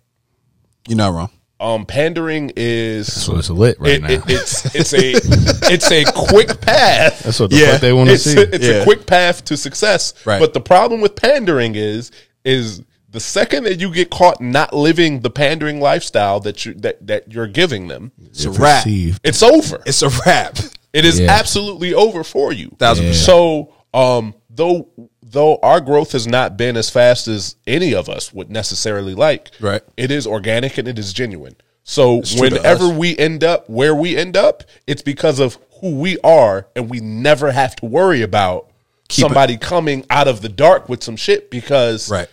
You're 0.88 0.98
not 0.98 1.14
wrong. 1.14 1.30
Um, 1.62 1.86
pandering 1.86 2.52
is 2.56 3.12
So 3.24 3.38
it's 3.38 3.50
lit 3.52 3.80
right 3.80 3.92
it, 3.94 4.02
now. 4.02 4.10
it, 4.10 4.24
it's 4.28 4.76
it's 4.76 4.94
a 4.94 5.12
it's 5.72 5.92
a 5.92 6.04
quick 6.12 6.60
path 6.60 7.22
That's 7.24 7.40
what 7.40 7.52
the 7.52 7.58
Yeah. 7.58 7.72
fuck 7.74 7.82
they 7.82 7.94
want 7.94 8.10
to 8.10 8.16
it's, 8.16 8.24
see. 8.24 8.40
it's 8.40 8.66
Yeah. 8.68 8.74
a 8.76 8.84
quick 8.84 9.06
path 9.06 9.46
to 9.46 9.56
success. 9.56 10.14
Right. 10.26 10.40
But 10.40 10.54
the 10.54 10.62
problem 10.62 11.02
with 11.02 11.16
pandering 11.16 11.76
is 11.76 12.12
is 12.44 12.82
the 13.12 13.20
second 13.20 13.66
that 13.66 13.80
you 13.80 13.94
get 13.94 14.10
caught 14.10 14.42
not 14.42 14.74
living 14.74 15.20
the 15.20 15.30
pandering 15.30 15.80
lifestyle 15.80 16.40
that 16.40 16.66
you 16.66 16.74
that, 16.76 17.06
that 17.06 17.32
you're 17.32 17.46
giving 17.48 17.88
them, 17.90 18.12
It's 18.26 18.46
a 18.46 18.52
wrap. 18.52 18.84
Perceived. 18.84 19.20
it's 19.24 19.44
over. 19.44 19.82
It's 19.86 20.02
a 20.02 20.10
wrap. 20.26 20.58
It 20.94 21.06
is 21.06 21.20
Yeah. 21.20 21.30
absolutely 21.32 21.94
over 21.94 22.24
for 22.24 22.52
you. 22.52 22.76
Thousand 22.80 23.06
Yeah. 23.06 23.12
percent. 23.12 23.26
So, 23.26 23.74
um, 23.94 24.34
though 24.50 24.88
though 25.32 25.58
our 25.64 25.80
growth 25.82 26.12
has 26.12 26.28
not 26.28 26.58
been 26.58 26.76
as 26.78 26.90
fast 26.90 27.28
as 27.28 27.56
any 27.66 27.94
of 27.94 28.10
us 28.10 28.34
would 28.34 28.50
necessarily 28.50 29.14
like, 29.16 29.52
Right. 29.60 29.82
It 29.98 30.12
is 30.12 30.28
organic 30.28 30.78
and 30.78 30.88
it 30.88 31.00
is 31.00 31.14
genuine. 31.14 31.56
So 31.84 32.22
true 32.22 32.50
to 32.50 32.56
whenever 32.58 32.90
we 32.90 33.18
end 33.18 33.44
up 33.44 33.70
where 33.70 33.96
we 33.96 34.16
end 34.16 34.38
up, 34.38 34.64
it's 34.88 35.02
because 35.02 35.40
of 35.40 35.58
who 35.80 35.96
we 35.96 36.20
are, 36.20 36.68
and 36.76 36.90
we 36.90 37.00
never 37.00 37.52
have 37.52 37.76
to 37.78 37.86
worry 37.88 38.22
about 38.22 38.70
Keep 39.10 39.24
it- 39.26 39.28
somebody 39.28 39.58
coming 39.58 40.06
out 40.10 40.28
of 40.28 40.42
the 40.42 40.50
dark 40.50 40.88
with 40.90 41.04
some 41.04 41.16
shit 41.16 41.50
because 41.50 42.10
Right. 42.10 42.28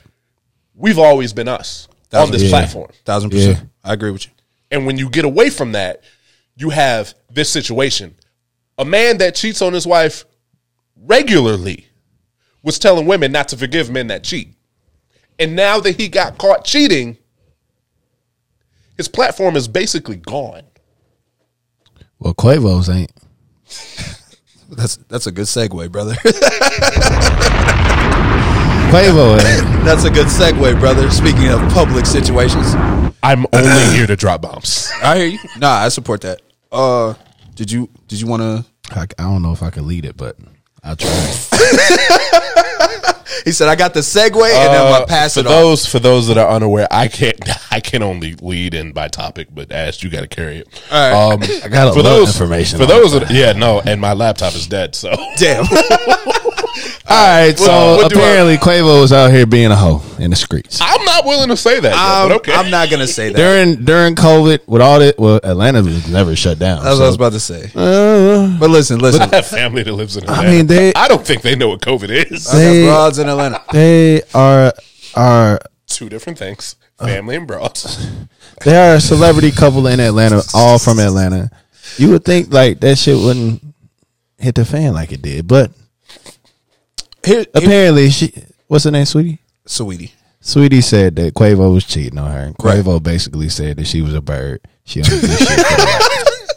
we've 0.75 0.99
always 0.99 1.33
been 1.33 1.49
us 1.49 1.89
on 2.13 2.31
this 2.31 2.43
percent. 2.43 2.51
platform. 2.51 2.91
Thousand 3.05 3.31
percent. 3.31 3.59
Yeah. 3.59 3.91
I 3.91 3.95
agree 3.95 4.11
with 4.11 4.27
you. 4.27 4.33
And 4.71 4.87
when 4.87 4.99
you 4.99 5.09
get 5.09 5.25
away 5.25 5.49
from 5.51 5.73
that, 5.73 6.03
you 6.57 6.71
have 6.71 7.15
this 7.31 7.49
situation. 7.49 8.15
A 8.77 8.85
man 8.85 9.19
that 9.19 9.35
cheats 9.35 9.63
on 9.63 9.73
his 9.73 9.87
wife 9.87 10.25
regularly 10.97 11.87
was 12.63 12.79
telling 12.79 13.07
women 13.07 13.33
not 13.33 13.49
to 13.49 13.57
forgive 13.57 13.91
men 13.91 14.09
that 14.09 14.25
cheat. 14.25 14.55
And 15.39 15.55
now 15.55 15.79
that 15.81 16.01
he 16.01 16.09
got 16.09 16.39
caught 16.39 16.65
cheating, 16.65 17.17
his 18.97 19.09
platform 19.09 19.57
is 19.57 19.69
basically 19.69 20.17
gone. 20.17 20.63
well, 22.19 22.35
Quavo's 22.35 22.89
ain't. 22.89 23.13
That's 24.71 24.97
that's 25.09 25.27
a 25.27 25.33
good 25.33 25.47
segue, 25.47 25.91
brother. 25.91 26.13
Quavo 28.91 29.33
ain't. 29.39 29.85
that's 29.85 30.05
a 30.05 30.11
good 30.11 30.27
segue, 30.27 30.79
brother. 30.79 31.11
Speaking 31.11 31.49
of 31.49 31.61
public 31.73 32.05
situations, 32.05 32.75
I'm 33.23 33.47
only 33.55 33.97
here 33.97 34.07
to 34.07 34.15
drop 34.15 34.43
bombs. 34.43 34.91
I 35.03 35.17
hear 35.17 35.27
you. 35.27 35.39
Nah, 35.59 35.77
I 35.77 35.89
support 35.89 36.21
that. 36.21 36.43
Uh, 36.71 37.15
did 37.55 37.71
you 37.73 37.89
did 38.09 38.21
you 38.21 38.27
want 38.27 38.43
to? 38.43 38.65
I, 38.99 39.03
I 39.19 39.23
don't 39.23 39.41
know 39.41 39.53
if 39.53 39.63
I 39.63 39.71
could 39.71 39.85
lead 39.85 40.05
it, 40.05 40.19
but 40.19 40.37
I'll 40.85 40.97
try. 40.97 41.35
He 43.45 43.53
said, 43.53 43.69
"I 43.69 43.77
got 43.77 43.95
the 43.95 44.01
segue, 44.01 44.35
and 44.35 44.75
then 44.75 44.85
I'm 44.87 44.93
gonna 44.93 45.07
pass 45.07 45.37
Uh, 45.37 45.43
for 45.43 45.49
it 45.49 45.53
on." 45.53 45.63
those 45.63 45.87
for 45.87 45.99
those 46.01 46.27
that 46.27 46.37
are 46.37 46.49
unaware, 46.51 46.89
I 46.91 47.09
can't 47.09 47.39
I 47.73 47.81
can 47.81 48.03
only 48.03 48.35
lead 48.35 48.75
in 48.75 48.93
by 48.93 49.09
topic, 49.09 49.49
but 49.55 49.71
Ash, 49.71 50.03
you 50.03 50.11
got 50.11 50.21
to 50.23 50.27
carry 50.29 50.59
it. 50.59 50.83
All 50.91 50.99
right. 50.99 51.33
Um, 51.35 51.43
I 51.65 51.69
got 51.69 51.89
a 51.89 51.93
for 51.93 51.99
lot 52.03 52.07
of 52.13 52.17
those 52.19 52.29
information 52.35 52.79
For 52.79 52.83
on 52.85 52.89
those, 52.89 53.13
that, 53.13 53.31
yeah, 53.31 53.53
no, 53.53 53.81
and 53.81 54.01
my 54.01 54.13
laptop 54.13 54.55
is 54.55 54.67
dead. 54.67 54.95
So 54.95 55.15
Damn. 55.37 55.65
All 57.11 57.41
right, 57.47 57.59
so 57.59 57.97
what 57.97 58.11
do 58.13 58.19
I- 58.19 58.23
apparently 58.23 58.57
Quavo 58.59 59.01
was 59.01 59.13
out 59.13 59.31
here 59.31 59.47
being 59.47 59.71
a 59.71 59.77
hoe 59.77 60.03
in 60.19 60.31
the 60.31 60.37
streets 60.37 60.79
I'm 60.83 61.05
not 61.05 61.25
willing 61.25 61.49
to 61.49 61.57
say 61.57 61.81
that. 61.81 61.89
Yet, 61.91 61.97
I'm, 61.99 62.29
but 62.29 62.37
okay, 62.39 62.53
I'm 62.53 62.71
not 62.71 62.91
gonna 62.91 63.07
say 63.07 63.31
that. 63.33 63.37
during 63.37 63.85
during 63.85 64.15
COVID 64.15 64.67
with 64.67 64.83
all 64.83 64.99
that. 65.01 65.19
Well, 65.19 65.41
Atlanta 65.43 65.83
was 65.83 66.09
never 66.09 66.37
shut 66.37 66.59
down. 66.59 66.85
That's 66.85 66.97
what 66.99 67.05
I 67.05 67.07
was 67.07 67.15
about 67.17 67.33
to 67.33 67.41
say. 67.41 67.71
Uh, 67.75 68.59
But 68.59 68.71
listen, 68.71 68.99
listen. 69.01 69.23
I 69.23 69.37
have 69.37 69.47
family 69.47 69.83
that 69.83 69.93
lives 69.93 70.17
in. 70.17 70.25
Atlanta. 70.25 70.49
I 70.49 70.51
mean, 70.51 70.67
they- 70.67 70.93
I 70.95 71.09
don't 71.09 71.25
think 71.27 71.43
they 71.43 71.57
know 71.57 71.69
what 71.69 71.81
COVID 71.81 72.11
is. 72.31 72.47
I 72.49 72.53
got 72.53 72.59
They- 72.59 72.85
broads 72.85 73.19
in 73.19 73.29
Atlanta. 73.29 73.63
they 73.73 74.23
are 74.35 74.73
are 75.15 75.61
Two 75.87 76.09
different 76.11 76.39
things: 76.39 76.77
family 76.99 77.37
and 77.37 77.47
broads. 77.47 78.07
they 78.65 78.77
are 78.77 78.97
a 78.97 79.01
celebrity 79.01 79.51
couple 79.51 79.87
in 79.87 79.99
Atlanta, 80.01 80.43
all 80.53 80.79
from 80.79 80.99
Atlanta. 80.99 81.51
You 81.97 82.11
would 82.11 82.25
think 82.25 82.53
like 82.53 82.81
that 82.81 82.99
shit 82.99 83.17
wouldn't 83.17 83.63
hit 84.39 84.55
the 84.55 84.65
fan 84.67 84.93
like 84.93 85.11
it 85.13 85.23
did, 85.23 85.49
but 85.49 85.71
Here, 87.25 87.37
here, 87.39 87.47
apparently 87.55 88.11
she. 88.11 88.33
What's 88.69 88.85
her 88.85 88.91
name, 88.91 89.05
Saweetie? 89.05 89.39
Saweetie. 89.67 90.13
Saweetie 90.43 90.83
said 90.85 91.17
that 91.17 91.35
Quavo 91.35 91.73
was 91.75 91.85
cheating 91.85 92.19
on 92.19 92.31
her. 92.31 92.39
And 92.39 92.57
Right. 92.63 92.85
Quavo 92.85 93.03
basically 93.03 93.49
said 93.49 93.77
that 93.79 93.87
she 93.87 94.03
was 94.03 94.15
a 94.15 94.21
bird. 94.21 94.61
She 94.85 95.03
only 95.03 95.21
did 95.21 95.31
shit 95.39 95.49
for 95.49 95.55
that. 95.55 96.55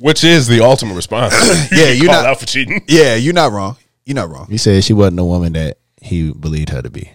Which 0.00 0.24
is 0.24 0.46
the 0.46 0.60
ultimate 0.62 0.94
response. 0.94 1.34
Yeah, 1.72 1.88
you're 1.90 2.06
not- 2.06 2.26
out 2.26 2.40
for 2.40 2.46
cheating. 2.46 2.82
Yeah, 2.88 3.14
you're 3.16 3.34
not 3.34 3.52
wrong. 3.52 3.76
You're 4.04 4.14
not 4.16 4.28
wrong. 4.30 4.46
He 4.50 4.58
said 4.58 4.84
she 4.84 4.92
wasn't 4.92 5.16
the 5.16 5.24
woman 5.24 5.52
that 5.54 5.78
he 6.00 6.32
believed 6.32 6.68
her 6.70 6.82
to 6.82 6.90
be. 6.90 7.10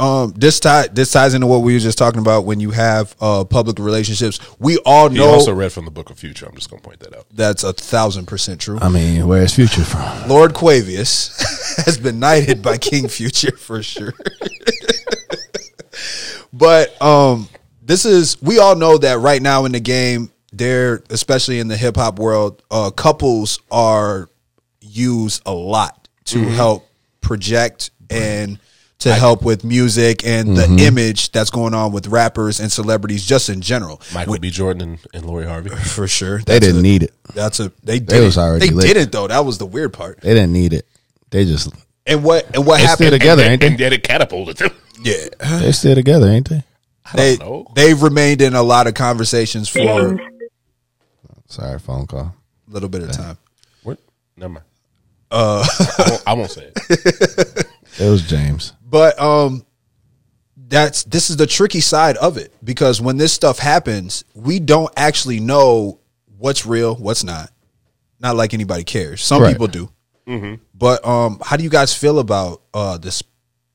Um, 0.00 0.32
this 0.36 0.60
tie 0.60 0.86
this 0.86 1.10
ties 1.10 1.34
into 1.34 1.48
what 1.48 1.58
we 1.58 1.72
were 1.72 1.80
just 1.80 1.98
talking 1.98 2.20
about 2.20 2.44
when 2.44 2.60
you 2.60 2.70
have 2.70 3.16
uh 3.20 3.44
public 3.44 3.80
relationships. 3.80 4.38
We 4.60 4.78
all 4.86 5.08
He 5.10 5.18
know 5.18 5.26
also 5.26 5.52
read 5.52 5.72
from 5.72 5.86
the 5.86 5.90
Book 5.90 6.10
of 6.10 6.18
Future. 6.18 6.46
I'm 6.46 6.54
just 6.54 6.70
gonna 6.70 6.82
point 6.82 7.00
that 7.00 7.16
out. 7.16 7.26
that's 7.32 7.64
a 7.64 7.72
thousand 7.72 8.26
percent 8.26 8.60
true. 8.60 8.78
I 8.80 8.90
mean, 8.90 9.26
where's 9.26 9.54
Future 9.56 9.82
from? 9.82 10.28
Lord 10.28 10.52
Quavius 10.52 11.36
has 11.84 11.98
been 11.98 12.20
knighted 12.20 12.62
by 12.62 12.78
King 12.78 13.08
Future 13.08 13.56
for 13.56 13.82
sure. 13.82 14.14
but 16.52 17.00
um 17.02 17.48
this 17.82 18.04
is 18.04 18.40
we 18.40 18.58
all 18.58 18.76
know 18.76 18.98
that 18.98 19.18
right 19.18 19.42
now 19.42 19.64
in 19.64 19.72
the 19.72 19.80
game, 19.80 20.30
there 20.52 21.02
especially 21.10 21.58
in 21.58 21.66
the 21.66 21.76
hip 21.76 21.96
hop 21.96 22.20
world, 22.20 22.62
uh 22.70 22.92
couples 22.92 23.58
are 23.68 24.28
used 24.80 25.42
a 25.44 25.52
lot 25.52 26.08
to 26.26 26.44
help 26.44 26.86
project 27.20 27.90
and 28.10 28.60
to 29.00 29.14
help 29.14 29.42
with 29.42 29.62
music 29.64 30.26
and 30.26 30.56
the 30.56 30.84
image 30.84 31.30
that's 31.30 31.50
going 31.50 31.72
on 31.72 31.92
with 31.92 32.08
rappers 32.08 32.58
and 32.58 32.70
celebrities 32.72 33.24
just 33.24 33.48
in 33.48 33.60
general. 33.60 34.00
Michael 34.12 34.38
B. 34.38 34.50
Jordan 34.50 34.82
and, 34.82 34.98
and 35.14 35.24
Lori 35.24 35.46
Harvey. 35.46 35.70
For 35.94 36.08
sure. 36.08 36.38
They 36.40 36.58
didn't 36.58 36.80
a- 36.80 36.82
need 36.82 37.04
it. 37.04 37.14
That's 37.34 37.60
a 37.60 37.70
they 37.84 38.00
They 38.00 38.18
did 38.18 38.24
was 38.24 38.36
already 38.38 38.68
They 38.68 38.74
lit. 38.74 38.86
didn't 38.94 39.12
though. 39.12 39.28
That 39.28 39.44
was 39.44 39.58
the 39.58 39.66
weird 39.66 39.92
part. 39.92 40.20
They 40.20 40.34
didn't 40.34 40.52
need 40.52 40.72
it. 40.72 40.84
They 41.30 41.44
just 41.44 41.72
And 42.06 42.24
what 42.24 42.46
and 42.54 42.66
what 42.66 42.78
They 42.78 42.86
still 42.86 43.06
happened? 43.06 43.12
together, 43.20 43.42
and, 43.44 43.62
ain't 43.62 43.78
they? 43.78 43.84
and 43.84 43.94
it 43.94 44.02
catapulted 44.02 44.56
them. 44.56 44.70
Yeah, 45.00 45.28
they 45.60 45.70
still 45.72 45.94
together, 45.94 46.26
ain't 46.28 46.48
they? 46.48 46.64
they 47.14 47.36
know. 47.36 47.66
they've 47.76 48.02
remained 48.02 48.42
in 48.42 48.54
a 48.54 48.62
lot 48.62 48.86
of 48.88 48.94
conversations 48.94 49.68
for 49.68 49.78
a 50.14 50.18
Sorry, 51.46 51.78
phone 51.78 52.06
call. 52.06 52.34
A 52.68 52.70
little 52.72 52.88
bit 52.88 53.02
of 53.04 53.12
time. 53.12 53.38
What? 53.84 53.98
Never 54.36 54.54
mind. 54.54 54.64
Uh, 55.30 55.64
I, 55.98 56.04
won't, 56.10 56.22
I 56.26 56.32
won't 56.34 56.50
say 56.50 56.72
it. 56.74 57.66
It 58.00 58.08
was 58.08 58.22
James. 58.22 58.74
But 58.88 59.20
um, 59.20 59.64
that's 60.56 61.04
this 61.04 61.30
is 61.30 61.36
the 61.36 61.46
tricky 61.46 61.80
side 61.80 62.16
of 62.16 62.36
it 62.36 62.52
because 62.64 63.00
when 63.00 63.16
this 63.16 63.32
stuff 63.32 63.58
happens, 63.58 64.24
we 64.34 64.60
don't 64.60 64.92
actually 64.96 65.40
know 65.40 66.00
what's 66.38 66.64
real, 66.66 66.94
what's 66.96 67.24
not. 67.24 67.50
Not 68.20 68.34
like 68.36 68.54
anybody 68.54 68.84
cares. 68.84 69.22
Some 69.22 69.42
Right. 69.42 69.52
people 69.52 69.66
do. 69.68 69.90
But 70.74 71.06
um, 71.06 71.40
how 71.42 71.56
do 71.56 71.64
you 71.64 71.70
guys 71.70 71.94
feel 71.94 72.18
about 72.18 72.62
uh 72.74 72.98
this 72.98 73.22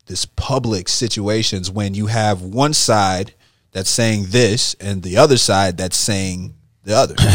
this 0.05 0.25
public 0.25 0.87
situations 0.89 1.71
when 1.71 1.93
you 1.95 2.07
have 2.07 2.41
one 2.41 2.73
side 2.73 3.33
that's 3.71 3.89
saying 3.89 4.25
this 4.29 4.75
and 4.79 5.01
the 5.01 5.17
other 5.17 5.37
side 5.37 5.77
that's 5.77 5.97
saying 5.97 6.53
the 6.83 6.95
other? 6.95 7.15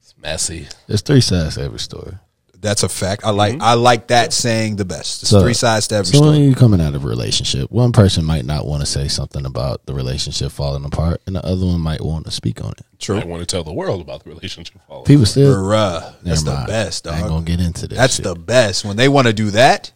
It's 0.00 0.14
messy. 0.18 0.68
There's 0.86 1.02
three 1.02 1.20
sides 1.20 1.56
to 1.56 1.62
every 1.62 1.80
story. 1.80 2.14
That's 2.60 2.82
a 2.82 2.88
fact. 2.88 3.24
I 3.24 3.30
like 3.30 3.54
mm-hmm. 3.54 3.62
I 3.62 3.74
like 3.74 4.08
that 4.08 4.32
saying 4.32 4.76
the 4.76 4.84
best. 4.84 5.20
There's 5.20 5.30
So- 5.30 5.40
three 5.42 5.54
sides 5.54 5.88
to 5.88 5.96
every 5.96 6.06
So 6.16 6.22
when 6.26 6.42
you're 6.42 6.54
coming 6.54 6.80
out 6.80 6.94
of 6.94 7.04
a 7.04 7.08
relationship, 7.08 7.70
one 7.70 7.92
person 7.92 8.24
might 8.24 8.44
not 8.44 8.66
want 8.66 8.80
to 8.80 8.86
say 8.86 9.08
something 9.08 9.44
about 9.46 9.84
the 9.86 9.94
relationship 9.94 10.52
falling 10.52 10.84
apart, 10.84 11.20
and 11.26 11.36
the 11.36 11.44
other 11.44 11.66
one 11.66 11.80
might 11.80 12.00
want 12.00 12.24
to 12.26 12.30
speak 12.30 12.62
on 12.64 12.72
it. 12.72 12.84
True. 12.98 13.18
I 13.18 13.24
want 13.24 13.40
to 13.40 13.46
tell 13.46 13.62
the 13.62 13.72
world 13.72 14.00
about 14.00 14.24
the 14.24 14.30
relationship. 14.30 14.80
falling 14.88 15.04
People 15.04 15.26
still 15.26 15.54
Bruh, 15.56 16.14
that's 16.22 16.42
Never 16.42 16.50
the 16.50 16.54
mind. 16.56 16.66
best, 16.68 17.06
I 17.06 17.12
ain't 17.12 17.20
dog. 17.22 17.30
gonna 17.30 17.44
get 17.44 17.60
into 17.60 17.86
this. 17.88 17.98
That's 17.98 18.16
shit. 18.16 18.24
the 18.24 18.34
best. 18.34 18.84
When 18.84 18.96
they 18.96 19.08
want 19.08 19.26
to 19.26 19.32
do 19.32 19.50
that, 19.50 19.92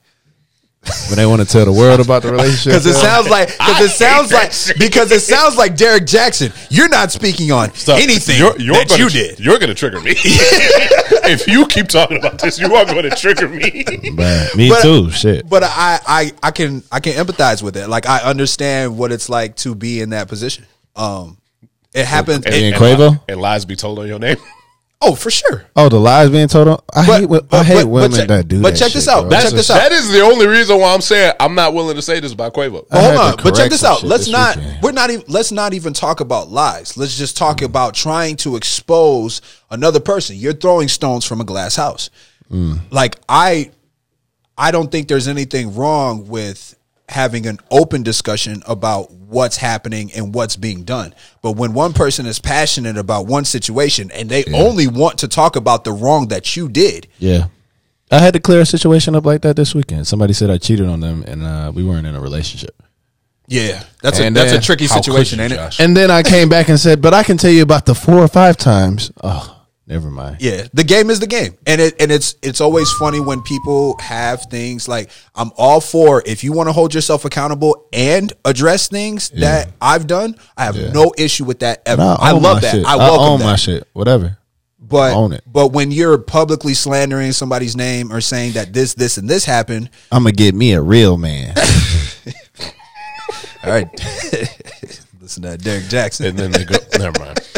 when 1.09 1.17
they 1.17 1.27
want 1.27 1.41
to 1.43 1.47
tell 1.47 1.65
the 1.67 1.73
world 1.73 2.01
about 2.01 2.23
the 2.23 2.33
relationship. 2.33 2.73
Because 2.73 2.87
it 2.87 2.95
sounds 2.95 3.29
like 3.29 3.49
because 3.59 3.81
it 3.81 3.91
sounds 3.91 4.33
like 4.33 4.51
shit. 4.53 4.79
because 4.79 5.13
it 5.13 5.21
sounds 5.21 5.57
like 5.57 5.77
Derrick 5.77 6.05
Jaxn. 6.05 6.55
You're 6.71 6.89
not 6.89 7.13
speaking 7.13 7.53
on 7.53 7.73
So, 7.75 7.95
anything 7.95 8.39
you're, 8.39 8.59
you're 8.59 8.75
that 8.77 8.89
gonna, 8.89 9.05
you 9.05 9.11
did. 9.11 9.39
You're 9.39 9.59
going 9.59 9.69
to 9.69 9.75
trigger 9.75 10.01
me. 10.01 10.13
if 10.17 11.47
you 11.47 11.67
keep 11.67 11.89
talking 11.89 12.17
about 12.19 12.39
this, 12.41 12.59
you 12.59 12.75
are 12.75 12.85
going 12.87 13.03
to 13.03 13.11
trigger 13.11 13.49
me. 13.49 13.85
Bruh, 13.85 14.57
me 14.57 14.69
But- 14.71 14.83
too. 14.83 15.11
Shit. 15.11 15.49
But 15.49 15.65
I, 15.65 15.99
I 16.07 16.33
I 16.43 16.51
can 16.51 16.83
I 16.91 17.01
can 17.01 17.13
empathize 17.15 17.63
with 17.63 17.77
it. 17.77 17.89
Like 17.89 18.07
I 18.07 18.21
understand 18.23 18.97
what 18.97 19.13
it's 19.13 19.29
like 19.29 19.57
to 19.57 19.75
be 19.75 20.01
in 20.01 20.11
that 20.11 20.29
position. 20.29 20.65
Um, 20.97 21.37
it 21.93 22.07
happens. 22.07 22.47
And- 22.47 22.55
it- 22.55 22.63
and 22.73 22.75
Quavo? 22.77 23.21
and 23.29 23.41
lies 23.41 23.65
be 23.67 23.77
told 23.77 23.99
on 23.99 24.07
your 24.09 24.19
name. 24.19 24.37
Oh, 25.03 25.15
for 25.15 25.31
sure. 25.31 25.65
Oh, 25.77 25.89
the 25.89 25.99
lies 25.99 26.31
being 26.31 26.49
told 26.49 26.69
on. 26.69 26.81
I 26.95 27.07
But- 27.07 27.21
hate. 27.21 27.29
wo- 27.29 27.41
but- 27.41 27.61
I 27.61 27.65
hate 27.65 27.75
but- 27.75 27.81
but 27.83 27.89
women 27.89 28.13
check- 28.13 28.29
that 28.29 28.49
do. 28.49 28.61
but 28.63 28.73
that 28.75 28.79
check 28.79 28.89
shit, 28.89 28.95
this 28.95 29.09
out. 29.09 29.23
bro. 29.23 29.31
Check 29.31 29.41
That's, 29.43 29.55
this 29.55 29.71
out. 29.71 29.75
That 29.77 29.93
is 29.93 30.11
the 30.11 30.21
only 30.21 30.47
reason 30.47 30.79
why 30.79 30.93
I'm 30.95 31.01
saying 31.01 31.33
I'm 31.41 31.55
not 31.55 31.75
willing 31.75 31.97
to 31.97 32.03
say 32.03 32.21
this 32.21 32.33
about 32.33 32.53
Quavo. 32.55 32.85
But 32.91 33.01
hold 33.03 33.17
on, 33.17 33.37
but 33.43 33.55
check 33.55 33.71
this 33.71 33.85
out. 33.85 34.03
Let's 34.03 34.25
this 34.27 34.33
not. 34.33 34.57
weekend. 34.57 34.83
We're 34.83 34.93
not 34.93 35.11
even. 35.11 35.25
Let's 35.29 35.53
not 35.53 35.75
even 35.75 35.93
talk 35.93 36.21
about 36.21 36.51
lies. 36.51 36.97
Let's 36.97 37.17
just 37.17 37.37
talk 37.37 37.63
about 37.63 37.95
trying 37.95 38.37
to 38.37 38.57
expose 38.57 39.41
another 39.71 40.01
person. 40.01 40.37
You're 40.37 40.53
throwing 40.53 40.89
stones 40.89 41.25
from 41.25 41.41
a 41.41 41.45
glass 41.45 41.77
house. 41.77 42.11
Mm. 42.53 42.81
Like 42.91 43.17
I, 43.29 43.71
I 44.59 44.71
don't 44.73 44.91
think 44.93 45.09
there's 45.09 45.29
anything 45.29 45.75
wrong 45.75 46.29
with 46.29 46.75
having 47.11 47.47
an 47.47 47.59
open 47.71 48.03
discussion 48.03 48.63
about 48.67 49.11
what's 49.13 49.57
happening 49.57 50.11
and 50.13 50.35
what's 50.35 50.57
being 50.57 50.83
done. 50.85 51.15
But 51.43 51.53
when 51.53 51.73
one 51.75 51.93
person 51.93 52.27
is 52.27 52.39
passionate 52.39 52.97
about 52.97 53.27
one 53.27 53.45
situation 53.45 54.11
and 54.13 54.29
they 54.29 54.45
only 54.55 54.87
want 54.89 55.19
to 55.19 55.29
talk 55.29 55.57
about 55.57 55.85
the 55.85 55.93
wrong 55.93 56.29
that 56.29 56.57
you 56.57 56.69
did, 56.69 57.07
Yeah. 57.19 57.47
I 58.13 58.19
had 58.19 58.35
to 58.35 58.41
clear 58.41 58.61
a 58.61 58.67
situation 58.67 59.15
up 59.15 59.25
like 59.25 59.43
that 59.43 59.55
this 59.55 59.73
weekend. 59.73 60.05
Somebody 60.07 60.33
said 60.33 60.51
I 60.51 60.59
cheated 60.59 60.89
on 60.89 60.99
them 60.99 61.23
and 61.29 61.45
uh, 61.45 61.71
we 61.73 61.85
weren't 61.85 62.09
in 62.09 62.17
a 62.17 62.21
relationship. 62.21 62.75
yeah, 63.47 63.85
that's 64.03 64.19
a 64.19 64.25
And 64.25 64.35
that's 64.35 64.53
a 64.53 64.61
tricky 64.61 64.89
situation, 64.89 65.39
you, 65.39 65.45
ain't 65.45 65.53
it? 65.53 65.57
Josh? 65.57 65.79
And 65.79 65.97
then 65.97 66.11
I 66.11 66.25
came 66.25 66.49
back 66.49 66.69
and 66.69 66.79
said, 66.81 67.01
but 67.01 67.15
I 67.15 67.23
can 67.23 67.37
tell 67.37 67.53
you 67.53 67.63
about 67.63 67.87
the 67.87 67.95
four 67.95 68.19
or 68.19 68.27
five 68.29 68.57
times. 68.57 69.13
Oh, 69.23 69.60
never 69.91 70.11
mind. 70.11 70.39
Yeah, 70.41 70.67
the 70.73 70.85
game 70.85 71.11
is 71.11 71.21
the 71.21 71.27
game, 71.27 71.59
and 71.67 71.81
it 71.81 72.01
and 72.01 72.11
it's 72.11 72.37
it's 72.43 72.63
always 72.63 72.91
funny 72.93 73.21
when 73.21 73.43
people 73.43 73.97
have 74.01 74.43
things 74.51 74.89
like 74.89 75.11
I'm 75.35 75.51
all 75.59 75.83
for 75.83 76.23
if 76.25 76.43
you 76.43 76.53
want 76.53 76.69
to 76.69 76.73
hold 76.73 76.95
yourself 76.95 77.27
accountable 77.27 77.87
and 77.93 78.33
address 78.47 78.89
things 78.89 79.29
that 79.31 79.69
I've 79.83 80.07
done. 80.07 80.37
I 80.57 80.65
have 80.65 80.77
Yeah. 80.77 80.93
no 80.93 81.13
issue 81.19 81.45
with 81.45 81.59
that 81.59 81.83
ever. 81.85 82.01
No, 82.01 82.17
I 82.19 82.33
own 82.33 82.43
love 82.43 82.63
that. 82.63 82.71
Shit. 82.73 82.87
I 82.87 82.97
welcome 82.97 83.33
own 83.33 83.39
that. 83.41 83.45
my 83.45 83.57
shit. 83.57 83.87
Whatever. 83.93 84.39
but 84.81 85.15
own 85.15 85.33
it. 85.35 85.43
but 85.47 85.69
when 85.73 85.91
you're 85.91 86.17
publicly 86.19 86.73
slandering 86.75 87.33
somebody's 87.33 87.77
name 87.77 88.11
or 88.13 88.21
saying 88.23 88.53
that 88.53 88.73
this 88.73 88.95
this 88.95 89.19
and 89.19 89.29
this 89.29 89.45
happened, 89.45 89.91
I'm 90.11 90.23
gonna 90.23 90.33
get 90.33 90.55
me 90.55 90.73
a 90.73 90.81
real 90.81 91.19
man. 91.19 91.55
all 93.63 93.71
right, 93.71 93.89
listen 95.21 95.43
to 95.43 95.51
that 95.51 95.61
Derrick 95.63 95.85
Jaxn. 95.85 96.31
and 96.31 96.39
then 96.39 96.51
they 96.51 96.65
go, 96.65 96.77
never 96.99 97.21
mind. 97.21 97.41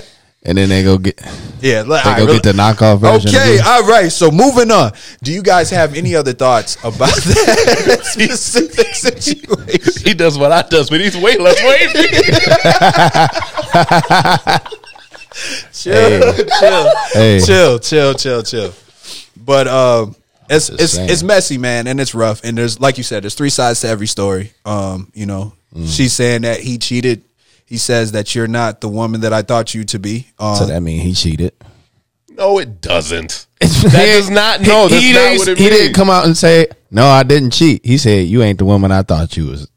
and 0.44 0.58
then 0.58 0.68
they 0.68 0.82
go 0.82 0.98
get 0.98 1.20
yeah, 1.60 1.82
like, 1.82 2.02
they 2.04 2.10
all 2.10 2.16
go 2.26 2.26
right, 2.32 2.42
get 2.42 2.42
the 2.42 2.52
knockoff 2.60 2.98
version. 2.98 3.30
Okay, 3.30 3.58
all 3.60 3.86
right. 3.86 4.10
So 4.10 4.30
moving 4.32 4.70
on. 4.72 4.92
Do 5.22 5.32
you 5.32 5.42
guys 5.42 5.70
have 5.70 5.94
any 5.94 6.16
other 6.16 6.32
thoughts 6.32 6.76
about 6.82 7.14
that 7.14 8.00
specific 8.02 8.88
situation? 8.94 10.02
He 10.04 10.14
does 10.14 10.36
what 10.36 10.50
I 10.52 10.62
does, 10.62 10.90
but 10.90 11.00
he's 11.00 11.16
way 11.16 11.36
less 11.36 11.62
wavy. 11.62 12.08
chill, 15.72 16.34
chill, 16.60 16.92
Hey. 17.12 17.40
chill, 17.44 17.78
chill, 17.78 18.14
chill, 18.14 18.42
chill. 18.42 18.72
But 19.36 19.68
um, 19.68 20.14
it's 20.50 20.68
it's 20.68 20.92
saying. 20.94 21.10
it's 21.10 21.22
messy, 21.22 21.58
man, 21.58 21.86
and 21.86 22.00
it's 22.00 22.14
rough. 22.14 22.42
And 22.44 22.56
there's 22.58 22.80
like 22.80 22.98
you 22.98 23.04
said, 23.04 23.22
there's 23.24 23.34
three 23.34 23.50
sides 23.50 23.80
to 23.80 23.88
every 23.88 24.06
story. 24.06 24.52
Um, 24.64 25.10
you 25.14 25.26
know, 25.26 25.52
Mm. 25.74 25.88
she's 25.96 26.12
saying 26.12 26.42
that 26.42 26.60
he 26.60 26.76
cheated. 26.76 27.22
He 27.66 27.78
says 27.78 28.12
that 28.12 28.34
you're 28.34 28.46
not 28.48 28.80
the 28.80 28.88
woman 28.88 29.22
that 29.22 29.32
I 29.32 29.42
thought 29.42 29.74
you 29.74 29.84
to 29.84 29.98
be. 29.98 30.28
Um, 30.38 30.56
So 30.56 30.66
that 30.66 30.80
mean 30.82 31.00
he 31.00 31.14
cheated. 31.14 31.52
no, 32.36 32.58
it 32.58 32.80
doesn't. 32.80 33.46
That 33.60 34.06
does 34.06 34.30
not- 34.30 34.60
no, 34.60 34.88
that's 34.88 35.02
he, 35.02 35.12
not 35.12 35.18
didn't- 35.20 35.38
what 35.38 35.48
it 35.48 35.58
he 35.58 35.68
didn't 35.70 35.94
come 35.94 36.08
out 36.10 36.24
and 36.24 36.36
say, 36.36 36.66
"No, 36.90 37.06
I 37.06 37.22
didn't 37.24 37.50
cheat." 37.52 37.84
He 37.84 37.98
said, 37.98 38.26
"You 38.28 38.42
ain't 38.42 38.58
the 38.58 38.64
woman 38.64 38.92
I 38.92 39.02
thought 39.02 39.36
you 39.36 39.46
was." 39.46 39.68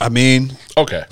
I 0.00 0.08
mean, 0.08 0.56
Okay. 0.76 1.04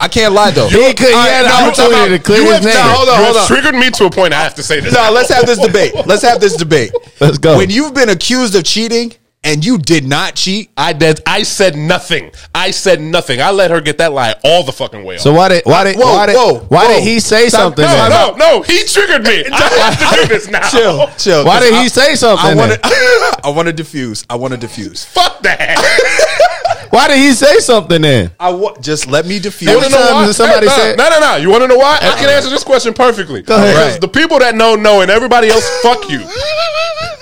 I 0.00 0.08
can't 0.08 0.32
lie 0.34 0.50
though. 0.50 0.68
He 0.70 0.94
could- 0.94 1.08
he 1.08 1.12
had 1.14 1.44
an 1.44 1.48
no, 1.50 1.66
opportunity 1.66 1.94
time 1.94 2.04
out. 2.04 2.08
to 2.16 2.18
clear 2.22 2.38
You 2.42 2.44
his 2.44 2.52
have- 2.54 2.64
name. 2.64 2.74
No, 2.74 2.82
hold 2.94 3.08
on, 3.08 3.18
you 3.18 3.24
hold 3.24 3.36
on. 3.38 3.46
triggered 3.46 3.74
me 3.74 3.90
to 3.90 4.04
a 4.06 4.10
point. 4.10 4.32
I 4.34 4.42
have 4.42 4.54
to 4.56 4.62
say 4.62 4.80
this. 4.80 4.92
No, 4.94 5.10
let's 5.12 5.30
have 5.32 5.46
this 5.46 5.58
debate. 5.58 5.92
Let's 6.06 6.22
have 6.22 6.40
this 6.40 6.56
debate. 6.56 6.92
Let's 7.20 7.38
go. 7.38 7.56
When 7.58 7.70
you've 7.70 7.92
been 7.94 8.08
accused 8.10 8.54
of 8.54 8.64
cheating 8.64 9.12
and 9.42 9.64
you 9.64 9.78
did 9.78 10.04
not 10.06 10.34
cheat, 10.34 10.70
I 10.76 10.92
did. 10.92 11.20
I 11.26 11.42
said 11.44 11.74
nothing. 11.76 12.30
I 12.54 12.70
said 12.72 13.00
nothing. 13.00 13.40
I 13.40 13.50
let 13.52 13.70
her 13.70 13.80
get 13.80 13.98
that 13.98 14.12
lie 14.12 14.34
all 14.44 14.62
the 14.64 14.72
fucking 14.72 15.02
way 15.04 15.14
off. 15.16 15.22
So 15.22 15.32
why 15.32 15.48
did 15.48 15.62
why 15.64 15.84
did 15.84 15.96
Whoa, 15.96 16.12
why 16.12 16.26
did, 16.26 16.34
whoa, 16.36 16.58
why 16.68 16.86
whoa. 16.86 16.94
did 16.94 17.02
he 17.04 17.20
say 17.20 17.42
Time- 17.48 17.72
something? 17.72 17.84
no, 17.84 17.88
then? 17.90 18.10
no, 18.10 18.34
no, 18.36 18.62
he 18.62 18.84
triggered 18.84 19.22
me. 19.24 19.44
I 19.50 19.56
have 19.94 20.16
to 20.16 20.22
do 20.22 20.28
this 20.34 20.48
now. 20.48 20.68
chill, 20.68 21.08
chill. 21.18 21.44
Why 21.46 21.60
did 21.60 21.72
I- 21.74 21.82
he 21.82 21.88
say 21.88 22.14
something? 22.16 22.50
I 22.50 22.54
want 22.54 22.72
to. 22.72 22.80
I 23.44 23.50
want 23.50 23.66
to 23.68 23.72
diffuse. 23.72 24.24
I 24.28 24.36
want 24.36 24.52
to 24.52 24.58
diffuse. 24.60 25.04
Fuck 25.04 25.40
that. 25.42 25.78
Why 26.90 27.06
did 27.06 27.18
he 27.18 27.32
say 27.34 27.58
something 27.60 28.02
then? 28.02 28.32
I. 28.40 28.50
Just 28.80 29.06
let 29.06 29.24
me 29.24 29.38
diffuse. 29.38 29.70
You 29.70 29.76
wanna 29.76 29.86
Every 29.86 29.98
know 29.98 30.04
time 30.06 30.14
why? 30.16 30.26
that 30.26 30.34
somebody 30.34 30.66
no, 30.66 30.72
said- 30.76 30.98
no, 30.98 31.08
no, 31.08 31.20
no. 31.20 31.36
You 31.36 31.48
want 31.48 31.62
to 31.62 31.68
know 31.68 31.76
why? 31.78 31.98
I 32.02 32.08
uh-uh. 32.08 32.16
can 32.16 32.28
answer 32.30 32.50
this 32.50 32.64
question 32.64 32.92
perfectly. 32.94 33.40
ahead. 33.40 33.46
Because 33.46 33.92
Right. 33.92 34.00
the 34.00 34.08
people 34.08 34.38
that 34.40 34.54
know 34.56 34.74
know, 34.74 35.00
and 35.00 35.10
everybody 35.10 35.48
else, 35.48 35.66
fuck 35.82 36.10
you. 36.10 36.18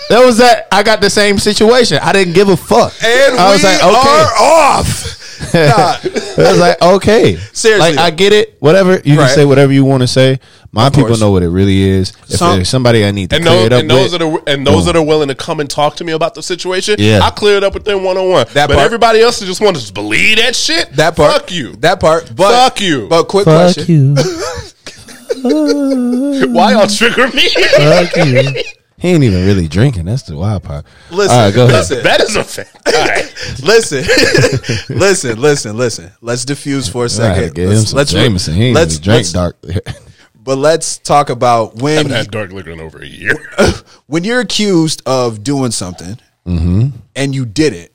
That 0.09 0.25
was 0.25 0.38
that. 0.38 0.66
I 0.73 0.83
got 0.83 1.01
the 1.01 1.11
same 1.11 1.38
situation. 1.38 1.99
I 2.03 2.12
didn't 2.12 2.35
give 2.35 2.49
a 2.49 2.57
fuck. 2.57 2.92
And 3.05 3.38
I 3.38 3.49
we 3.49 3.53
was 3.55 3.62
like, 3.64 3.83
are 3.85 3.90
okay. 3.90 4.25
off. 4.42 5.14
Nah. 5.55 5.94
I 6.03 6.51
was 6.51 6.59
like, 6.59 6.83
okay. 6.83 7.37
Seriously. 7.37 7.90
like 7.94 7.99
I 7.99 8.11
get 8.11 8.33
it. 8.33 8.57
Whatever 8.59 9.01
you 9.05 9.16
Right. 9.16 9.27
can 9.29 9.35
say, 9.37 9.44
whatever 9.44 9.73
you 9.73 9.85
want 9.85 10.01
to 10.03 10.09
say. 10.09 10.40
My 10.73 10.88
Of 10.88 10.94
people 10.94 11.09
course. 11.11 11.21
know 11.21 11.31
what 11.31 11.44
it 11.44 11.49
really 11.49 11.81
is. 11.81 12.11
If 12.29 12.38
Some- 12.38 12.57
there's 12.57 12.68
somebody 12.68 13.05
I 13.05 13.12
need 13.12 13.31
to 13.31 13.37
And 13.37 13.44
clear 13.44 13.57
those, 13.57 13.66
it 13.66 13.73
up 13.73 13.81
and 13.81 13.88
those 13.90 14.11
with, 14.12 14.21
that 14.21 14.27
are 14.27 14.42
and 14.53 14.66
those 14.66 14.85
that 14.87 14.97
are 14.97 15.03
willing 15.03 15.29
to 15.29 15.37
come 15.37 15.61
and 15.61 15.71
talk 15.71 15.94
to 15.97 16.05
me 16.05 16.11
about 16.12 16.35
the 16.35 16.42
situation, 16.42 16.97
Yeah. 16.99 17.21
I 17.23 17.31
clear 17.31 17.57
it 17.57 17.62
up 17.64 17.73
with 17.73 17.85
them 17.85 18.03
one 18.03 18.16
on 18.18 18.29
one. 18.29 18.47
That 18.55 18.66
But 18.66 18.75
part. 18.75 18.85
everybody 18.85 19.21
else 19.23 19.38
that 19.38 19.47
just 19.47 19.61
want 19.61 19.77
to 19.77 19.81
just 19.81 19.94
believe 19.94 20.38
that 20.38 20.57
shit. 20.57 20.90
That 20.97 21.14
part. 21.14 21.33
Fuck 21.33 21.53
you. 21.53 21.77
That 21.77 22.01
part. 22.01 22.33
But 22.35 22.51
Fuck 22.51 22.81
you. 22.81 23.07
But 23.09 23.29
quick 23.29 23.44
fuck 23.44 23.75
question. 23.75 23.87
you, 23.87 24.14
Why 26.53 26.73
y'all 26.73 26.88
trigger 26.88 27.29
me? 27.29 27.49
fuck 27.77 28.16
you. 28.27 28.53
He 28.98 29.08
ain't 29.08 29.22
even 29.24 29.46
really 29.46 29.68
drinking. 29.68 30.06
That's 30.06 30.22
the 30.22 30.37
wild 30.37 30.64
part. 30.64 30.84
Listen, 31.11 31.37
All 31.38 31.44
right, 31.46 31.54
go 31.54 31.64
ahead. 31.64 31.74
listen. 31.76 32.02
that 32.02 32.20
is 32.20 32.37
a 32.37 32.44
fact. 32.44 32.76
All 32.87 32.92
right. 33.06 33.34
listen, 33.62 34.04
listen, 34.96 35.40
listen, 35.40 35.76
listen. 35.76 36.12
Let's 36.20 36.44
diffuse 36.44 36.88
for 36.88 37.02
a 37.02 37.04
I 37.04 37.08
second. 37.08 37.42
had 37.42 37.48
to 37.48 37.54
give 37.54 37.70
him 37.70 37.76
let's, 37.76 37.90
some 37.90 37.96
let's 37.96 38.12
Jameson. 38.12 38.54
He 38.54 38.64
ain't 38.66 38.74
let's, 38.74 38.94
even 38.94 39.04
drink 39.04 39.16
let's- 39.18 39.32
dark. 39.32 39.56
But 40.40 40.56
let's 40.56 40.96
talk 40.96 41.28
about 41.28 41.74
when 41.76 41.92
I 41.92 41.96
haven't 41.98 42.12
had 42.12 42.30
dark 42.30 42.52
liquor 42.52 42.70
in 42.70 42.80
over 42.80 42.98
a 43.02 43.06
year. 43.06 43.34
when 44.06 44.24
you're 44.24 44.40
accused 44.40 45.02
of 45.04 45.44
doing 45.44 45.72
something 45.72 46.18
and 46.46 47.34
you 47.34 47.44
did 47.44 47.74
it. 47.74 47.92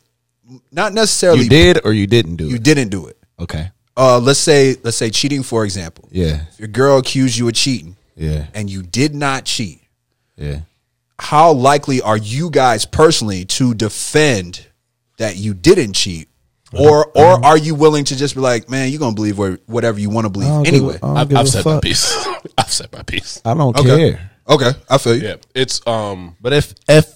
Not 0.71 0.93
necessarily 0.93 1.45
Mm-hmm. 1.45 1.51
you 1.53 1.73
did 1.73 1.81
or 1.83 1.93
you 1.93 2.05
didn't 2.05 2.35
do 2.35 2.43
you 2.43 2.49
it. 2.49 2.53
You 2.53 2.59
didn't 2.59 2.89
do 2.89 3.07
it. 3.07 3.17
Okay. 3.39 3.71
Uh, 3.97 4.19
let's 4.19 4.37
say 4.39 4.75
let's 4.83 4.97
say 4.97 5.09
cheating 5.09 5.41
for 5.41 5.65
example. 5.65 6.07
Yeah. 6.11 6.41
If 6.51 6.59
your 6.59 6.67
girl 6.67 6.99
accused 6.99 7.37
you 7.39 7.47
of 7.47 7.55
cheating 7.55 7.95
Yeah. 8.15 8.45
and 8.53 8.69
you 8.69 8.83
did 8.83 9.15
not 9.15 9.45
cheat, 9.45 9.81
Yeah. 10.37 10.59
How 11.19 11.51
likely 11.53 12.01
are 12.01 12.17
you 12.17 12.49
guys 12.49 12.85
personally 12.85 13.45
to 13.45 13.73
defend 13.73 14.65
that 15.17 15.37
you 15.37 15.53
didn't 15.53 15.93
cheat? 15.93 16.27
Or 16.75 17.05
or 17.15 17.45
are 17.45 17.57
you 17.57 17.75
willing 17.75 18.03
to 18.05 18.15
just 18.15 18.33
be 18.33 18.41
like, 18.41 18.67
man, 18.67 18.89
you're 18.89 18.99
gonna 18.99 19.13
believe 19.13 19.37
where, 19.37 19.59
whatever 19.67 19.99
you 19.99 20.09
want 20.09 20.25
to 20.25 20.29
I 20.29 20.33
believe 20.33 20.47
don't 20.49 20.63
give 20.63 20.73
anyway? 20.73 20.93
a- 20.95 21.05
I 21.05 21.07
don't 21.07 21.17
I've, 21.17 21.29
give 21.29 21.37
I've 21.37 21.45
a 21.45 21.49
said 21.49 21.65
my 21.65 21.73
fuck. 21.73 21.83
piece. 21.83 22.27
I've 22.57 22.71
said 22.71 22.91
my 22.91 23.03
piece. 23.03 23.41
I 23.45 23.53
don't 23.53 23.77
Okay. 23.77 24.11
care. 24.13 24.31
Okay, 24.49 24.71
I 24.89 24.97
feel 24.97 25.15
you. 25.15 25.27
Yeah, 25.27 25.35
it's 25.53 25.85
um. 25.85 26.35
But 26.41 26.53
if 26.53 26.73
if 26.89 27.13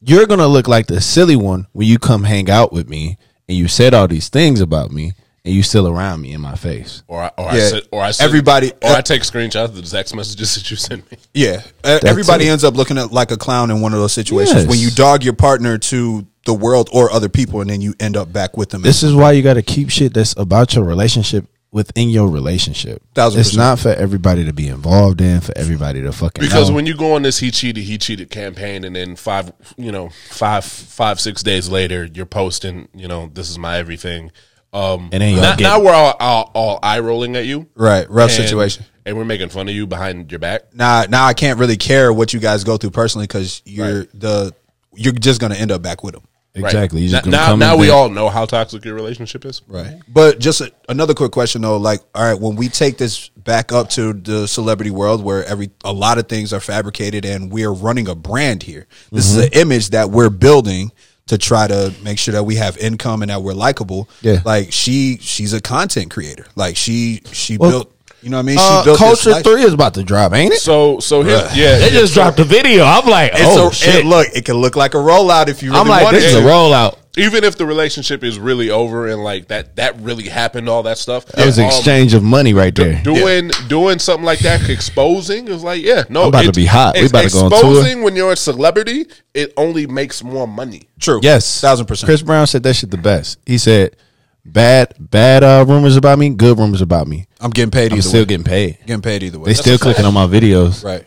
you're 0.00 0.26
gonna 0.26 0.46
look 0.46 0.68
like 0.68 0.86
the 0.86 1.00
silly 1.00 1.34
one 1.34 1.66
when 1.72 1.88
you 1.88 1.98
come 1.98 2.22
hang 2.22 2.48
out 2.48 2.72
with 2.72 2.88
me 2.88 3.18
and 3.48 3.58
you 3.58 3.66
said 3.66 3.94
all 3.94 4.06
these 4.06 4.28
things 4.28 4.60
about 4.60 4.92
me 4.92 5.12
and 5.44 5.54
you 5.54 5.62
still 5.62 5.88
around 5.88 6.20
me 6.20 6.32
in 6.32 6.40
my 6.40 6.54
face, 6.54 7.02
Or 7.08 7.22
I, 7.22 7.30
or 7.38 7.48
I 7.48 7.56
Yeah. 7.56 7.68
said, 7.68 7.82
or 7.90 8.02
I 8.02 8.10
said, 8.10 8.24
Everybody- 8.24 8.72
or 8.82 8.90
I 8.90 9.00
take 9.00 9.22
screenshots 9.22 9.64
of 9.64 9.74
the 9.76 9.82
text 9.82 10.14
messages 10.14 10.54
that 10.56 10.70
you 10.70 10.76
sent 10.76 11.10
me. 11.10 11.18
Yeah, 11.34 11.62
Uh, 11.82 11.98
everybody 12.04 12.46
it. 12.46 12.50
ends 12.50 12.64
up 12.64 12.76
looking 12.76 12.98
at 12.98 13.12
like 13.12 13.30
a 13.30 13.36
clown 13.36 13.70
in 13.70 13.80
one 13.80 13.92
of 13.94 14.00
those 14.00 14.12
situations 14.12 14.62
Yes. 14.62 14.66
when 14.68 14.78
you 14.78 14.90
dog 14.90 15.24
your 15.24 15.32
partner 15.34 15.78
to 15.78 16.26
the 16.46 16.54
world 16.54 16.88
or 16.92 17.10
other 17.12 17.28
people, 17.28 17.60
and 17.60 17.70
then 17.70 17.80
you 17.80 17.94
end 18.00 18.16
up 18.16 18.32
back 18.32 18.56
with 18.56 18.70
them. 18.70 18.82
this 18.82 19.02
is 19.02 19.14
why 19.14 19.32
you 19.32 19.42
got 19.42 19.54
to 19.54 19.62
keep 19.62 19.90
shit 19.90 20.14
that's 20.14 20.34
about 20.36 20.74
your 20.74 20.84
relationship 20.84 21.44
within 21.72 22.10
your 22.10 22.28
relationship. 22.28 23.00
Thousand 23.14 23.40
it's 23.40 23.50
percent. 23.50 23.58
not 23.64 23.78
for 23.78 23.90
everybody 23.94 24.44
to 24.44 24.52
be 24.52 24.66
involved 24.66 25.20
in, 25.20 25.40
for 25.40 25.56
everybody 25.56 26.02
to 26.02 26.10
fucking 26.12 26.42
Because 26.42 26.68
know. 26.68 26.74
when 26.74 26.84
you 26.86 26.96
go 26.96 27.14
on 27.14 27.22
this 27.22 27.38
he 27.38 27.50
cheated, 27.52 27.84
he 27.84 27.96
cheated 27.96 28.28
campaign, 28.28 28.82
and 28.84 28.96
then 28.96 29.14
five, 29.14 29.52
you 29.76 29.92
know, 29.92 30.10
five, 30.30 30.64
five, 30.64 31.20
six 31.20 31.42
days 31.44 31.68
later, 31.68 32.08
you're 32.12 32.26
posting, 32.26 32.88
you 32.94 33.06
know, 33.06 33.30
this 33.32 33.48
is 33.48 33.56
my 33.58 33.76
everything. 33.78 34.32
Um, 34.72 35.08
And 35.12 35.20
then 35.22 35.32
y'all 35.34 35.42
now, 35.42 35.56
get- 35.56 35.64
now 35.64 35.80
we're 35.80 35.92
all, 35.92 36.14
all, 36.20 36.50
all 36.54 36.78
eye 36.82 37.00
rolling 37.00 37.34
at 37.36 37.44
you, 37.46 37.66
right, 37.74 38.08
rough 38.08 38.30
and- 38.30 38.44
situation. 38.44 38.84
and 39.04 39.16
we're 39.16 39.24
making 39.24 39.48
fun 39.48 39.68
of 39.68 39.74
you 39.74 39.86
behind 39.86 40.30
your 40.30 40.38
back. 40.38 40.74
Now, 40.74 41.04
now 41.08 41.24
I 41.26 41.34
can't 41.34 41.58
really 41.58 41.76
care 41.76 42.12
what 42.12 42.32
you 42.32 42.38
guys 42.40 42.62
go 42.64 42.76
through 42.76 42.90
personally 42.90 43.26
because 43.26 43.62
you're 43.64 44.04
the 44.14 44.54
you're 44.94 45.12
just 45.12 45.40
gonna 45.40 45.54
end 45.56 45.70
up 45.72 45.82
back 45.82 46.02
with 46.04 46.14
them. 46.14 46.22
Exactly. 46.54 47.02
You 47.02 47.08
just 47.10 47.26
Now, 47.26 47.50
now, 47.50 47.56
now 47.56 47.76
we 47.76 47.86
there- 47.86 47.94
all 47.96 48.08
know 48.10 48.28
how 48.28 48.44
toxic 48.44 48.84
your 48.84 48.94
relationship 48.94 49.44
is. 49.44 49.62
Right. 49.68 49.98
But 50.08 50.40
just 50.40 50.60
a, 50.60 50.72
another 50.88 51.14
quick 51.14 51.30
question 51.32 51.62
though, 51.62 51.76
like, 51.76 52.00
all 52.14 52.24
right, 52.24 52.38
when 52.40 52.56
we 52.56 52.68
take 52.68 52.98
this 52.98 53.28
back 53.36 53.72
up 53.72 53.88
to 53.90 54.12
the 54.12 54.46
celebrity 54.48 54.90
world 54.90 55.22
where 55.24 55.44
every 55.46 55.70
a 55.84 55.92
lot 55.92 56.18
of 56.18 56.28
things 56.28 56.52
are 56.52 56.60
fabricated 56.60 57.24
and 57.24 57.50
we're 57.52 57.72
running 57.72 58.06
a 58.08 58.14
brand 58.16 58.62
here. 58.64 58.86
This 59.12 59.30
is 59.30 59.36
an 59.46 59.50
image 59.52 59.90
that 59.90 60.10
we're 60.10 60.28
building 60.30 60.90
to 61.30 61.38
try 61.38 61.66
to 61.66 61.92
make 62.04 62.18
sure 62.18 62.32
that 62.32 62.44
we 62.44 62.54
have 62.56 62.76
income 62.78 63.22
and 63.22 63.30
that 63.30 63.42
we're 63.42 63.54
likable. 63.54 64.08
Yeah. 64.20 64.42
Like 64.44 64.72
she 64.72 65.18
she's 65.20 65.52
a 65.52 65.60
content 65.60 66.10
creator. 66.10 66.46
Like 66.54 66.76
she 66.76 67.22
she 67.32 67.56
Well, 67.56 67.70
built 67.70 67.94
you 68.22 68.28
know 68.28 68.36
what 68.36 68.42
I 68.42 68.46
mean? 68.46 68.58
She 68.58 68.62
Uh, 68.64 68.84
built 68.84 68.98
Culture 68.98 69.30
life- 69.30 69.44
Three 69.44 69.62
is 69.62 69.72
about 69.72 69.94
to 69.94 70.02
drop, 70.02 70.34
ain't 70.34 70.52
it? 70.52 70.60
So, 70.60 71.00
so 71.00 71.22
here, 71.22 71.48
yeah, 71.54 71.78
They 71.78 71.88
just 71.88 72.12
dropped 72.12 72.36
the 72.36 72.44
video. 72.44 72.84
I'm 72.84 73.06
like, 73.08 73.30
It's 73.32 73.40
oh 73.56 73.68
a, 73.68 73.72
shit! 73.72 73.94
It, 74.04 74.04
look, 74.06 74.26
it 74.34 74.44
can 74.44 74.56
look 74.56 74.76
like 74.76 74.92
a 74.92 74.98
rollout 74.98 75.48
if 75.48 75.62
you 75.62 75.70
really 75.70 75.80
I'm 75.80 75.88
like, 75.88 76.04
want 76.04 76.16
this 76.16 76.24
is 76.26 76.34
a 76.34 76.42
rollout. 76.42 76.96
Even 77.16 77.42
if 77.42 77.56
the 77.56 77.66
relationship 77.66 78.22
is 78.22 78.38
really 78.38 78.70
over 78.70 79.08
and 79.08 79.22
like 79.22 79.48
that, 79.48 79.76
that 79.76 79.98
really 80.00 80.28
happened, 80.28 80.68
all 80.68 80.84
that 80.84 80.98
stuff. 80.98 81.26
That 81.26 81.46
was 81.46 81.58
an 81.58 81.64
um, 81.64 81.70
exchange 81.70 82.14
of 82.14 82.22
money 82.22 82.54
right 82.54 82.74
there. 82.74 83.02
Doing 83.02 83.50
doing 83.68 83.98
something 83.98 84.24
like 84.24 84.38
that, 84.40 84.68
exposing 84.68 85.48
is 85.48 85.64
like, 85.64 85.82
yeah, 85.82 86.04
no, 86.08 86.22
I'm 86.22 86.28
about 86.28 86.44
to 86.44 86.52
be 86.52 86.66
hot. 86.66 86.94
We 86.94 87.02
it's 87.02 87.10
about 87.10 87.24
to 87.24 87.30
go 87.30 87.44
on 87.44 87.50
tour. 87.50 87.58
Exposing 87.58 88.02
when 88.02 88.14
you're 88.16 88.32
a 88.32 88.36
celebrity, 88.36 89.06
it 89.34 89.52
only 89.56 89.86
makes 89.86 90.22
more 90.22 90.46
money. 90.46 90.88
True. 91.00 91.20
Yes, 91.22 91.60
Thousand 91.60 91.86
percent. 91.86 92.06
Chris 92.06 92.22
Brown 92.22 92.46
said 92.46 92.62
that 92.62 92.74
shit 92.74 92.90
the 92.90 92.96
best. 92.98 93.38
He 93.44 93.58
said, 93.58 93.96
"Bad, 94.44 94.94
bad 94.98 95.42
uh, 95.42 95.64
rumors 95.66 95.96
about 95.96 96.18
me, 96.18 96.30
good 96.30 96.58
rumors 96.58 96.80
about 96.80 97.08
me. 97.08 97.26
I'm 97.40 97.50
getting 97.50 97.70
paid 97.70 97.92
I'm 97.92 98.02
still 98.02 98.22
way. 98.22 98.26
getting 98.26 98.44
paid. 98.44 98.78
getting 98.86 99.02
paid 99.02 99.22
either 99.22 99.38
way. 99.38 99.46
They 99.46 99.54
still 99.54 99.78
clicking 99.78 100.04
on 100.04 100.14
my 100.14 100.26
videos. 100.26 100.84
right. 100.84 101.06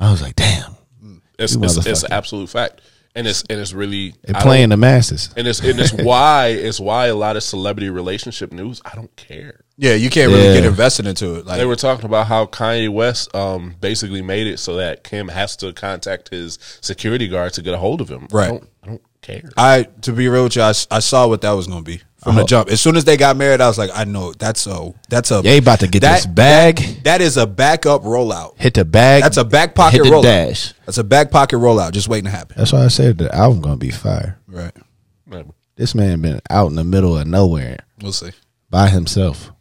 I 0.00 0.10
was 0.10 0.22
like, 0.22 0.36
damn, 0.36 0.76
It's 1.38 1.56
it's, 1.56 1.86
it's 1.86 2.02
an 2.04 2.12
absolute 2.12 2.48
fact, 2.48 2.80
and 3.18 3.26
it's 3.26 3.42
and 3.50 3.60
it's 3.60 3.72
really 3.72 4.14
they 4.22 4.32
I 4.34 4.40
playing 4.40 4.68
the 4.70 4.76
masses. 4.76 5.30
and 5.36 5.46
it's 5.46 5.60
and 5.60 5.78
it's 5.80 5.92
why 5.92 6.46
it's 6.48 6.78
why 6.80 7.06
a 7.06 7.14
lot 7.14 7.36
of 7.36 7.42
celebrity 7.42 7.90
relationship 7.90 8.52
news 8.52 8.80
I 8.84 8.94
don't 8.94 9.14
care. 9.16 9.64
Yeah, 9.76 9.94
you 9.94 10.10
can't 10.10 10.30
really 10.32 10.46
Yeah. 10.46 10.54
get 10.54 10.64
invested 10.64 11.06
into 11.06 11.34
it. 11.36 11.46
Like 11.46 11.58
They 11.58 11.64
were 11.66 11.76
talking 11.76 12.04
about 12.06 12.26
how 12.26 12.46
Kanye 12.46 12.88
West 12.88 13.32
um, 13.34 13.74
basically 13.80 14.22
made 14.22 14.46
it 14.46 14.58
so 14.58 14.76
that 14.76 15.04
Kim 15.04 15.28
has 15.28 15.56
to 15.58 15.72
contact 15.72 16.30
his 16.30 16.58
security 16.80 17.28
guard 17.28 17.52
to 17.54 17.62
get 17.62 17.74
a 17.74 17.78
hold 17.78 18.00
of 18.00 18.08
him. 18.08 18.26
Right. 18.32 18.46
I 18.46 18.50
don't, 18.50 18.68
I 18.82 18.86
don't 18.86 19.02
care. 19.20 19.50
I 19.56 19.86
to 20.02 20.12
be 20.12 20.28
real 20.28 20.44
with 20.44 20.56
you, 20.56 20.62
I 20.62 20.72
saw 20.72 21.28
what 21.28 21.42
that 21.42 21.52
was 21.52 21.66
going 21.66 21.84
to 21.84 21.90
be 21.90 22.02
from 22.28 22.36
the 22.36 22.44
jump. 22.44 22.68
As 22.70 22.80
soon 22.80 22.96
as 22.96 23.04
they 23.04 23.16
got 23.16 23.36
married, 23.36 23.60
I 23.60 23.68
was 23.68 23.78
like, 23.78 23.90
I 23.94 24.04
know 24.04 24.32
that's 24.32 24.66
a 24.66 24.92
that's 25.08 25.30
a 25.30 25.42
They 25.42 25.58
about 25.58 25.80
to 25.80 25.88
get 25.88 26.00
that, 26.00 26.16
this 26.16 26.26
bag, 26.26 26.78
That 27.04 27.20
is 27.20 27.36
a 27.36 27.46
backup 27.46 28.02
rollout. 28.02 28.58
hit 28.58 28.74
the 28.74 28.84
bag. 28.84 29.22
That's 29.22 29.36
a 29.36 29.44
back 29.44 29.74
pocket 29.74 29.96
hit 29.98 30.04
the 30.04 30.10
rollout. 30.10 30.22
dash. 30.22 30.74
That's 30.86 30.98
a 30.98 31.04
back 31.04 31.30
pocket 31.30 31.56
rollout, 31.56 31.92
just 31.92 32.08
waiting 32.08 32.24
to 32.26 32.30
happen. 32.30 32.54
That's 32.58 32.72
why 32.72 32.84
I 32.84 32.88
said 32.88 33.18
the 33.18 33.34
album 33.34 33.60
gonna 33.60 33.76
be 33.76 33.90
fire. 33.90 34.38
Right. 34.46 34.72
This 35.76 35.94
man 35.94 36.20
been 36.22 36.40
out 36.50 36.68
in 36.70 36.74
the 36.74 36.82
middle 36.84 37.16
of 37.16 37.26
nowhere 37.28 37.78
We'll 38.02 38.12
see. 38.12 38.30
by 38.68 38.88
himself. 38.88 39.52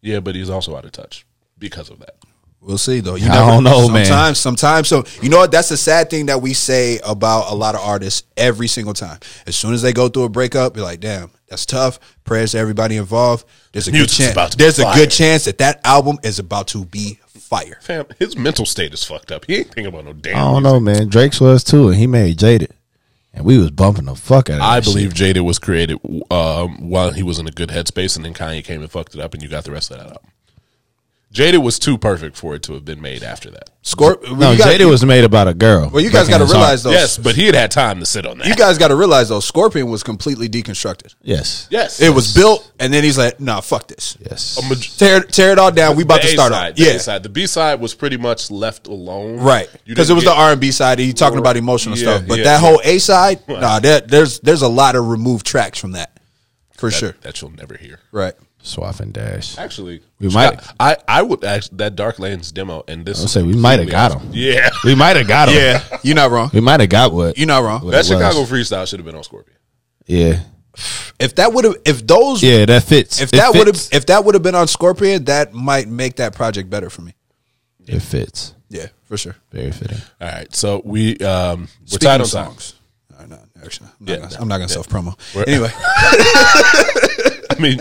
Yeah, 0.00 0.20
but 0.20 0.34
he's 0.34 0.48
also 0.48 0.74
out 0.74 0.86
of 0.86 0.92
touch 0.92 1.26
because 1.58 1.90
of 1.90 1.98
that. 1.98 2.14
We'll 2.62 2.78
see 2.78 3.00
though. 3.00 3.14
You 3.16 3.28
I 3.30 3.34
don't 3.34 3.64
know, 3.64 3.88
man. 3.88 4.04
sometimes, 4.06 4.38
Sometimes, 4.38 4.88
so 4.88 5.04
you 5.22 5.28
know 5.28 5.36
what? 5.38 5.50
That's 5.50 5.68
the 5.68 5.76
sad 5.76 6.08
thing 6.10 6.26
that 6.26 6.40
we 6.40 6.54
say 6.54 6.98
about 7.04 7.50
a 7.52 7.54
lot 7.54 7.74
of 7.74 7.82
artists 7.82 8.26
every 8.36 8.68
single 8.68 8.94
time. 8.94 9.18
As 9.46 9.54
soon 9.56 9.74
as 9.74 9.82
they 9.82 9.92
go 9.92 10.08
through 10.08 10.24
a 10.24 10.28
breakup, 10.30 10.76
you're 10.76 10.84
like, 10.84 11.00
damn, 11.00 11.30
that's 11.50 11.66
tough. 11.66 11.98
Prayers 12.24 12.52
to 12.52 12.58
everybody 12.58 12.96
involved. 12.96 13.44
There's 13.72 13.88
a 13.88 13.92
good 13.92 14.08
chance. 14.08 14.32
about 14.32 14.52
to 14.52 14.56
There's 14.56 14.78
a 14.78 14.84
fire. 14.84 14.94
good 14.96 15.10
chance 15.10 15.44
that 15.44 15.58
that 15.58 15.80
album 15.84 16.18
is 16.22 16.38
about 16.38 16.68
to 16.68 16.84
be 16.86 17.18
fire. 17.26 17.78
Fam, 17.82 18.06
his 18.18 18.36
mental 18.36 18.64
state 18.64 18.94
is 18.94 19.04
fucked 19.04 19.32
up. 19.32 19.44
He 19.46 19.56
ain't 19.56 19.66
thinking 19.66 19.86
about 19.86 20.04
no 20.04 20.12
damn. 20.12 20.36
I 20.36 20.38
don't 20.40 20.62
music. 20.62 20.72
know, 20.72 20.80
man. 20.80 21.08
Drake's 21.08 21.40
was 21.40 21.62
too, 21.64 21.88
and 21.88 21.96
he 21.98 22.06
made 22.06 22.38
Jaded, 22.38 22.72
and 23.34 23.44
we 23.44 23.58
was 23.58 23.70
bumping 23.72 24.04
the 24.04 24.14
fuck 24.14 24.48
out 24.48 24.56
of. 24.56 24.62
I 24.62 24.80
believe 24.80 25.08
shit. 25.10 25.16
Jaded 25.16 25.42
was 25.42 25.58
created 25.58 25.98
um, 26.30 26.88
while 26.88 27.10
he 27.12 27.22
was 27.24 27.38
in 27.40 27.46
a 27.48 27.50
good 27.52 27.70
headspace, 27.70 28.14
and 28.16 28.24
then 28.24 28.32
Kanye 28.34 28.64
came 28.64 28.80
and 28.80 28.90
fucked 28.90 29.14
it 29.14 29.20
up, 29.20 29.34
and 29.34 29.42
you 29.42 29.48
got 29.48 29.64
the 29.64 29.72
rest 29.72 29.90
of 29.90 29.98
that 29.98 30.06
album. 30.06 30.29
Jaded 31.32 31.62
was 31.62 31.78
too 31.78 31.96
perfect 31.96 32.36
for 32.36 32.56
it 32.56 32.62
to 32.64 32.72
have 32.74 32.84
been 32.84 33.00
made 33.00 33.22
after 33.22 33.52
that. 33.52 33.70
Scorp- 33.84 34.36
No, 34.36 34.50
you 34.50 34.58
got- 34.58 34.64
Jaded 34.66 34.88
was 34.88 35.04
made 35.04 35.22
about 35.22 35.46
a 35.46 35.54
girl. 35.54 35.88
Well, 35.88 36.02
you 36.02 36.10
guys 36.10 36.28
got 36.28 36.38
to 36.38 36.44
realize 36.44 36.82
though. 36.82 36.90
Yes, 36.90 37.16
but 37.18 37.36
he 37.36 37.46
had 37.46 37.54
had 37.54 37.70
time 37.70 38.00
to 38.00 38.04
sit 38.06 38.26
on 38.26 38.38
that. 38.38 38.48
You 38.48 38.56
guys 38.56 38.78
got 38.78 38.88
to 38.88 38.96
realize 38.96 39.28
though, 39.28 39.38
Scorpion 39.38 39.88
was 39.88 40.02
completely 40.02 40.48
deconstructed. 40.48 41.14
Yes, 41.22 41.68
yes, 41.70 42.00
It 42.00 42.12
was 42.12 42.34
built, 42.34 42.68
and 42.80 42.92
then 42.92 43.04
he's 43.04 43.16
like, 43.16 43.38
"Nah, 43.38 43.60
fuck 43.60 43.86
this. 43.86 44.18
yes. 44.28 44.58
A 44.58 44.68
maj- 44.68 44.98
Tear, 44.98 45.20
tear 45.20 45.52
it 45.52 45.58
all 45.60 45.70
down. 45.70 45.94
We 45.94 46.02
about 46.02 46.20
to 46.22 46.26
start 46.28 46.50
A-side, 46.50 46.72
off. 46.72 46.78
Yeah, 46.80 46.92
A-side. 46.94 47.22
The 47.22 47.28
B 47.28 47.46
side 47.46 47.80
was 47.80 47.94
pretty 47.94 48.16
much 48.16 48.50
left 48.50 48.88
alone, 48.88 49.36
right. 49.38 49.68
Because 49.86 50.10
it 50.10 50.14
was 50.14 50.24
get- 50.24 50.30
the 50.34 50.36
R 50.36 50.50
and 50.52 50.60
B 50.60 50.72
side. 50.72 50.98
He 50.98 51.12
talking 51.12 51.38
about 51.38 51.56
emotional 51.56 51.96
Yeah, 51.96 52.16
stuff, 52.16 52.24
but 52.26 52.38
yeah, 52.38 52.44
that 52.44 52.60
yeah. 52.62 52.68
whole 52.68 52.80
A 52.82 52.98
side, 52.98 53.40
nah, 53.48 53.78
that, 53.78 54.08
there's 54.08 54.40
there's 54.40 54.62
a 54.62 54.68
lot 54.68 54.96
of 54.96 55.06
removed 55.06 55.46
tracks 55.46 55.78
from 55.78 55.92
that, 55.92 56.18
for 56.76 56.90
sure. 56.90 57.14
that 57.22 57.40
you'll 57.40 57.52
never 57.52 57.76
hear. 57.76 58.00
Right. 58.10 58.34
Swaff 58.62 59.00
and 59.00 59.12
Dash. 59.12 59.56
Actually, 59.58 60.02
We 60.18 60.28
might- 60.28 60.60
I 60.78 60.96
I 61.08 61.22
would 61.22 61.44
actually 61.44 61.78
that 61.78 61.96
Dark 61.96 62.18
Lanes 62.18 62.52
demo, 62.52 62.84
and 62.86 63.06
this 63.06 63.20
I'll 63.20 63.28
say 63.28 63.42
we 63.42 63.54
might 63.54 63.78
have 63.80 63.88
got 63.90 64.20
him. 64.20 64.30
Yeah, 64.32 64.68
We 64.84 64.94
might 64.94 65.16
have 65.16 65.26
got 65.28 65.48
him. 65.48 65.56
Yeah, 65.56 65.98
you're 66.02 66.14
not 66.16 66.30
wrong. 66.30 66.50
we 66.52 66.60
might 66.60 66.80
have 66.80 66.88
got 66.90 67.12
what. 67.12 67.38
You're 67.38 67.46
not 67.46 67.62
wrong. 67.62 67.88
that 67.90 68.04
Chicago 68.04 68.40
was. 68.40 68.50
freestyle 68.50 68.86
should 68.88 68.98
have 68.98 69.06
been 69.06 69.14
on 69.16 69.24
Scorpion. 69.24 69.56
Yeah, 70.06 70.40
If 71.18 71.34
that 71.36 71.52
would 71.52 71.64
have, 71.64 71.76
if 71.84 72.06
those, 72.06 72.42
yeah, 72.42 72.64
that 72.66 72.82
fits. 72.84 73.20
if 73.20 73.32
It 73.32 73.36
that 73.36 73.54
would 73.54 73.66
have, 73.66 73.80
if 73.92 74.06
that 74.06 74.24
would 74.24 74.34
have 74.34 74.42
been 74.42 74.54
on 74.54 74.66
Scorpion, 74.68 75.24
that 75.24 75.52
might 75.54 75.88
make 75.88 76.16
that 76.16 76.34
project 76.34 76.68
better 76.68 76.90
for 76.90 77.02
me. 77.02 77.14
it 77.86 78.00
fits. 78.00 78.54
Yeah, 78.68 78.86
for 79.04 79.16
sure. 79.16 79.36
Very 79.52 79.72
fitting. 79.72 79.98
All 80.20 80.28
right, 80.28 80.54
so 80.54 80.80
we 80.84 81.16
um 81.18 81.60
we're 81.62 81.66
Speaking 81.86 81.98
tied 82.08 82.20
of 82.20 82.26
on 82.26 82.30
time. 82.44 82.46
songs. 82.52 82.74
All 83.12 83.18
right, 83.20 83.28
no, 83.30 83.38
actually, 83.64 83.88
I'm 83.88 84.04
not 84.06 84.10
Yeah, 84.12 84.16
gonna, 84.18 84.30
no, 84.34 84.40
I'm 84.40 84.48
not 84.48 84.56
gonna 84.58 84.68
self 84.68 84.88
promo. 84.88 85.46
Anyway, 85.46 85.70
I 85.74 87.56
mean, 87.58 87.80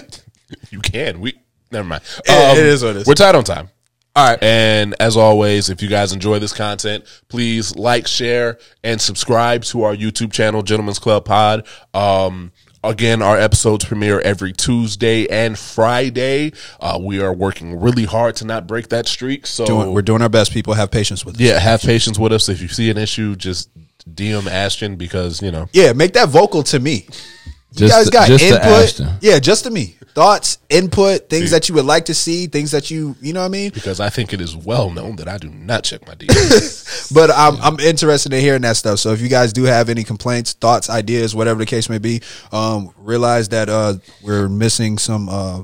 you 0.72 0.80
can. 0.80 1.20
We 1.20 1.34
never 1.72 1.88
mind. 1.88 2.04
Um, 2.30 2.58
It- 2.58 2.58
is 2.60 2.84
what 2.84 2.92
it 2.96 3.02
is. 3.02 3.08
We're 3.08 3.14
tied 3.16 3.36
on 3.36 3.44
time. 3.44 3.70
all 4.16 4.30
right. 4.30 4.42
And 4.44 4.96
as 5.00 5.16
always, 5.18 5.70
if 5.70 5.82
you 5.82 5.88
guys 5.90 6.12
enjoy 6.14 6.40
this 6.40 6.54
content, 6.54 7.06
please 7.28 7.76
like, 7.76 8.08
share, 8.08 8.58
and 8.84 9.00
subscribe 9.00 9.64
to 9.66 9.84
our 9.84 9.96
YouTube 9.96 10.32
channel, 10.32 10.62
Gentlemen's 10.64 11.00
Club 11.00 11.26
Pod. 11.26 11.66
Um, 11.94 12.52
again, 12.84 13.22
our 13.22 13.38
episodes 13.38 13.86
premiere 13.86 14.20
every 14.22 14.52
Tuesday 14.54 15.28
and 15.28 15.58
Friday. 15.60 16.54
Uh, 16.80 16.98
we 17.02 17.22
are 17.22 17.34
working 17.34 17.80
really 17.80 18.06
hard 18.06 18.36
to 18.38 18.46
not 18.46 18.68
break 18.68 18.90
that 18.90 19.08
streak. 19.08 19.46
So 19.46 19.66
Doing, 19.66 19.94
we're 19.94 20.02
doing 20.02 20.22
our 20.22 20.30
best. 20.30 20.52
People 20.52 20.74
have 20.74 20.90
patience 20.90 21.24
with 21.26 21.36
us. 21.36 21.42
yeah, 21.42 21.60
have 21.60 21.82
patience 21.82 22.18
with 22.18 22.32
us. 22.34 22.50
If 22.50 22.62
you 22.62 22.68
see 22.68 22.90
an 22.90 22.98
issue, 22.98 23.36
just 23.36 23.70
DM 24.16 24.48
Ashton 24.50 24.96
because 24.96 25.42
you 25.42 25.52
know 25.52 25.68
Yeah, 25.72 25.94
make 25.94 26.14
that 26.14 26.30
vocal 26.30 26.64
to 26.64 26.80
me. 26.80 27.06
You 27.72 27.88
Just 27.88 27.94
guys 27.94 28.06
to- 28.06 28.12
got 28.12 28.28
just 28.28 28.44
input. 28.44 28.64
Ashton. 28.66 29.10
Yeah, 29.22 29.40
just 29.40 29.64
to 29.66 29.70
me. 29.70 29.96
Thoughts, 30.16 30.58
input, 30.70 31.30
things 31.30 31.52
that 31.52 31.70
you 31.70 31.76
would 31.76 31.86
like 31.86 32.06
to 32.06 32.16
see, 32.16 32.48
things 32.48 32.72
that 32.72 32.90
you, 32.90 33.16
you 33.22 33.32
know 33.32 33.42
what 33.42 33.46
I 33.46 33.50
mean? 33.50 33.72
because 33.72 34.00
I 34.00 34.10
think 34.10 34.34
it 34.34 34.42
is 34.42 34.56
well 34.56 34.90
known 34.90 35.16
that 35.18 35.28
I 35.30 35.38
do 35.38 35.50
not 35.50 35.84
check 35.84 36.06
my 36.08 36.16
DMs. 36.16 37.12
But 37.14 37.30
I'm 37.32 37.56
I'm 37.62 37.80
interested 37.80 38.34
in 38.34 38.42
hearing 38.42 38.64
that 38.64 38.76
stuff. 38.76 39.00
So 39.00 39.12
if 39.14 39.22
you 39.22 39.30
guys 39.30 39.54
do 39.54 39.64
have 39.64 39.88
any 39.90 40.04
complaints, 40.04 40.54
thoughts, 40.54 40.90
ideas, 40.90 41.36
whatever 41.36 41.60
the 41.60 41.66
case 41.66 41.90
may 41.90 42.00
be, 42.00 42.22
um, 42.52 42.92
realize 42.98 43.50
that 43.50 43.70
uh, 43.70 43.94
we're 44.24 44.50
missing 44.50 44.98
some 44.98 45.30
uh, 45.30 45.62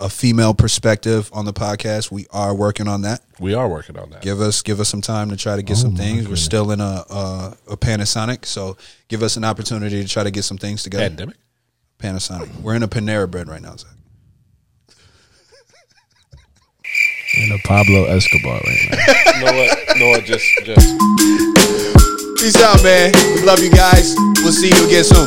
a 0.00 0.08
female 0.08 0.54
perspective 0.54 1.28
on 1.32 1.44
the 1.44 1.52
podcast. 1.52 2.10
We 2.12 2.26
are 2.30 2.54
working 2.54 2.86
on 2.88 3.02
that. 3.02 3.20
we 3.40 3.54
are 3.54 3.68
working 3.68 3.98
on 3.98 4.10
that. 4.10 4.22
Give 4.22 4.40
us 4.40 4.62
give 4.62 4.78
us 4.80 4.88
some 4.88 5.02
time 5.02 5.28
to 5.30 5.36
try 5.36 5.56
to 5.56 5.62
get 5.62 5.76
some 5.76 5.96
things. 5.96 6.28
We're 6.28 6.36
still 6.36 6.70
in 6.70 6.80
a, 6.80 7.04
a 7.10 7.56
a 7.72 7.76
Panasonic, 7.76 8.44
so 8.46 8.76
give 9.08 9.22
us 9.24 9.36
an 9.36 9.44
opportunity 9.44 10.00
to 10.02 10.08
try 10.08 10.22
to 10.22 10.30
get 10.30 10.44
some 10.44 10.56
things 10.58 10.82
together. 10.84 11.08
Pandemic. 11.08 11.36
Panasonic. 11.98 12.60
We're 12.60 12.76
in 12.76 12.82
a 12.82 12.88
Panera 12.88 13.28
bread 13.30 13.48
right 13.48 13.60
now, 13.60 13.76
Zach. 13.76 13.90
In 17.36 17.52
a 17.52 17.58
Pablo 17.66 18.04
Escobar 18.04 18.60
right 18.60 18.88
now. 18.90 18.96
You 19.38 19.44
know 19.44 19.52
what? 19.52 19.96
You 19.96 20.12
know? 20.12 20.20
Just 20.20 20.46
just. 20.64 20.98
Peace 22.38 22.62
out, 22.62 22.82
man. 22.82 23.12
We 23.34 23.42
love 23.42 23.58
you 23.58 23.70
guys. 23.70 24.14
We'll 24.42 24.52
see 24.52 24.68
you 24.68 24.86
again 24.86 25.04
soon. 25.04 25.26